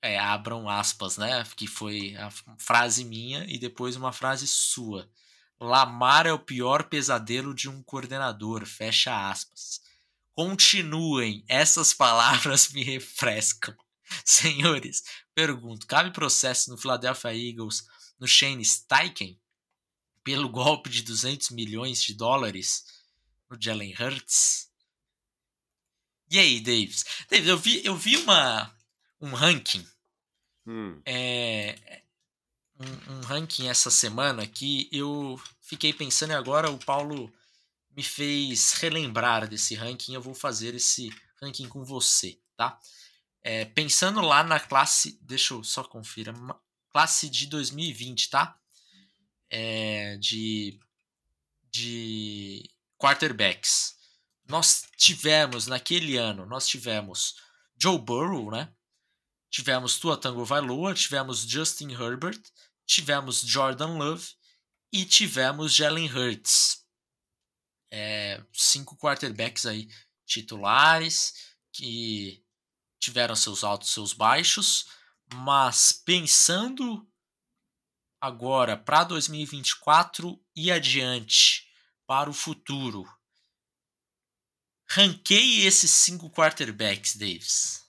É, 0.00 0.18
abram 0.18 0.68
aspas, 0.68 1.16
né? 1.16 1.44
Que 1.56 1.66
foi 1.66 2.14
a 2.16 2.30
frase 2.58 3.04
minha 3.04 3.44
e 3.48 3.58
depois 3.58 3.96
uma 3.96 4.12
frase 4.12 4.46
sua. 4.46 5.10
Lamar 5.58 6.26
é 6.26 6.32
o 6.32 6.38
pior 6.38 6.84
pesadelo 6.84 7.52
de 7.52 7.68
um 7.68 7.82
coordenador. 7.82 8.64
Fecha 8.64 9.28
aspas. 9.28 9.80
Continuem, 10.32 11.44
essas 11.48 11.92
palavras 11.92 12.68
me 12.68 12.84
refrescam. 12.84 13.74
Senhores, 14.24 15.02
pergunto: 15.34 15.86
cabe 15.86 16.12
processo 16.12 16.70
no 16.70 16.78
Philadelphia 16.78 17.34
Eagles 17.34 17.84
no 18.20 18.28
Shane 18.28 18.64
Steichen 18.64 19.36
pelo 20.26 20.48
golpe 20.48 20.90
de 20.90 21.02
200 21.02 21.50
milhões 21.50 22.02
de 22.02 22.12
dólares 22.12 22.84
no 23.48 23.56
Jalen 23.60 23.94
Hurts? 23.94 24.68
E 26.28 26.36
aí, 26.36 26.58
Davis? 26.58 27.04
Davis, 27.30 27.46
eu 27.46 27.56
vi, 27.56 27.86
eu 27.86 27.96
vi 27.96 28.16
uma, 28.16 28.74
um 29.20 29.32
ranking. 29.32 29.86
Hum. 30.66 31.00
É, 31.06 32.02
um, 32.76 33.12
um, 33.12 33.20
ranking 33.20 33.68
essa 33.68 33.88
semana 33.88 34.44
que 34.48 34.88
eu 34.90 35.40
fiquei 35.60 35.92
pensando 35.92 36.32
e 36.32 36.34
agora 36.34 36.72
o 36.72 36.84
Paulo 36.84 37.32
me 37.96 38.02
fez 38.02 38.72
relembrar 38.72 39.46
desse 39.46 39.76
ranking. 39.76 40.14
Eu 40.14 40.22
vou 40.22 40.34
fazer 40.34 40.74
esse 40.74 41.08
ranking 41.40 41.68
com 41.68 41.84
você, 41.84 42.36
tá? 42.56 42.80
É, 43.44 43.64
pensando 43.64 44.20
lá 44.20 44.42
na 44.42 44.58
classe, 44.58 45.20
deixa 45.22 45.54
eu 45.54 45.62
só 45.62 45.84
conferir, 45.84 46.34
classe 46.90 47.30
de 47.30 47.46
2020, 47.46 48.28
tá? 48.28 48.60
É, 49.50 50.16
de, 50.16 50.78
de 51.70 52.68
quarterbacks. 52.98 53.96
Nós 54.48 54.84
tivemos, 54.96 55.66
naquele 55.66 56.16
ano, 56.16 56.46
nós 56.46 56.66
tivemos 56.66 57.36
Joe 57.80 57.98
Burrow, 57.98 58.50
né? 58.50 58.72
Tivemos 59.50 59.98
Tua 59.98 60.16
Tango 60.16 60.44
Vailoa, 60.44 60.94
tivemos 60.94 61.40
Justin 61.40 61.92
Herbert, 61.92 62.40
tivemos 62.86 63.40
Jordan 63.40 63.96
Love 63.98 64.34
e 64.92 65.04
tivemos 65.04 65.74
Jalen 65.74 66.10
Hurts. 66.12 66.84
É, 67.90 68.42
cinco 68.52 68.96
quarterbacks 68.96 69.64
aí 69.64 69.88
titulares 70.26 71.54
que 71.72 72.44
tiveram 72.98 73.36
seus 73.36 73.62
altos, 73.62 73.90
seus 73.90 74.12
baixos, 74.12 74.86
mas 75.32 75.92
pensando 75.92 77.06
agora 78.20 78.76
para 78.76 79.04
2024 79.04 80.38
e 80.54 80.70
adiante, 80.70 81.66
para 82.06 82.30
o 82.30 82.32
futuro, 82.32 83.04
ranquei 84.88 85.66
esses 85.66 85.90
cinco 85.90 86.30
quarterbacks, 86.30 87.16
Davis. 87.16 87.86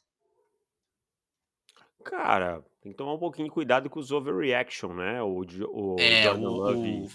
Cara, 2.03 2.63
tem 2.81 2.91
que 2.91 2.97
tomar 2.97 3.13
um 3.13 3.19
pouquinho 3.19 3.47
de 3.47 3.53
cuidado 3.53 3.89
com 3.89 3.99
os 3.99 4.11
overreaction, 4.11 4.93
né? 4.93 5.21
O, 5.21 5.41
o 5.69 5.95
é, 5.99 6.23
Jordan 6.23 6.49
o, 6.49 6.53
Love. 6.53 6.89
O 6.89 7.09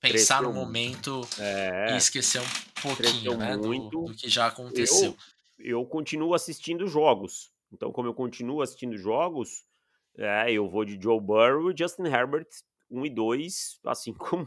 pensar 0.00 0.42
no 0.42 0.52
momento 0.52 1.20
é, 1.38 1.92
e 1.92 1.96
esquecer 1.96 2.40
um 2.40 2.80
pouquinho 2.80 3.36
né, 3.36 3.56
do, 3.56 3.90
do, 3.90 4.14
que 4.14 4.30
já 4.30 4.46
aconteceu. 4.46 5.14
Eu, 5.58 5.80
eu 5.80 5.86
continuo 5.86 6.32
assistindo 6.32 6.86
jogos. 6.86 7.50
Então, 7.72 7.92
como 7.92 8.08
eu 8.08 8.14
continuo 8.14 8.62
assistindo 8.62 8.96
jogos, 8.96 9.64
é, 10.20 10.52
eu 10.52 10.68
vou 10.68 10.84
de 10.84 11.00
Joe 11.00 11.20
Burrow 11.20 11.70
e 11.70 11.76
Justin 11.76 12.04
Herbert 12.04 12.46
1 12.90 13.06
e 13.06 13.10
2, 13.10 13.80
assim, 13.86 14.12
com, 14.14 14.46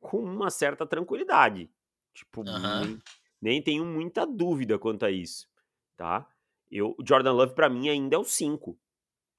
com 0.00 0.18
uma 0.18 0.50
certa 0.50 0.86
tranquilidade. 0.86 1.70
Tipo, 2.14 2.42
nem, 2.42 2.98
nem, 3.40 3.62
tenho 3.62 3.84
muita 3.84 4.26
dúvida 4.26 4.78
quanto 4.78 5.04
a 5.04 5.10
isso, 5.10 5.48
tá? 5.96 6.28
Eu, 6.70 6.94
o 6.98 7.06
Jordan 7.06 7.32
Love, 7.32 7.54
para 7.54 7.68
mim, 7.68 7.88
ainda 7.88 8.16
é 8.16 8.18
o 8.18 8.24
5. 8.24 8.78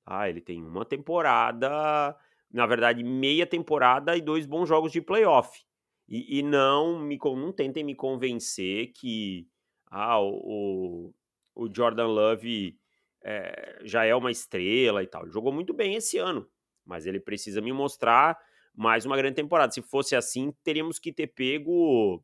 Tá? 0.05 0.29
Ele 0.29 0.41
tem 0.41 0.63
uma 0.63 0.85
temporada, 0.85 2.15
na 2.51 2.65
verdade, 2.65 3.03
meia 3.03 3.47
temporada 3.47 4.15
e 4.15 4.21
dois 4.21 4.45
bons 4.45 4.67
jogos 4.67 4.91
de 4.91 5.01
playoff. 5.01 5.63
E, 6.07 6.39
e 6.39 6.43
não, 6.43 6.99
me, 6.99 7.17
não 7.17 7.51
tentem 7.51 7.83
me 7.83 7.95
convencer 7.95 8.91
que 8.93 9.47
ah, 9.89 10.19
o, 10.21 11.13
o 11.55 11.73
Jordan 11.73 12.07
Love 12.07 12.77
é, 13.23 13.79
já 13.83 14.03
é 14.05 14.13
uma 14.13 14.31
estrela 14.31 15.01
e 15.01 15.07
tal. 15.07 15.27
Jogou 15.29 15.51
muito 15.51 15.73
bem 15.73 15.95
esse 15.95 16.17
ano, 16.17 16.47
mas 16.85 17.05
ele 17.05 17.19
precisa 17.19 17.61
me 17.61 17.71
mostrar 17.71 18.37
mais 18.75 19.05
uma 19.05 19.15
grande 19.15 19.35
temporada. 19.35 19.71
Se 19.71 19.81
fosse 19.81 20.15
assim, 20.15 20.53
teríamos 20.63 20.99
que 20.99 21.13
ter 21.13 21.27
pego 21.27 22.23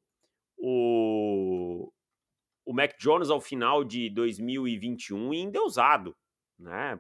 o, 0.58 1.92
o 2.66 2.74
Mac 2.74 2.98
Jones 3.00 3.30
ao 3.30 3.40
final 3.40 3.84
de 3.84 4.10
2021 4.10 5.34
e 5.34 5.40
endeusado, 5.40 6.16
né? 6.58 7.00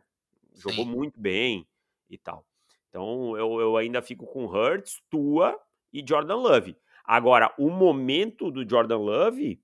Jogou 0.55 0.85
Sim. 0.85 0.91
muito 0.91 1.19
bem 1.19 1.67
e 2.09 2.17
tal. 2.17 2.45
Então 2.89 3.37
eu, 3.37 3.59
eu 3.59 3.77
ainda 3.77 4.01
fico 4.01 4.25
com 4.25 4.45
Hurts, 4.45 5.01
Tua 5.09 5.59
e 5.91 6.03
Jordan 6.07 6.35
Love. 6.35 6.75
Agora, 7.03 7.53
o 7.57 7.69
momento 7.69 8.51
do 8.51 8.67
Jordan 8.67 8.97
Love 8.97 9.61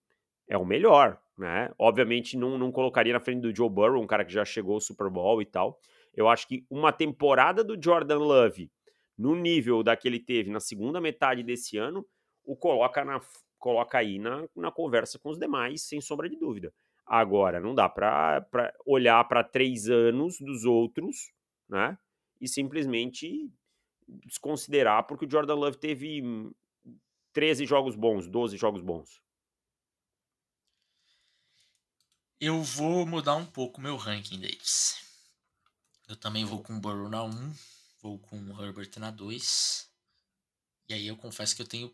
é 0.47 0.57
o 0.57 0.65
melhor, 0.65 1.19
né? 1.37 1.71
Obviamente 1.77 2.37
não, 2.37 2.57
não 2.57 2.71
colocaria 2.71 3.13
na 3.13 3.19
frente 3.19 3.41
do 3.41 3.55
Joe 3.55 3.69
Burrow, 3.69 4.01
um 4.01 4.07
cara 4.07 4.25
que 4.25 4.33
já 4.33 4.45
chegou 4.45 4.75
ao 4.75 4.81
Super 4.81 5.09
Bowl 5.09 5.41
e 5.41 5.45
tal. 5.45 5.79
Eu 6.13 6.29
acho 6.29 6.47
que 6.47 6.65
uma 6.69 6.91
temporada 6.91 7.63
do 7.63 7.81
Jordan 7.81 8.19
Love 8.19 8.71
no 9.17 9.35
nível 9.35 9.83
da 9.83 9.95
que 9.95 10.07
ele 10.07 10.19
teve 10.19 10.49
na 10.49 10.59
segunda 10.59 10.99
metade 10.99 11.43
desse 11.43 11.77
ano, 11.77 12.05
o 12.43 12.55
coloca, 12.55 13.03
na, 13.03 13.19
coloca 13.57 13.97
aí 13.97 14.19
na, 14.19 14.47
na 14.55 14.71
conversa 14.71 15.17
com 15.17 15.29
os 15.29 15.39
demais, 15.39 15.83
sem 15.83 16.01
sombra 16.01 16.29
de 16.29 16.37
dúvida. 16.37 16.73
Agora, 17.05 17.59
não 17.59 17.75
dá 17.75 17.87
para 17.87 18.45
olhar 18.85 19.23
para 19.27 19.43
três 19.43 19.89
anos 19.89 20.39
dos 20.39 20.65
outros, 20.65 21.31
né? 21.69 21.97
E 22.41 22.47
simplesmente 22.47 23.49
desconsiderar, 24.07 25.05
porque 25.05 25.25
o 25.25 25.29
Jordan 25.29 25.55
Love 25.55 25.77
teve 25.77 26.21
13 27.33 27.65
jogos 27.65 27.95
bons, 27.95 28.27
12 28.27 28.57
jogos 28.57 28.81
bons. 28.81 29.21
Eu 32.47 32.61
vou 32.61 33.07
mudar 33.07 33.35
um 33.37 33.45
pouco 33.47 33.81
meu 33.81 33.95
ranking, 33.95 34.39
Davis. 34.39 35.03
Eu 36.07 36.15
também 36.15 36.45
vou 36.45 36.61
com 36.61 36.75
o 36.75 36.79
Burrow 36.79 37.09
na 37.09 37.23
1, 37.23 37.53
vou 38.03 38.19
com 38.19 38.37
o 38.37 38.63
Herbert 38.63 38.91
na 38.99 39.09
2. 39.09 39.91
E 40.87 40.93
aí 40.93 41.07
eu 41.07 41.17
confesso 41.17 41.55
que 41.55 41.63
eu 41.63 41.67
tenho 41.67 41.91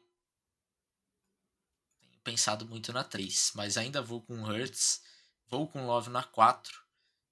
pensado 2.22 2.66
muito 2.66 2.92
na 2.92 3.02
3, 3.02 3.54
mas 3.56 3.78
ainda 3.78 4.02
vou 4.02 4.22
com 4.22 4.44
Hurts, 4.44 5.02
vou 5.48 5.70
com 5.70 5.86
Love 5.86 6.10
na 6.10 6.22
4 6.22 6.84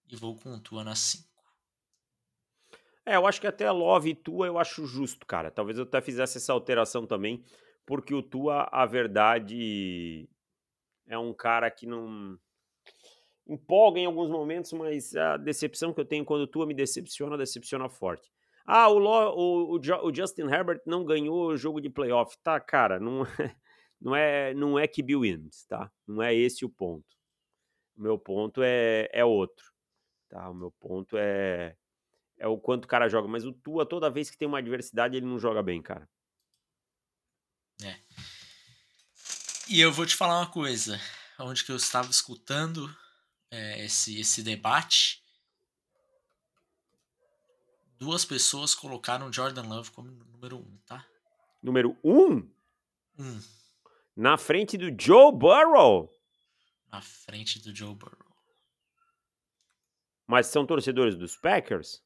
e 0.07 0.15
vou 0.15 0.39
com 0.39 0.57
Tua 0.57 0.85
na 0.85 0.95
5. 0.95 1.27
É, 3.05 3.17
eu 3.17 3.27
acho 3.27 3.41
que 3.41 3.47
até 3.47 3.69
Love 3.69 4.11
e 4.11 4.15
Tua 4.15 4.47
eu 4.47 4.57
acho 4.57 4.85
justo, 4.85 5.25
cara. 5.25 5.51
Talvez 5.51 5.77
eu 5.77 5.83
até 5.83 5.99
fizesse 5.99 6.37
essa 6.37 6.53
alteração 6.53 7.05
também, 7.05 7.43
porque 7.85 8.13
o 8.13 8.23
Tua, 8.23 8.69
a 8.71 8.85
verdade, 8.85 10.29
é 11.05 11.17
um 11.17 11.33
cara 11.33 11.69
que 11.69 11.85
não 11.85 12.39
empolga 13.49 13.99
em 13.99 14.05
alguns 14.05 14.29
momentos, 14.29 14.71
mas 14.73 15.15
a 15.15 15.35
decepção 15.35 15.91
que 15.91 15.99
eu 15.99 16.05
tenho 16.05 16.23
quando 16.23 16.41
o 16.41 16.47
Tua 16.47 16.67
me 16.67 16.73
decepciona, 16.73 17.35
decepciona 17.35 17.89
forte. 17.89 18.31
Ah, 18.65 18.87
o, 18.89 18.99
o, 18.99 19.79
o, 19.79 20.15
Justin 20.15 20.43
Herbert 20.43 20.81
não 20.85 21.03
ganhou 21.03 21.47
o 21.47 21.57
jogo 21.57 21.81
de 21.81 21.89
playoff. 21.89 22.37
Tá, 22.43 22.59
cara, 22.59 22.99
não, 22.99 23.23
não 23.99 24.15
é 24.15 24.53
não 24.53 24.77
é 24.77 24.87
que 24.87 25.01
Bill 25.01 25.21
Williams, 25.21 25.65
tá? 25.65 25.91
Não 26.07 26.21
é 26.21 26.35
esse 26.35 26.63
o 26.63 26.69
ponto. 26.69 27.17
O 27.97 28.01
meu 28.03 28.19
ponto 28.19 28.61
é, 28.63 29.09
é 29.11 29.25
outro, 29.25 29.65
tá? 30.29 30.47
O 30.49 30.53
meu 30.53 30.71
ponto 30.79 31.17
é 31.17 31.75
é 32.37 32.47
o 32.47 32.57
quanto 32.57 32.85
o 32.85 32.87
cara 32.87 33.09
joga, 33.09 33.27
mas 33.27 33.43
o 33.43 33.51
Tua 33.51 33.85
toda 33.85 34.09
vez 34.09 34.29
que 34.29 34.37
tem 34.37 34.47
uma 34.47 34.59
adversidade 34.59 35.17
ele 35.17 35.25
não 35.25 35.39
joga 35.39 35.63
bem, 35.63 35.81
cara. 35.81 36.07
É. 37.83 37.97
E 39.67 39.81
eu 39.81 39.91
vou 39.91 40.05
te 40.05 40.15
falar 40.15 40.39
uma 40.39 40.51
coisa, 40.51 40.99
onde 41.39 41.65
que 41.65 41.71
eu 41.71 41.75
estava 41.75 42.09
escutando 42.09 42.87
é, 43.51 43.85
esse 43.85 44.19
esse 44.19 44.43
debate, 44.43 45.23
duas 47.97 48.23
pessoas 48.25 48.75
colocaram 48.75 49.31
Jordan 49.31 49.67
Love 49.67 49.91
como 49.91 50.11
número 50.11 50.57
um, 50.57 50.77
tá? 50.85 51.05
Número 51.61 51.97
um? 52.03 52.49
Um. 53.17 53.41
Na 54.15 54.37
frente 54.37 54.77
do 54.77 54.89
Joe 55.01 55.31
Burrow. 55.31 56.09
Na 56.91 57.01
frente 57.01 57.59
do 57.59 57.75
Joe 57.75 57.93
Burrow. 57.93 58.29
Mas 60.25 60.47
são 60.47 60.65
torcedores 60.65 61.15
dos 61.15 61.35
Packers? 61.35 62.03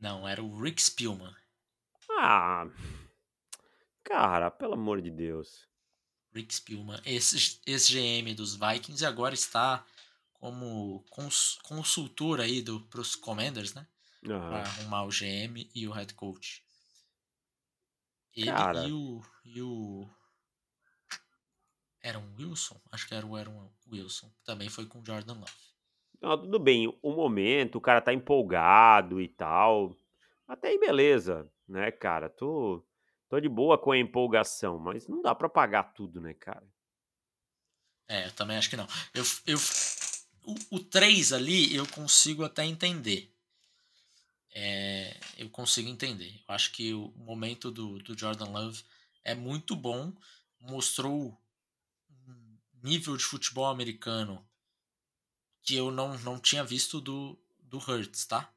Não, 0.00 0.26
era 0.26 0.42
o 0.42 0.60
Rick 0.60 0.80
Spielman. 0.80 1.34
Ah. 2.18 2.66
Cara, 4.04 4.50
pelo 4.50 4.74
amor 4.74 5.02
de 5.02 5.10
Deus. 5.10 5.66
Rick 6.32 6.54
Spielman, 6.54 7.00
ex-GM 7.04 8.34
dos 8.34 8.54
Vikings, 8.54 9.02
e 9.02 9.06
agora 9.06 9.34
está 9.34 9.84
como 10.46 11.04
cons 11.10 11.58
consultor 11.64 12.40
aí 12.40 12.64
para 12.88 13.00
os 13.00 13.16
Commanders, 13.16 13.74
né? 13.74 13.84
Uhum. 14.22 14.38
Para 14.38 14.60
arrumar 14.60 15.02
o 15.02 15.08
GM 15.08 15.68
e 15.74 15.88
o 15.88 15.90
head 15.90 16.14
coach. 16.14 16.64
Ele 18.32 18.52
Cara. 18.52 18.86
e 18.86 18.92
o, 18.92 19.22
e 19.44 19.60
o 19.60 20.08
era 22.00 22.16
um 22.16 22.34
Wilson? 22.38 22.80
Acho 22.92 23.08
que 23.08 23.14
era 23.14 23.26
o 23.26 23.34
Aaron 23.34 23.68
Wilson. 23.90 24.30
Também 24.44 24.68
foi 24.68 24.86
com 24.86 25.04
Jordan 25.04 25.34
Love. 25.34 25.52
Não, 26.22 26.38
tudo 26.38 26.60
bem, 26.60 26.96
o 27.02 27.12
momento, 27.12 27.78
o 27.78 27.80
cara 27.80 28.00
tá 28.00 28.12
empolgado 28.12 29.20
e 29.20 29.26
tal. 29.26 29.96
Até 30.46 30.68
aí, 30.68 30.78
beleza, 30.78 31.50
né, 31.66 31.90
cara? 31.90 32.28
Tô, 32.28 32.86
tô 33.28 33.40
de 33.40 33.48
boa 33.48 33.76
com 33.76 33.90
a 33.90 33.98
empolgação, 33.98 34.78
mas 34.78 35.08
não 35.08 35.20
dá 35.20 35.34
para 35.34 35.48
pagar 35.48 35.92
tudo, 35.92 36.20
né, 36.20 36.34
cara? 36.34 36.64
É, 38.08 38.26
eu 38.26 38.32
também 38.32 38.56
acho 38.56 38.70
que 38.70 38.76
não. 38.76 38.86
Eu, 39.12 39.24
eu, 39.46 39.58
o, 40.46 40.76
o 40.76 40.80
3 40.80 41.32
ali 41.32 41.74
eu 41.74 41.86
consigo 41.88 42.44
até 42.44 42.64
entender. 42.64 43.32
É, 44.54 45.14
eu 45.36 45.50
consigo 45.50 45.88
entender. 45.88 46.40
Eu 46.48 46.54
acho 46.54 46.72
que 46.72 46.94
o 46.94 47.12
momento 47.16 47.70
do, 47.70 47.98
do 47.98 48.18
Jordan 48.18 48.46
Love 48.46 48.82
é 49.22 49.34
muito 49.34 49.76
bom. 49.76 50.12
Mostrou 50.60 51.38
nível 52.82 53.16
de 53.16 53.24
futebol 53.24 53.66
americano 53.66 54.46
que 55.62 55.74
eu 55.74 55.90
não, 55.90 56.16
não 56.20 56.38
tinha 56.38 56.62
visto 56.62 57.00
do, 57.00 57.36
do 57.58 57.78
Hurts, 57.78 58.24
tá? 58.24 58.48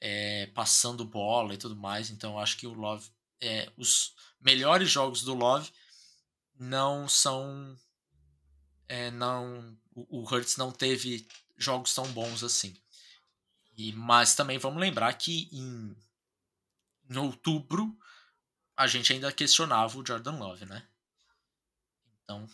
É, 0.00 0.46
passando 0.48 1.04
bola 1.04 1.54
e 1.54 1.58
tudo 1.58 1.76
mais. 1.76 2.10
Então 2.10 2.38
acho 2.38 2.56
que 2.56 2.66
o 2.66 2.72
Love. 2.72 3.08
É, 3.40 3.70
os 3.76 4.14
melhores 4.40 4.90
jogos 4.90 5.22
do 5.22 5.34
Love 5.34 5.70
não 6.58 7.06
são. 7.06 7.78
É, 8.88 9.10
não, 9.10 9.76
o, 9.94 10.22
Hurts 10.22 10.56
não 10.56 10.72
teve 10.72 11.26
jogos 11.56 11.94
tão 11.94 12.06
bons 12.12 12.42
assim. 12.42 12.74
E, 13.76 13.92
mas 13.92 14.34
também 14.34 14.58
vamos 14.58 14.80
lembrar 14.80 15.12
que 15.14 15.48
em, 15.52 15.96
em 17.10 17.16
outubro 17.16 17.96
a 18.76 18.86
gente 18.86 19.12
ainda 19.12 19.32
questionava 19.32 19.98
o 19.98 20.06
Jordan 20.06 20.38
Love, 20.38 20.66
né? 20.66 20.86
Então, 22.22 22.48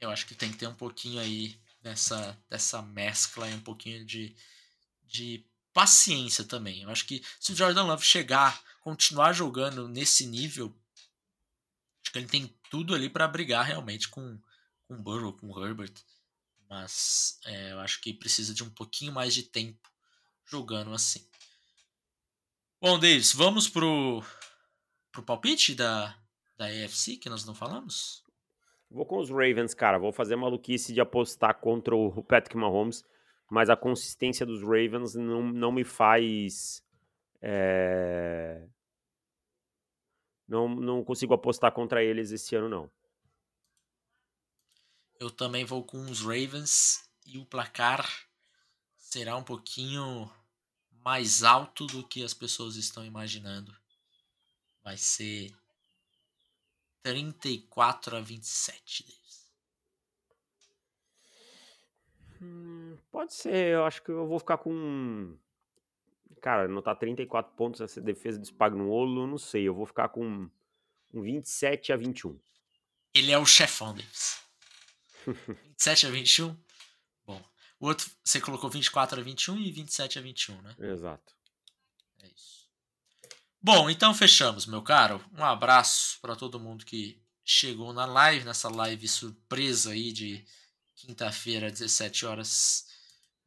eu 0.00 0.10
acho 0.10 0.26
que 0.26 0.34
tem 0.34 0.50
que 0.50 0.58
ter 0.58 0.66
um 0.66 0.74
pouquinho 0.74 1.20
aí 1.20 1.58
dessa, 1.80 2.38
dessa 2.48 2.82
mescla 2.82 3.48
e 3.48 3.54
um 3.54 3.60
pouquinho 3.60 4.04
de, 4.04 4.34
de 5.04 5.44
paciência 5.72 6.44
também. 6.44 6.82
Eu 6.82 6.90
acho 6.90 7.06
que 7.06 7.24
se 7.40 7.52
o 7.52 7.56
Jordan 7.56 7.84
Love 7.84 8.04
chegar, 8.04 8.62
continuar 8.80 9.32
jogando 9.32 9.88
nesse 9.88 10.26
nível, 10.26 10.74
acho 12.02 12.12
que 12.12 12.18
ele 12.18 12.28
tem 12.28 12.54
tudo 12.70 12.94
ali 12.94 13.08
para 13.08 13.28
brigar 13.28 13.64
realmente 13.64 14.08
com 14.08 14.38
com 14.88 14.96
Burrow, 14.96 15.34
com 15.34 15.48
Herbert, 15.62 15.92
mas 16.68 17.38
é, 17.44 17.72
eu 17.72 17.78
acho 17.80 18.00
que 18.00 18.12
precisa 18.12 18.54
de 18.54 18.64
um 18.64 18.70
pouquinho 18.70 19.12
mais 19.12 19.34
de 19.34 19.42
tempo 19.42 19.88
jogando 20.46 20.92
assim. 20.92 21.28
Bom, 22.80 22.98
Davis, 22.98 23.34
vamos 23.34 23.68
pro 23.68 24.22
pro 25.12 25.22
palpite 25.22 25.74
da 25.74 26.16
da 26.56 26.66
AFC 26.66 27.16
que 27.16 27.28
nós 27.28 27.44
não 27.44 27.54
falamos? 27.54 28.24
Vou 28.90 29.04
com 29.04 29.18
os 29.18 29.30
Ravens, 29.30 29.74
cara. 29.74 29.98
Vou 29.98 30.12
fazer 30.12 30.34
maluquice 30.34 30.92
de 30.92 31.00
apostar 31.00 31.54
contra 31.60 31.94
o 31.94 32.22
Patrick 32.24 32.56
Mahomes, 32.56 33.04
mas 33.50 33.68
a 33.68 33.76
consistência 33.76 34.46
dos 34.46 34.62
Ravens 34.62 35.14
não, 35.14 35.42
não 35.42 35.70
me 35.70 35.84
faz. 35.84 36.82
É... 37.40 38.66
Não, 40.48 40.68
não 40.68 41.04
consigo 41.04 41.34
apostar 41.34 41.70
contra 41.72 42.02
eles 42.02 42.30
esse 42.30 42.56
ano, 42.56 42.68
não. 42.68 42.90
Eu 45.18 45.30
também 45.30 45.64
vou 45.64 45.82
com 45.82 46.00
os 46.10 46.20
Ravens 46.20 47.08
e 47.26 47.38
o 47.38 47.44
placar 47.44 48.08
será 48.96 49.36
um 49.36 49.42
pouquinho 49.42 50.30
mais 51.04 51.42
alto 51.42 51.86
do 51.86 52.06
que 52.06 52.22
as 52.22 52.32
pessoas 52.32 52.76
estão 52.76 53.04
imaginando. 53.04 53.74
Vai 54.82 54.96
ser 54.96 55.52
34 57.02 58.16
a 58.16 58.20
27 58.20 59.06
deles. 59.06 59.50
Hum, 62.40 62.96
pode 63.10 63.34
ser, 63.34 63.74
eu 63.74 63.84
acho 63.84 64.02
que 64.02 64.10
eu 64.10 64.26
vou 64.26 64.38
ficar 64.38 64.58
com. 64.58 65.36
Cara, 66.40 66.68
tá 66.82 66.94
34 66.94 67.52
pontos 67.56 67.80
essa 67.80 68.00
defesa 68.00 68.38
de 68.38 68.52
no 68.70 68.90
Olo, 68.90 69.26
não 69.26 69.38
sei. 69.38 69.64
Eu 69.64 69.74
vou 69.74 69.86
ficar 69.86 70.10
com 70.10 70.48
um 71.12 71.22
27 71.22 71.92
a 71.92 71.96
21. 71.96 72.38
Ele 73.12 73.32
é 73.32 73.38
o 73.38 73.44
chefão 73.44 73.92
deles. 73.92 74.47
27 75.32 76.06
a 76.06 76.10
21? 76.10 76.56
Bom. 77.26 77.42
O 77.80 77.86
outro, 77.86 78.10
você 78.24 78.40
colocou 78.40 78.70
24 78.70 79.20
a 79.20 79.22
21 79.22 79.58
e 79.58 79.72
27 79.72 80.18
a 80.18 80.22
21, 80.22 80.62
né? 80.62 80.74
Exato. 80.78 81.34
É 82.22 82.26
isso. 82.28 82.68
Bom, 83.60 83.90
então 83.90 84.14
fechamos, 84.14 84.66
meu 84.66 84.82
caro. 84.82 85.24
Um 85.32 85.44
abraço 85.44 86.18
para 86.20 86.36
todo 86.36 86.60
mundo 86.60 86.84
que 86.84 87.20
chegou 87.44 87.92
na 87.92 88.04
live, 88.04 88.44
nessa 88.44 88.68
live 88.68 89.08
surpresa 89.08 89.92
aí 89.92 90.12
de 90.12 90.44
quinta-feira, 90.94 91.70
17 91.70 92.26
horas, 92.26 92.86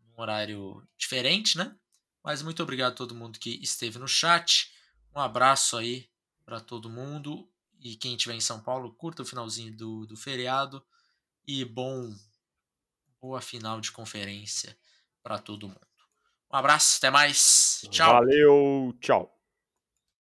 um 0.10 0.22
horário 0.22 0.82
diferente, 0.98 1.58
né? 1.58 1.76
Mas 2.24 2.42
muito 2.42 2.62
obrigado 2.64 2.94
a 2.94 2.96
todo 2.96 3.16
mundo 3.16 3.40
que 3.40 3.60
esteve 3.62 4.00
no 4.00 4.08
chat. 4.08 4.72
Um 5.16 5.20
abraço 5.20 5.78
aí 5.78 6.10
para 6.46 6.60
todo 6.60 6.90
mundo. 6.90 7.50
E 7.80 7.96
quem 7.96 8.16
estiver 8.16 8.36
em 8.36 8.42
São 8.42 8.62
Paulo, 8.62 8.94
curta 8.94 9.24
o 9.24 9.26
finalzinho 9.26 9.76
do, 9.76 10.06
do 10.06 10.16
feriado. 10.16 10.84
E 11.48 11.66
bom, 11.66 12.14
boa 13.20 13.42
final 13.42 13.82
de 13.82 13.92
conferência 13.92 14.78
para 15.24 15.40
todo 15.40 15.68
mundo. 15.68 15.80
Um 16.52 16.58
abraço, 16.58 16.98
até 16.98 17.10
mais. 17.10 17.86
Tchau. 17.92 18.14
Valeu, 18.14 18.94
tchau. 19.00 19.41